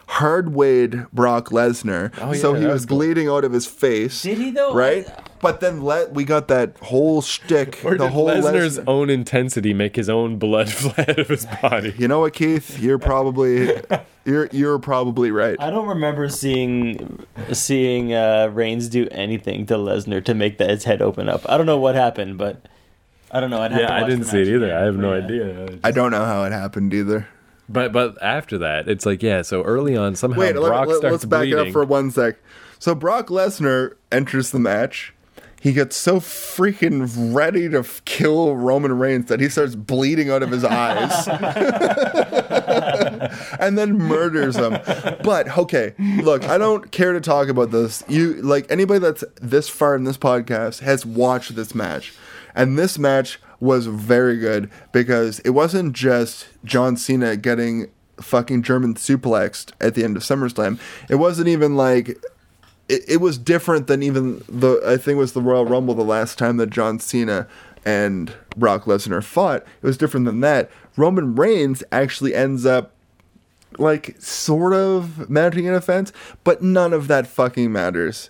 Hard 0.09 0.53
weighed 0.55 1.05
Brock 1.11 1.49
Lesnar, 1.49 2.13
Oh, 2.21 2.31
yeah, 2.33 2.39
so 2.39 2.53
he 2.53 2.65
was, 2.65 2.73
was 2.73 2.85
cool. 2.85 2.97
bleeding 2.99 3.27
out 3.27 3.43
of 3.43 3.51
his 3.51 3.65
face. 3.67 4.21
Did 4.23 4.37
he, 4.37 4.51
though? 4.51 4.73
Right, 4.73 5.05
but 5.41 5.59
then 5.59 5.81
let 5.81 6.13
we 6.13 6.23
got 6.23 6.47
that 6.47 6.77
whole 6.81 7.21
shtick. 7.21 7.81
Or 7.83 7.91
the 7.97 8.05
did 8.05 8.13
whole 8.13 8.27
Lesnar's 8.27 8.79
Lesnar- 8.79 8.83
own 8.87 9.09
intensity 9.09 9.73
make 9.73 9.95
his 9.97 10.09
own 10.09 10.37
blood 10.39 10.69
fly 10.71 11.05
out 11.07 11.19
of 11.19 11.27
his 11.27 11.45
body? 11.61 11.93
You 11.97 12.07
know 12.07 12.21
what, 12.21 12.33
Keith? 12.33 12.79
You're 12.79 12.97
probably 12.99 13.81
you're 14.25 14.47
you're 14.53 14.79
probably 14.79 15.29
right. 15.29 15.57
I 15.59 15.69
don't 15.69 15.87
remember 15.87 16.29
seeing 16.29 17.25
seeing 17.51 18.13
uh, 18.13 18.49
Reigns 18.53 18.87
do 18.87 19.07
anything 19.11 19.65
to 19.67 19.75
Lesnar 19.75 20.23
to 20.23 20.33
make 20.33 20.57
that 20.57 20.69
his 20.69 20.85
head 20.85 21.01
open 21.01 21.27
up. 21.27 21.41
I 21.49 21.57
don't 21.57 21.65
know 21.65 21.77
what 21.77 21.95
happened, 21.95 22.37
but 22.37 22.65
I 23.29 23.41
don't 23.41 23.49
know. 23.49 23.61
I'd 23.61 23.71
have 23.73 23.81
Yeah, 23.81 23.87
to 23.87 23.93
I 23.93 24.07
didn't 24.07 24.23
see 24.25 24.41
it 24.41 24.47
either. 24.47 24.73
I 24.75 24.83
have 24.85 24.95
no 24.95 25.19
but 25.21 25.29
yeah. 25.29 25.43
idea. 25.65 25.79
I 25.83 25.91
don't 25.91 26.11
know 26.11 26.23
how 26.23 26.45
it 26.45 26.53
happened 26.53 26.93
either. 26.93 27.27
But 27.69 27.91
but 27.91 28.21
after 28.21 28.57
that, 28.59 28.87
it's 28.87 29.05
like 29.05 29.21
yeah. 29.21 29.41
So 29.41 29.61
early 29.63 29.95
on, 29.95 30.15
somehow 30.15 30.39
Wait, 30.39 30.55
Brock 30.55 30.87
let, 30.87 30.97
starts 30.97 31.15
us 31.15 31.25
back 31.25 31.41
bleeding. 31.41 31.59
it 31.59 31.67
up 31.67 31.73
for 31.73 31.83
one 31.83 32.11
sec. 32.11 32.35
So 32.79 32.95
Brock 32.95 33.27
Lesnar 33.27 33.95
enters 34.11 34.51
the 34.51 34.59
match. 34.59 35.13
He 35.59 35.73
gets 35.73 35.95
so 35.95 36.19
freaking 36.19 37.33
ready 37.33 37.67
to 37.69 37.79
f- 37.79 38.03
kill 38.05 38.55
Roman 38.55 38.97
Reigns 38.97 39.25
that 39.25 39.39
he 39.39 39.49
starts 39.49 39.75
bleeding 39.75 40.29
out 40.29 40.43
of 40.43 40.51
his 40.51 40.63
eyes. 40.63 41.27
and 43.59 43.77
then 43.77 43.97
murders 43.97 44.55
him. 44.55 44.77
But 45.23 45.57
okay, 45.57 45.95
look, 46.21 46.43
I 46.43 46.59
don't 46.59 46.91
care 46.91 47.13
to 47.13 47.19
talk 47.19 47.47
about 47.47 47.71
this. 47.71 48.03
You 48.07 48.35
like 48.35 48.71
anybody 48.71 48.99
that's 48.99 49.23
this 49.41 49.67
far 49.67 49.95
in 49.95 50.03
this 50.03 50.17
podcast 50.17 50.81
has 50.81 51.05
watched 51.05 51.55
this 51.55 51.73
match. 51.73 52.13
And 52.55 52.77
this 52.77 52.99
match 52.99 53.39
was 53.59 53.87
very 53.87 54.37
good 54.37 54.69
because 54.91 55.39
it 55.39 55.51
wasn't 55.51 55.93
just 55.93 56.47
John 56.63 56.95
Cena 56.95 57.35
getting 57.35 57.89
fucking 58.21 58.63
German 58.63 58.95
suplexed 58.95 59.71
at 59.79 59.95
the 59.95 60.03
end 60.03 60.17
of 60.17 60.23
SummerSlam. 60.23 60.79
It 61.09 61.15
wasn't 61.15 61.47
even 61.47 61.75
like 61.75 62.09
it, 62.89 63.03
it 63.07 63.21
was 63.21 63.37
different 63.37 63.87
than 63.87 64.03
even 64.03 64.43
the 64.47 64.81
I 64.85 64.97
think 64.97 65.15
it 65.15 65.19
was 65.19 65.33
the 65.33 65.41
Royal 65.41 65.65
Rumble 65.65 65.95
the 65.95 66.03
last 66.03 66.37
time 66.37 66.57
that 66.57 66.69
John 66.69 66.99
Cena 66.99 67.47
and 67.85 68.33
Brock 68.55 68.83
Lesnar 68.83 69.23
fought. 69.23 69.63
It 69.81 69.85
was 69.85 69.97
different 69.97 70.25
than 70.25 70.41
that. 70.41 70.69
Roman 70.95 71.35
Reigns 71.35 71.83
actually 71.91 72.35
ends 72.35 72.65
up 72.65 72.93
like 73.77 74.15
sort 74.19 74.73
of 74.73 75.29
mounting 75.29 75.67
an 75.67 75.73
offense, 75.73 76.11
but 76.43 76.61
none 76.61 76.93
of 76.93 77.07
that 77.07 77.27
fucking 77.27 77.71
matters 77.71 78.29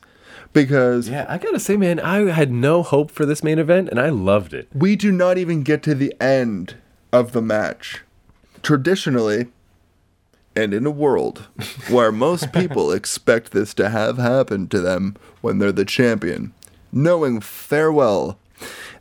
because 0.57 1.07
yeah, 1.07 1.25
I 1.29 1.37
gotta 1.37 1.59
say, 1.59 1.77
man, 1.77 1.99
I 1.99 2.31
had 2.31 2.51
no 2.51 2.81
hope 2.81 3.11
for 3.11 3.25
this 3.25 3.43
main 3.43 3.59
event, 3.59 3.89
and 3.89 3.99
I 3.99 4.09
loved 4.09 4.53
it. 4.53 4.67
we 4.73 4.95
do 4.95 5.11
not 5.11 5.37
even 5.37 5.61
get 5.61 5.83
to 5.83 5.93
the 5.93 6.13
end 6.21 6.75
of 7.11 7.31
the 7.31 7.41
match. 7.41 8.01
Traditionally, 8.63 9.47
and 10.55 10.73
in 10.73 10.85
a 10.85 10.91
world 10.91 11.47
where 11.89 12.11
most 12.11 12.51
people 12.51 12.91
expect 12.91 13.51
this 13.51 13.73
to 13.75 13.89
have 13.89 14.17
happened 14.17 14.71
to 14.71 14.81
them 14.81 15.15
when 15.41 15.59
they're 15.59 15.71
the 15.71 15.85
champion, 15.85 16.53
knowing 16.91 17.39
farewell 17.39 18.39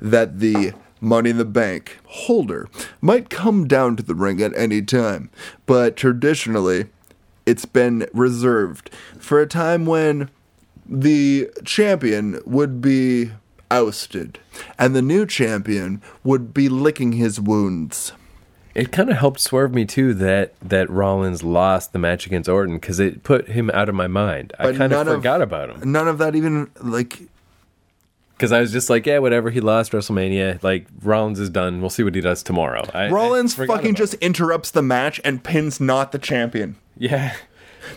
that 0.01 0.41
the 0.41 0.75
Money 1.01 1.31
in 1.31 1.39
the 1.39 1.45
Bank 1.45 1.99
holder 2.05 2.69
might 3.01 3.31
come 3.31 3.67
down 3.67 3.97
to 3.97 4.03
the 4.03 4.15
ring 4.15 4.43
at 4.43 4.57
any 4.57 4.83
time, 4.83 5.31
but 5.65 5.97
traditionally, 5.97 6.87
it's 7.47 7.65
been 7.65 8.07
reserved 8.13 8.91
for 9.19 9.41
a 9.41 9.47
time 9.47 9.87
when 9.87 10.31
the 10.89 11.51
champion 11.65 12.41
would 12.45 12.81
be 12.81 13.31
ousted 13.71 14.39
and 14.79 14.95
the 14.95 15.03
new 15.03 15.27
champion 15.27 16.01
would 16.23 16.55
be 16.55 16.69
licking 16.69 17.13
his 17.13 17.41
wounds. 17.41 18.13
It 18.75 18.93
kind 18.93 19.09
of 19.09 19.17
helped 19.17 19.41
swerve 19.41 19.73
me 19.73 19.87
too 19.87 20.13
that 20.15 20.55
that 20.61 20.91
Rollins 20.91 21.43
lost 21.43 21.93
the 21.93 21.99
match 21.99 22.27
against 22.27 22.49
Orton 22.49 22.77
because 22.77 23.01
it 23.01 23.23
put 23.23 23.49
him 23.49 23.71
out 23.71 23.89
of 23.89 23.95
my 23.95 24.07
mind. 24.07 24.53
I 24.59 24.73
kind 24.73 24.93
of 24.93 25.07
forgot 25.07 25.41
about 25.41 25.71
him. 25.71 25.93
None 25.93 26.07
of 26.07 26.19
that 26.19 26.35
even 26.35 26.71
like 26.83 27.23
because 28.37 28.53
I 28.53 28.61
was 28.61 28.71
just 28.73 28.91
like, 28.91 29.07
yeah, 29.07 29.19
whatever. 29.19 29.49
He 29.49 29.61
lost 29.63 29.93
WrestleMania. 29.93 30.63
Like 30.63 30.87
Rollins 31.03 31.41
is 31.41 31.49
done. 31.49 31.81
We'll 31.81 31.89
see 31.89 32.03
what 32.03 32.15
he 32.15 32.21
does 32.21 32.43
tomorrow. 32.43 32.87
I, 32.93 33.07
I 33.07 33.11
Rollins 33.11 33.55
forgot 33.55 33.79
fucking 33.79 33.95
just 33.95 34.15
it. 34.15 34.23
interrupts 34.23 34.71
the 34.71 34.83
match 34.83 35.23
and 35.25 35.43
pins 35.43 35.81
not 35.81 36.13
the 36.13 36.19
champion. 36.19 36.77
yeah. 36.99 37.35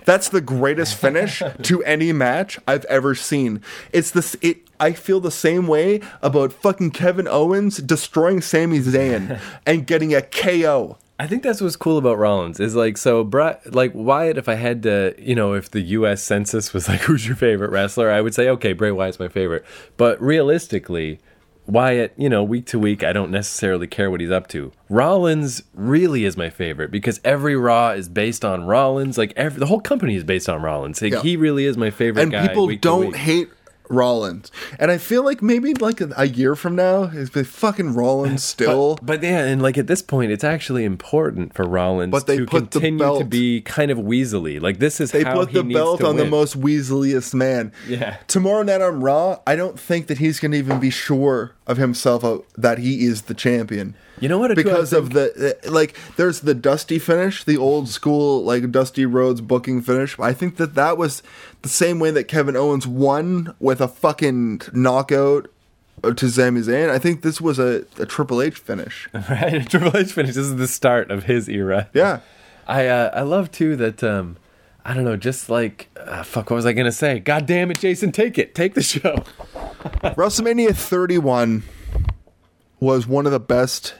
That's 0.06 0.30
the 0.30 0.42
greatest 0.42 0.96
finish 0.96 1.42
to 1.64 1.84
any 1.84 2.14
match 2.14 2.60
I've 2.68 2.86
ever 2.86 3.16
seen. 3.16 3.62
It's 3.92 4.12
this. 4.12 4.36
It. 4.42 4.60
I 4.82 4.94
feel 4.94 5.20
the 5.20 5.30
same 5.30 5.68
way 5.68 6.00
about 6.22 6.54
fucking 6.54 6.92
Kevin 6.92 7.28
Owens 7.28 7.78
destroying 7.78 8.40
Sami 8.40 8.80
Zayn 8.80 9.38
and 9.66 9.86
getting 9.86 10.16
a 10.16 10.22
KO. 10.22 10.98
I 11.22 11.28
think 11.28 11.44
that's 11.44 11.60
what's 11.60 11.76
cool 11.76 11.98
about 11.98 12.18
Rollins 12.18 12.62
is 12.62 12.78
like 12.78 12.98
so 12.98 13.26
Bri- 13.26 13.58
like 13.66 13.92
Wyatt 13.94 14.38
if 14.38 14.48
I 14.48 14.54
had 14.56 14.84
to 14.84 15.14
you 15.18 15.36
know 15.36 15.54
if 15.54 15.70
the 15.70 15.82
US 15.82 16.24
census 16.24 16.74
was 16.74 16.88
like 16.88 17.02
who's 17.02 17.28
your 17.28 17.36
favorite 17.36 17.72
wrestler 17.72 18.10
I 18.10 18.22
would 18.22 18.34
say 18.34 18.48
okay 18.52 18.72
Bray 18.72 18.92
Wyatt's 18.92 19.20
my 19.20 19.28
favorite 19.28 19.66
but 19.98 20.20
realistically 20.22 21.20
Wyatt 21.70 22.14
you 22.18 22.30
know 22.30 22.44
week 22.44 22.66
to 22.68 22.80
week 22.80 23.04
I 23.04 23.14
don't 23.14 23.32
necessarily 23.32 23.88
care 23.88 24.10
what 24.10 24.22
he's 24.22 24.32
up 24.32 24.48
to. 24.50 24.72
Rollins 24.90 25.64
really 25.74 26.26
is 26.26 26.36
my 26.36 26.50
favorite 26.50 26.90
because 26.92 27.20
every 27.24 27.56
Raw 27.56 27.92
is 27.92 28.10
based 28.10 28.44
on 28.44 28.66
Rollins. 28.66 29.18
Like 29.18 29.34
every, 29.36 29.60
the 29.60 29.68
whole 29.68 29.80
company 29.80 30.16
is 30.16 30.24
based 30.24 30.50
on 30.50 30.62
Rollins. 30.62 31.02
Like, 31.02 31.14
Yeah. 31.14 31.22
he 31.22 31.38
really 31.38 31.66
is 31.66 31.78
my 31.78 31.92
favorite 31.92 32.34
and 32.34 32.48
people 32.50 32.68
don't 32.78 33.16
hate 33.16 33.50
Rollins. 33.90 34.52
And 34.78 34.92
I 34.92 34.98
feel 34.98 35.24
like 35.24 35.42
maybe 35.42 35.74
like 35.74 36.00
a, 36.00 36.12
a 36.16 36.28
year 36.28 36.56
from 36.56 36.76
now, 36.76 37.10
it's 37.14 37.30
been 37.30 37.46
fucking 37.46 37.94
Rollins 37.94 38.44
still. 38.44 38.96
But, 38.96 39.06
but 39.06 39.24
yeah, 39.24 39.46
and 39.46 39.62
like 39.62 39.78
at 39.78 39.88
this 39.88 40.02
point, 40.02 40.32
it's 40.32 40.44
actually 40.44 40.86
important 40.86 41.54
for 41.54 41.66
Rollins 41.66 42.12
But 42.12 42.28
they 42.28 42.38
to 42.38 42.46
put 42.46 42.72
the 42.72 42.80
continue 42.80 43.20
to 43.20 43.26
be 43.26 43.62
kind 43.62 43.92
of 43.92 43.98
weaselly. 43.98 44.62
Like 44.62 44.80
this 44.80 45.02
is 45.02 45.12
they 45.12 45.24
how 45.24 45.34
put 45.34 45.50
he 45.50 45.56
the 45.56 45.64
belt 45.64 46.04
on 46.04 46.16
the 46.16 46.26
most 46.26 46.60
Weaseliest 46.60 47.34
man. 47.34 47.72
Yeah. 47.88 48.18
Tomorrow 48.28 48.64
night 48.64 48.82
on 48.82 49.02
Raw, 49.02 49.40
I 49.48 49.56
don't 49.56 49.80
think 49.80 50.08
that 50.08 50.20
he's 50.20 50.40
going 50.40 50.52
to 50.52 50.58
even 50.58 50.80
be 50.80 50.90
sure 50.90 51.56
of 51.68 51.78
himself 51.78 52.24
uh, 52.24 52.40
that 52.58 52.78
he 52.78 53.06
is 53.06 53.24
the 53.24 53.34
champion. 53.34 53.96
You 54.20 54.30
know 54.30 54.38
what? 54.38 54.56
Because 54.56 54.94
of 54.94 55.12
the 55.12 55.58
like, 55.70 55.98
there's 56.18 56.42
the 56.42 56.54
Dusty 56.54 57.00
finish, 57.00 57.44
the 57.44 57.58
old 57.58 57.90
school 57.90 58.44
like 58.44 58.72
Dusty 58.72 59.06
Rhodes 59.06 59.42
booking 59.42 59.82
finish. 59.82 60.18
I 60.20 60.34
think 60.34 60.58
that 60.58 60.76
that 60.76 60.98
was 60.98 61.24
the 61.62 61.70
same 61.70 62.00
way 62.00 62.12
that 62.12 62.26
Kevin 62.26 62.56
Owens 62.56 62.86
won 62.88 63.56
with 63.60 63.82
a 63.82 63.88
fucking 63.88 64.62
knockout 64.74 65.50
to 66.04 66.30
Sami 66.30 66.62
Zayn. 66.62 66.90
I 66.90 67.00
think 67.00 67.22
this 67.22 67.42
was 67.42 67.60
a, 67.60 67.86
a 67.98 68.06
Triple 68.06 68.42
H 68.42 68.58
finish. 68.58 69.08
right, 69.30 69.70
Triple 69.70 69.96
H 69.98 70.12
finish. 70.12 70.36
This 70.36 70.46
is 70.46 70.56
the 70.56 70.68
start 70.68 71.12
of 71.12 71.24
his 71.24 71.50
era. 71.50 71.90
Yeah. 71.94 72.20
I 72.68 72.88
uh, 72.88 73.12
I 73.14 73.22
love 73.22 73.52
too 73.52 73.76
that 73.78 74.04
um 74.04 74.38
I 74.86 74.94
don't 74.94 75.04
know, 75.04 75.18
just 75.18 75.50
like 75.50 75.90
uh, 75.98 76.24
fuck. 76.24 76.50
What 76.50 76.56
was 76.56 76.66
I 76.66 76.74
gonna 76.74 76.92
say? 76.92 77.20
God 77.20 77.46
damn 77.46 77.72
it, 77.72 77.80
Jason, 77.80 78.12
take 78.12 78.38
it, 78.38 78.56
take 78.56 78.76
the 78.76 78.84
show. 78.84 79.16
WrestleMania 80.04 80.76
31 80.76 81.64
was 82.80 83.08
one 83.08 83.26
of 83.26 83.32
the 83.32 83.40
best 83.40 83.96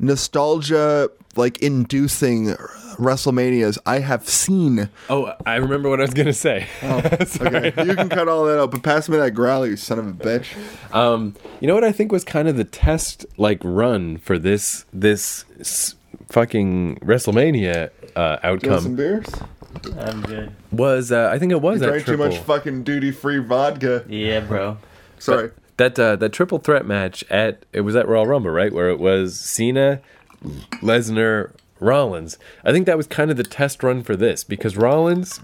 nostalgia 0.00 1.10
like 1.36 1.58
inducing 1.62 2.54
WrestleManias 2.98 3.78
I 3.86 4.00
have 4.00 4.28
seen. 4.28 4.88
Oh, 5.08 5.32
I 5.46 5.56
remember 5.56 5.88
what 5.88 6.00
I 6.00 6.04
was 6.04 6.14
gonna 6.14 6.32
say. 6.32 6.66
Okay, 6.82 7.72
you 7.86 7.94
can 7.94 8.08
cut 8.08 8.28
all 8.28 8.44
that 8.46 8.58
out, 8.58 8.70
but 8.72 8.82
pass 8.82 9.08
me 9.08 9.16
that 9.18 9.32
growler, 9.34 9.66
you 9.68 9.76
son 9.76 9.98
of 9.98 10.06
a 10.08 10.12
bitch. 10.12 10.46
Um, 10.94 11.34
you 11.60 11.68
know 11.68 11.74
what 11.74 11.84
I 11.84 11.92
think 11.92 12.10
was 12.12 12.24
kind 12.24 12.48
of 12.48 12.56
the 12.56 12.64
test 12.64 13.24
like 13.36 13.60
run 13.62 14.18
for 14.18 14.38
this 14.38 14.84
this 14.92 15.44
s- 15.60 15.94
fucking 16.28 16.96
WrestleMania 16.96 17.90
uh, 18.16 18.38
You 18.42 18.48
want 18.50 18.62
some 18.62 18.72
outcome 18.72 18.96
beers? 18.96 19.26
I'm 19.98 20.22
good. 20.22 20.52
was 20.72 21.12
uh, 21.12 21.30
I 21.32 21.38
think 21.38 21.52
it 21.52 21.60
was 21.60 21.76
You 21.80 21.86
that 21.86 21.88
drank 21.92 22.06
too 22.06 22.16
much 22.16 22.38
fucking 22.38 22.82
duty 22.82 23.12
free 23.12 23.38
vodka. 23.38 24.04
Yeah, 24.08 24.40
bro. 24.40 24.78
Sorry. 25.18 25.50
That 25.78 25.98
uh, 25.98 26.16
that 26.16 26.32
triple 26.32 26.58
threat 26.58 26.86
match 26.86 27.24
at 27.30 27.64
it 27.72 27.80
was 27.80 27.96
at 27.96 28.06
Royal 28.06 28.26
Rumble 28.26 28.50
right 28.50 28.72
where 28.72 28.90
it 28.90 28.98
was 28.98 29.38
Cena, 29.38 30.00
Lesnar, 30.82 31.52
Rollins. 31.80 32.38
I 32.64 32.72
think 32.72 32.86
that 32.86 32.96
was 32.96 33.06
kind 33.06 33.30
of 33.30 33.36
the 33.36 33.42
test 33.42 33.82
run 33.82 34.02
for 34.02 34.14
this 34.14 34.44
because 34.44 34.76
Rollins. 34.76 35.40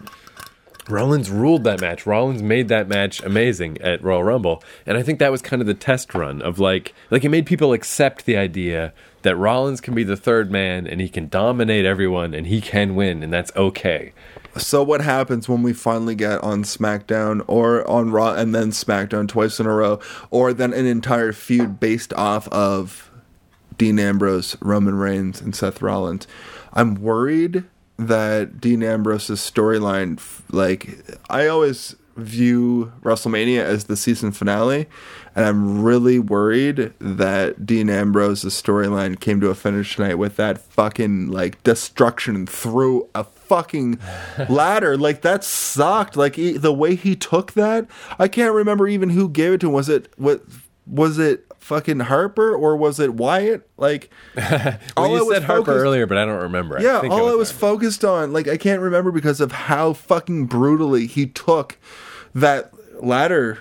Rollins 0.87 1.31
ruled 1.31 1.65
that 1.65 1.81
match. 1.81 2.05
Rollins 2.05 2.43
made 2.43 2.69
that 2.69 2.89
match 2.89 3.23
amazing 3.23 3.81
at 3.81 4.05
Royal 4.05 4.23
Rumble, 4.23 4.63
and 4.85 4.99
I 4.99 5.03
think 5.03 5.19
that 5.19 5.33
was 5.33 5.41
kind 5.41 5.63
of 5.63 5.67
the 5.67 5.73
test 5.73 6.15
run 6.15 6.43
of 6.43 6.59
like, 6.59 6.93
like 7.11 7.25
it 7.25 7.31
made 7.31 7.47
people 7.47 7.73
accept 7.73 8.27
the 8.27 8.37
idea 8.37 8.93
that 9.25 9.37
Rollins 9.37 9.81
can 9.81 9.95
be 9.95 10.05
the 10.05 10.17
third 10.17 10.51
man 10.51 10.87
and 10.87 11.01
he 11.01 11.09
can 11.09 11.29
dominate 11.29 11.85
everyone 11.85 12.33
and 12.33 12.47
he 12.47 12.61
can 12.61 12.95
win, 12.95 13.23
and 13.23 13.33
that's 13.33 13.55
okay. 13.57 14.13
So 14.57 14.85
what 14.85 15.01
happens 15.01 15.49
when 15.49 15.63
we 15.63 15.73
finally 15.73 16.15
get 16.15 16.41
on 16.45 16.63
SmackDown 16.63 17.43
or 17.49 17.89
on 17.91 18.13
Raw 18.13 18.35
and 18.35 18.55
then 18.55 18.71
SmackDown 18.71 19.27
twice 19.27 19.59
in 19.59 19.67
a 19.67 19.75
row, 19.75 19.99
or 20.31 20.53
then 20.53 20.73
an 20.73 20.87
entire 20.87 21.33
feud 21.33 21.81
based 21.81 22.13
off 22.13 22.47
of 22.49 23.11
Dean 23.77 23.99
Ambrose, 23.99 24.57
Roman 24.61 24.95
Reigns, 24.95 25.41
and 25.41 25.57
Seth 25.57 25.83
Rollins? 25.83 26.29
I'm 26.73 26.95
worried 26.95 27.65
that 27.99 28.61
Dean 28.61 28.83
Ambrose's 28.83 29.41
storyline, 29.41 30.21
like 30.53 30.99
I 31.29 31.49
always 31.49 31.97
view 32.17 32.93
WrestleMania 33.03 33.59
as 33.59 33.85
the 33.85 33.97
season 33.97 34.31
finale, 34.31 34.87
and 35.35 35.45
I'm 35.45 35.83
really 35.83 36.19
worried 36.19 36.93
that 37.01 37.67
Dean 37.67 37.91
Ambrose's 37.91 38.55
storyline 38.61 39.19
came 39.19 39.41
to 39.41 39.49
a 39.49 39.55
finish 39.55 39.97
tonight 39.97 40.15
with 40.15 40.37
that 40.37 40.59
fucking 40.59 41.29
like 41.29 41.63
destruction 41.63 42.47
through 42.47 43.09
a 43.15 43.25
fucking 43.25 43.99
ladder. 44.49 44.97
Like 44.97 45.23
that 45.23 45.45
sucked. 45.45 46.17
Like 46.17 46.37
he, 46.37 46.53
the 46.53 46.73
way 46.73 46.95
he 46.95 47.17
took 47.17 47.53
that, 47.53 47.87
I 48.19 48.29
can't 48.29 48.55
remember 48.55 48.87
even 48.89 49.11
who 49.11 49.29
gave 49.29 49.53
it 49.55 49.61
to 49.63 49.67
him. 49.69 49.73
Was 49.73 49.89
it 49.89 50.13
what? 50.17 50.43
Was 50.87 51.19
it 51.19 51.47
fucking 51.61 52.01
Harper 52.01 52.55
or 52.55 52.77
was 52.77 53.01
it 53.01 53.15
Wyatt? 53.15 53.67
Like 53.79 54.11
Well, 54.37 54.79
all 54.99 55.15
I 55.15 55.19
you 55.19 55.25
was 55.25 55.35
said 55.37 55.45
Harper 55.45 55.65
focused- 55.65 55.83
earlier, 55.83 56.07
but 56.07 56.19
I 56.19 56.27
don't 56.27 56.43
remember. 56.43 56.79
yeah, 56.81 57.01
think 57.01 57.13
all 57.13 57.29
I 57.31 57.35
was 57.35 57.51
Harper. 57.51 57.61
focused 57.79 58.05
on, 58.05 58.33
like, 58.35 58.47
I 58.49 58.59
can't 58.59 58.83
remember 58.83 59.11
because 59.11 59.41
of 59.41 59.51
how 59.53 59.95
fucking 59.95 60.45
brutally 60.47 61.07
he 61.07 61.27
took 61.27 61.79
that 62.35 62.71
ladder. 63.03 63.61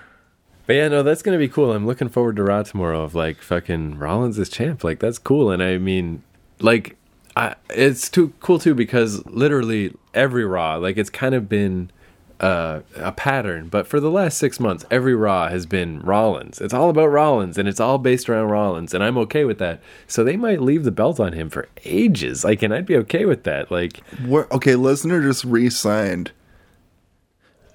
But 0.65 0.75
yeah, 0.77 0.87
no, 0.87 1.03
that's 1.03 1.21
gonna 1.21 1.37
be 1.37 1.49
cool. 1.49 1.73
I'm 1.73 1.85
looking 1.85 2.09
forward 2.09 2.35
to 2.37 2.43
Raw 2.43 2.63
tomorrow. 2.63 3.03
Of 3.03 3.15
like 3.15 3.41
fucking 3.41 3.99
Rollins 3.99 4.39
is 4.39 4.49
champ. 4.49 4.83
Like 4.83 4.99
that's 4.99 5.19
cool. 5.19 5.51
And 5.51 5.61
I 5.61 5.77
mean, 5.77 6.23
like, 6.59 6.97
I, 7.35 7.55
it's 7.69 8.09
too 8.09 8.33
cool 8.39 8.59
too 8.59 8.75
because 8.75 9.25
literally 9.25 9.93
every 10.13 10.45
Raw, 10.45 10.75
like, 10.77 10.97
it's 10.97 11.09
kind 11.09 11.35
of 11.35 11.49
been 11.49 11.91
uh, 12.39 12.81
a 12.97 13.11
pattern. 13.11 13.67
But 13.69 13.87
for 13.87 13.99
the 13.99 14.11
last 14.11 14.37
six 14.37 14.59
months, 14.59 14.85
every 14.91 15.15
Raw 15.15 15.49
has 15.49 15.65
been 15.65 16.01
Rollins. 16.01 16.59
It's 16.61 16.73
all 16.73 16.89
about 16.89 17.07
Rollins, 17.07 17.57
and 17.57 17.67
it's 17.67 17.79
all 17.79 17.97
based 17.97 18.29
around 18.29 18.49
Rollins, 18.49 18.93
and 18.93 19.03
I'm 19.03 19.17
okay 19.19 19.45
with 19.45 19.59
that. 19.59 19.81
So 20.07 20.23
they 20.23 20.37
might 20.37 20.61
leave 20.61 20.83
the 20.83 20.91
belt 20.91 21.19
on 21.19 21.33
him 21.33 21.49
for 21.49 21.69
ages. 21.85 22.43
Like, 22.43 22.61
and 22.61 22.73
I'd 22.73 22.85
be 22.85 22.97
okay 22.97 23.25
with 23.25 23.43
that. 23.43 23.71
Like, 23.71 24.01
Where, 24.25 24.47
okay, 24.51 24.75
listener 24.75 25.21
just 25.21 25.43
re 25.45 25.69
signed. 25.69 26.31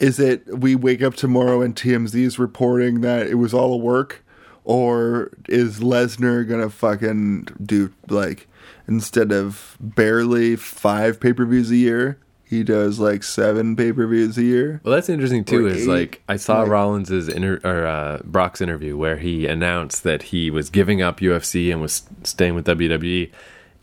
Is 0.01 0.19
it 0.21 0.47
we 0.59 0.75
wake 0.77 1.03
up 1.03 1.15
tomorrow 1.15 1.61
and 1.61 1.75
TMZ's 1.75 2.39
reporting 2.39 3.01
that 3.01 3.27
it 3.27 3.35
was 3.35 3.53
all 3.53 3.73
a 3.73 3.77
work? 3.77 4.25
Or 4.65 5.31
is 5.49 5.81
Lesnar 5.81 6.47
gonna 6.47 6.69
fucking 6.71 7.49
do, 7.65 7.91
like, 8.09 8.47
instead 8.87 9.33
of 9.33 9.77
barely 9.81 10.57
five 10.57 11.19
pay 11.21 11.33
per 11.33 11.47
views 11.47 11.71
a 11.71 11.77
year, 11.77 12.19
he 12.45 12.63
does 12.63 12.99
like 12.99 13.23
seven 13.23 13.77
pay 13.77 13.93
per 13.93 14.07
views 14.07 14.37
a 14.37 14.43
year? 14.43 14.81
Well, 14.85 14.95
that's 14.95 15.09
interesting 15.09 15.45
too. 15.45 15.67
Or 15.67 15.69
Is 15.71 15.85
eight, 15.85 15.89
like 15.89 16.23
I 16.29 16.37
saw 16.37 16.61
like- 16.61 16.69
Rollins's 16.71 17.29
inter 17.29 17.59
or 17.65 17.87
uh, 17.87 18.19
Brock's 18.25 18.61
interview 18.61 18.97
where 18.97 19.17
he 19.17 19.47
announced 19.47 20.03
that 20.05 20.25
he 20.25 20.51
was 20.51 20.69
giving 20.71 21.01
up 21.01 21.21
UFC 21.21 21.73
and 21.73 21.81
was 21.81 22.03
staying 22.23 22.55
with 22.55 22.67
WWE. 22.67 23.31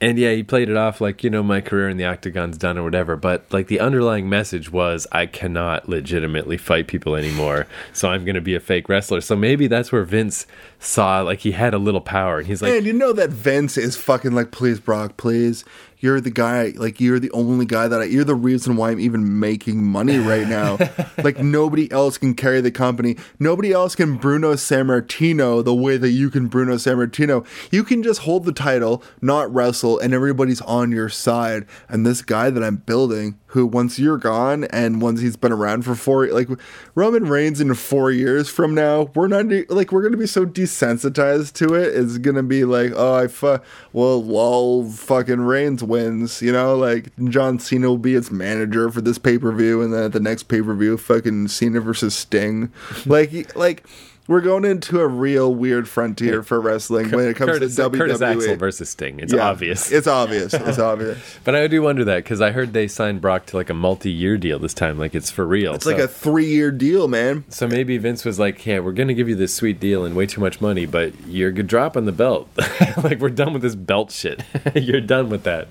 And 0.02 0.20
yeah, 0.20 0.34
he 0.34 0.44
played 0.44 0.70
it 0.70 0.76
off 0.76 1.00
like 1.00 1.24
you 1.24 1.30
know 1.30 1.42
my 1.42 1.62
career 1.62 1.88
in 1.88 1.96
the 1.96 2.06
octagon's 2.06 2.58
done 2.58 2.78
or 2.78 2.84
whatever. 2.84 3.16
But 3.16 3.46
like 3.52 3.68
the 3.68 3.80
underlying 3.80 4.28
message 4.28 4.72
was 4.72 5.08
I 5.12 5.26
cannot 5.26 5.88
legitimately 5.88 6.58
fight 6.58 6.88
people 6.88 7.16
anymore, 7.16 7.66
so 7.94 8.10
I'm 8.10 8.26
going 8.26 8.36
to 8.36 8.42
be 8.42 8.56
a 8.56 8.60
fake 8.60 8.90
wrestler. 8.90 9.22
So 9.22 9.36
maybe 9.36 9.68
that's 9.68 9.92
where 9.92 10.04
Vince 10.04 10.48
saw 10.80 11.22
like 11.22 11.40
he 11.40 11.54
had 11.54 11.74
a 11.74 11.78
little 11.78 12.02
power, 12.02 12.40
and 12.40 12.48
he's 12.48 12.62
like, 12.62 12.74
and 12.74 12.86
you 12.86 12.94
know 12.94 13.14
that 13.14 13.30
Vince 13.30 13.78
is 13.78 13.96
fucking 13.96 14.34
like, 14.34 14.52
please, 14.52 14.80
Brock, 14.80 15.16
please. 15.16 15.64
You're 16.06 16.22
the 16.22 16.30
guy, 16.30 16.72
like, 16.76 17.02
you're 17.02 17.18
the 17.18 17.32
only 17.32 17.66
guy 17.66 17.88
that 17.88 18.00
I, 18.00 18.04
you're 18.04 18.24
the 18.24 18.36
reason 18.36 18.76
why 18.76 18.92
I'm 18.92 19.00
even 19.00 19.40
making 19.40 19.84
money 19.84 20.20
right 20.20 20.48
now. 20.48 20.78
like, 21.24 21.40
nobody 21.40 21.92
else 21.92 22.20
can 22.20 22.36
carry 22.36 22.62
the 22.62 22.70
company. 22.70 23.18
Nobody 23.40 23.72
else 23.72 23.96
can 23.96 24.18
Bruno 24.18 24.54
Sammartino 24.54 25.66
the 25.66 25.74
way 25.74 25.98
that 25.98 26.12
you 26.12 26.30
can 26.30 26.46
Bruno 26.46 26.76
Sammartino. 26.76 27.44
You 27.72 27.84
can 27.84 28.04
just 28.04 28.20
hold 28.20 28.46
the 28.46 28.52
title, 28.52 29.02
not 29.20 29.52
wrestle, 29.52 29.98
and 29.98 30.14
everybody's 30.14 30.62
on 30.62 30.92
your 30.92 31.10
side. 31.10 31.66
And 31.90 32.06
this 32.06 32.22
guy 32.22 32.52
that 32.52 32.64
I'm 32.64 32.76
building, 32.76 33.40
who 33.56 33.66
once 33.66 33.98
you're 33.98 34.18
gone 34.18 34.66
and 34.66 35.02
once 35.02 35.22
he's 35.22 35.38
been 35.38 35.54
around 35.54 35.84
for 35.84 35.96
four, 35.96 36.28
like, 36.28 36.50
Roman 36.94 37.24
Reigns 37.24 37.62
in 37.62 37.74
four 37.74 38.12
years 38.12 38.50
from 38.50 38.76
now, 38.76 39.10
we're 39.16 39.30
not, 39.30 39.46
like, 39.70 39.94
we're 39.94 40.02
to 40.12 40.18
be 40.18 40.28
so 40.28 40.46
desensitized 40.46 41.54
to 41.54 41.74
it. 41.74 41.96
It's 41.96 42.18
to 42.36 42.44
be 42.44 42.66
like, 42.66 42.92
oh, 42.94 43.16
I, 43.16 43.28
fu- 43.28 43.60
well, 43.94 44.22
lol, 44.22 44.90
fucking 44.90 45.40
Reigns 45.40 45.82
wins, 45.82 46.42
you 46.42 46.52
know? 46.52 46.76
Like, 46.76 47.16
John 47.30 47.58
Cena 47.58 47.88
will 47.88 47.98
be 47.98 48.16
its 48.16 48.30
manager 48.30 48.92
for 48.92 49.00
this 49.00 49.18
pay 49.18 49.38
per 49.38 49.54
view, 49.54 49.82
and 49.82 49.94
then 49.94 50.04
at 50.04 50.12
the 50.12 50.20
next 50.20 50.44
pay 50.44 50.62
per 50.62 50.74
view, 50.74 50.98
fucking 50.98 51.48
Cena 51.48 51.80
versus 51.80 52.14
Sting. 52.14 52.70
like, 53.06 53.56
like, 53.56 53.88
we're 54.28 54.42
going 54.42 54.66
into 54.66 55.00
a 55.00 55.08
real 55.08 55.54
weird 55.54 55.88
frontier 55.88 56.42
for 56.42 56.60
wrestling 56.60 57.12
when 57.12 57.28
it 57.28 57.36
comes 57.36 57.52
Curtis, 57.52 57.76
to 57.76 57.90
WWE. 57.90 57.98
Curtis 57.98 58.22
Axel 58.22 58.56
versus 58.56 58.90
Sting. 58.90 59.20
It's 59.20 59.32
Yeah, 59.34 59.50
obvious. 59.50 59.92
It's 59.92 60.08
obvious. 60.08 60.54
It's 60.66 60.80
obvious. 60.80 61.18
but 61.44 61.56
I 61.56 61.68
do 61.68 61.82
wonder 61.82 62.04
that 62.06 62.24
because 62.24 62.42
I 62.42 62.52
heard 62.52 62.74
they 62.74 62.88
signed 62.88 63.22
Brock 63.22 63.46
to 63.48 63.58
like 63.58 63.70
a 63.70 63.74
multi-year 63.74 64.38
deal 64.38 64.58
this 64.58 64.74
time, 64.74 64.98
like 64.98 65.14
it's 65.14 65.30
for 65.30 65.46
real. 65.46 65.76
It's 65.76 65.86
like 65.86 66.00
a 66.00 66.08
three-year 66.08 66.72
deal, 66.72 67.08
man. 67.08 67.46
So 67.50 67.68
maybe 67.68 67.98
Vince 67.98 68.26
was 68.26 68.40
like, 68.40 68.66
"Yeah, 68.66 68.80
we're 68.80 68.94
gonna 68.94 69.14
give 69.14 69.30
you 69.30 69.36
this 69.36 69.54
sweet 69.54 69.80
deal 69.80 70.06
and 70.06 70.16
way 70.16 70.26
too 70.26 70.42
much 70.42 70.60
money, 70.60 70.86
but 70.86 71.14
you're 71.28 71.52
good 71.52 71.68
dropping 71.68 72.06
the 72.06 72.12
belt. 72.12 72.50
like 73.04 73.20
we're 73.20 73.30
done 73.30 73.54
with 73.54 73.62
this 73.62 73.76
belt 73.76 74.12
shit. 74.12 74.44
you're 74.76 75.02
done 75.02 75.30
with 75.30 75.44
that." 75.44 75.68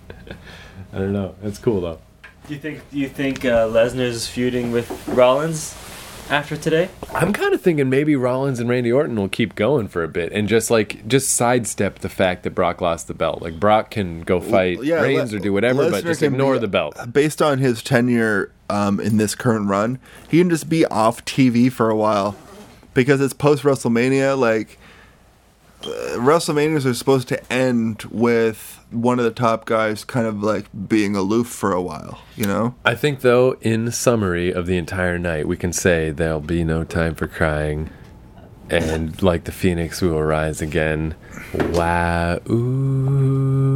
I 0.92 0.98
don't 0.98 1.12
know. 1.12 1.34
That's 1.42 1.58
cool 1.58 1.80
though. 1.80 1.98
Do 2.46 2.54
you 2.54 2.60
think? 2.60 2.88
Do 2.90 2.98
you 2.98 3.08
think 3.08 3.44
uh, 3.44 3.66
Lesnar's 3.66 4.28
feuding 4.28 4.70
with 4.70 5.08
Rollins 5.08 5.74
after 6.30 6.56
today? 6.56 6.88
I'm 7.14 7.32
kind 7.32 7.54
of 7.54 7.60
thinking 7.60 7.88
maybe 7.88 8.16
Rollins 8.16 8.60
and 8.60 8.68
Randy 8.68 8.90
Orton 8.90 9.16
will 9.16 9.28
keep 9.28 9.54
going 9.54 9.88
for 9.88 10.02
a 10.02 10.08
bit 10.08 10.32
and 10.32 10.48
just 10.48 10.70
like 10.70 11.06
just 11.06 11.30
sidestep 11.30 12.00
the 12.00 12.08
fact 12.08 12.42
that 12.44 12.50
Brock 12.50 12.80
lost 12.80 13.08
the 13.08 13.14
belt. 13.14 13.42
Like 13.42 13.60
Brock 13.60 13.90
can 13.90 14.22
go 14.22 14.40
fight 14.40 14.82
yeah, 14.82 15.00
Reigns 15.00 15.32
Le- 15.32 15.38
or 15.38 15.42
do 15.42 15.52
whatever, 15.52 15.90
but 15.90 16.04
just 16.04 16.22
ignore 16.22 16.54
be- 16.54 16.60
the 16.60 16.68
belt. 16.68 16.96
Based 17.12 17.40
on 17.40 17.58
his 17.58 17.82
tenure 17.82 18.50
um, 18.70 19.00
in 19.00 19.16
this 19.16 19.34
current 19.34 19.68
run, 19.68 19.98
he 20.28 20.38
can 20.38 20.50
just 20.50 20.68
be 20.68 20.84
off 20.86 21.24
TV 21.24 21.70
for 21.70 21.90
a 21.90 21.96
while 21.96 22.36
because 22.94 23.20
it's 23.20 23.34
post 23.34 23.62
WrestleMania. 23.62 24.38
Like 24.38 24.78
uh, 25.82 25.86
WrestleManias 26.16 26.86
are 26.86 26.94
supposed 26.94 27.28
to 27.28 27.52
end 27.52 28.02
with 28.04 28.73
one 28.94 29.18
of 29.18 29.24
the 29.24 29.30
top 29.30 29.64
guys 29.66 30.04
kind 30.04 30.26
of 30.26 30.42
like 30.42 30.66
being 30.88 31.14
aloof 31.16 31.48
for 31.48 31.72
a 31.72 31.82
while. 31.82 32.20
You 32.36 32.46
know? 32.46 32.74
I 32.84 32.94
think 32.94 33.20
though, 33.20 33.56
in 33.60 33.90
summary 33.92 34.52
of 34.52 34.66
the 34.66 34.76
entire 34.76 35.18
night, 35.18 35.48
we 35.48 35.56
can 35.56 35.72
say 35.72 36.10
there'll 36.10 36.40
be 36.40 36.64
no 36.64 36.84
time 36.84 37.14
for 37.14 37.26
crying. 37.26 37.90
And 38.70 39.22
like 39.22 39.44
the 39.44 39.52
phoenix, 39.52 40.00
we 40.00 40.08
will 40.08 40.22
rise 40.22 40.62
again. 40.62 41.14
Wow! 41.54 42.40
Ooh, 42.48 43.66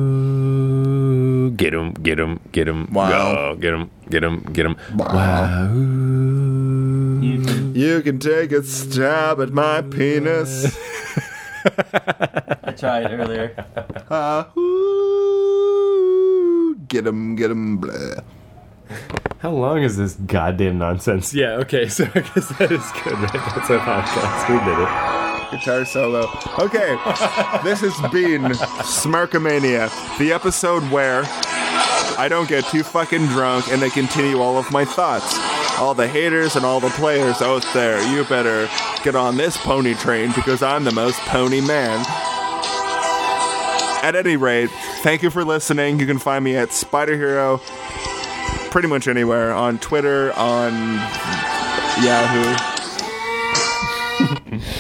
get 1.51 1.75
him! 1.75 1.93
Get 1.93 2.19
him! 2.19 2.41
Get 2.53 2.67
him! 2.67 2.91
Wow. 2.93 3.55
Go, 3.55 3.57
get 3.61 3.75
him! 3.75 3.91
Get 4.09 4.25
him! 4.25 4.41
Get 4.53 4.65
him! 4.65 4.79
Wow. 4.95 5.15
Wow! 5.15 5.75
You 7.75 8.01
can 8.03 8.19
take 8.19 8.51
a 8.53 8.63
stab 8.63 9.41
at 9.41 9.53
my 9.53 9.83
penis. 9.83 10.77
I 12.65 12.73
tried 12.77 13.13
earlier. 13.13 13.67
Ah, 14.11 14.49
ooh, 14.57 14.98
get 16.89 17.07
him, 17.07 17.37
get 17.37 17.51
him, 17.51 17.79
blah. 17.79 18.21
How 19.41 19.51
long 19.51 19.83
is 19.83 19.97
this 19.97 20.15
goddamn 20.15 20.79
nonsense? 20.79 21.33
Yeah. 21.35 21.53
Okay. 21.59 21.89
So 21.99 22.05
I 22.15 22.21
guess 22.21 22.49
that 22.59 22.73
is 22.73 22.91
good, 23.05 23.13
right? 23.15 23.33
That's 23.33 23.71
our 23.71 23.79
podcast. 23.79 24.49
We 24.49 24.59
did 24.65 24.79
it. 24.79 25.61
Guitar 25.61 25.85
solo. 25.87 26.29
Okay, 26.59 26.99
this 27.65 27.81
has 27.81 27.97
been 28.13 28.43
Smarkamania, 28.83 29.89
the 30.19 30.33
episode 30.33 30.83
where 30.91 31.23
I 32.19 32.27
don't 32.29 32.49
get 32.49 32.67
too 32.67 32.83
fucking 32.83 33.27
drunk 33.29 33.73
and 33.73 33.83
I 33.83 33.89
continue 33.89 34.41
all 34.41 34.59
of 34.59 34.71
my 34.71 34.85
thoughts. 34.85 35.39
All 35.79 35.95
the 35.95 36.07
haters 36.09 36.57
and 36.57 36.67
all 36.67 36.81
the 36.81 36.91
players 36.91 37.41
out 37.41 37.65
there, 37.73 38.03
you 38.13 38.25
better 38.25 38.69
get 39.03 39.15
on 39.15 39.37
this 39.39 39.57
pony 39.57 39.95
train 39.95 40.33
because 40.35 40.63
I'm 40.63 40.85
the 40.85 40.93
most 40.93 41.19
pony 41.21 41.61
man. 41.63 42.05
At 44.03 44.15
any 44.15 44.37
rate, 44.37 44.71
thank 45.03 45.23
you 45.23 45.31
for 45.31 45.45
listening. 45.45 46.01
You 46.01 46.07
can 46.07 46.19
find 46.19 46.45
me 46.45 46.57
at 46.57 46.73
Spider 46.73 47.17
Hero 47.17 47.59
pretty 48.71 48.89
much 48.89 49.09
anywhere 49.09 49.53
on 49.53 49.79
Twitter, 49.79 50.33
on 50.35 50.73
Yahoo. 52.03 52.75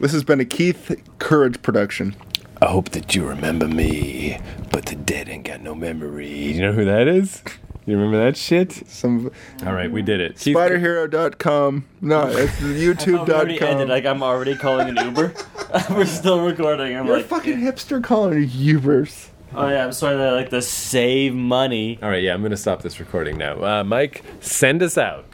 This 0.00 0.12
has 0.12 0.24
been 0.24 0.40
a 0.40 0.46
Keith 0.46 0.98
Courage 1.18 1.60
production. 1.60 2.16
I 2.62 2.68
hope 2.68 2.88
that 2.90 3.14
you 3.14 3.28
remember 3.28 3.68
me, 3.68 4.38
but 4.70 4.86
the 4.86 4.96
dead 4.96 5.28
ain't 5.28 5.44
got 5.44 5.60
no 5.60 5.74
memory. 5.74 6.52
You 6.54 6.62
know 6.62 6.72
who 6.72 6.86
that 6.86 7.06
is? 7.06 7.42
You 7.86 7.96
remember 7.96 8.18
that 8.24 8.36
shit? 8.36 8.72
Some 8.88 9.30
All 9.66 9.72
right, 9.72 9.90
we 9.90 10.02
did 10.02 10.20
it. 10.20 10.38
Keith- 10.38 10.56
spiderhero.com. 10.56 11.86
No, 12.00 12.26
it's 12.28 12.60
We 12.60 13.16
already 13.18 13.60
ended. 13.60 13.88
Like 13.88 14.04
I'm 14.06 14.22
already 14.22 14.54
calling 14.56 14.96
an 14.96 15.04
Uber. 15.06 15.32
We're 15.90 16.04
still 16.06 16.44
recording. 16.44 16.96
I'm 16.96 17.06
You're 17.06 17.16
like, 17.16 17.24
a 17.24 17.28
fucking 17.28 17.58
hipster 17.58 18.02
calling 18.02 18.48
Ubers. 18.48 19.28
oh 19.54 19.68
yeah, 19.68 19.84
I'm 19.84 19.92
sorry 19.92 20.16
that 20.16 20.28
I 20.28 20.32
like 20.32 20.50
to 20.50 20.62
save 20.62 21.34
money. 21.34 21.98
All 22.02 22.10
right, 22.10 22.22
yeah, 22.22 22.34
I'm 22.34 22.42
gonna 22.42 22.56
stop 22.56 22.82
this 22.82 23.00
recording 23.00 23.38
now. 23.38 23.62
Uh, 23.62 23.84
Mike, 23.84 24.22
send 24.40 24.82
us 24.82 24.98
out. 24.98 25.24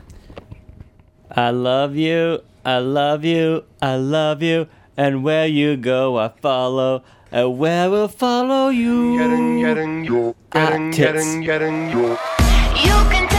I 1.31 1.51
love 1.51 1.97
you. 1.97 2.41
I 2.65 2.79
love 2.79 3.25
you. 3.25 3.65
I 3.83 3.97
love 3.97 4.43
you. 4.43 4.69
And 4.97 5.23
where 5.23 5.47
you 5.47 5.77
go, 5.77 6.17
I 6.19 6.29
follow. 6.29 7.03
And 7.33 7.59
where 7.59 7.91
will 7.91 8.09
follow 8.09 8.69
you? 8.69 9.19
getting, 9.19 9.61
getting, 9.61 10.05
you, 10.05 10.35
getting, 10.53 10.93
tits. 10.93 11.25
getting, 11.25 11.41
getting, 11.43 11.91
you. 11.91 12.11
You 12.85 12.97
can 13.11 13.36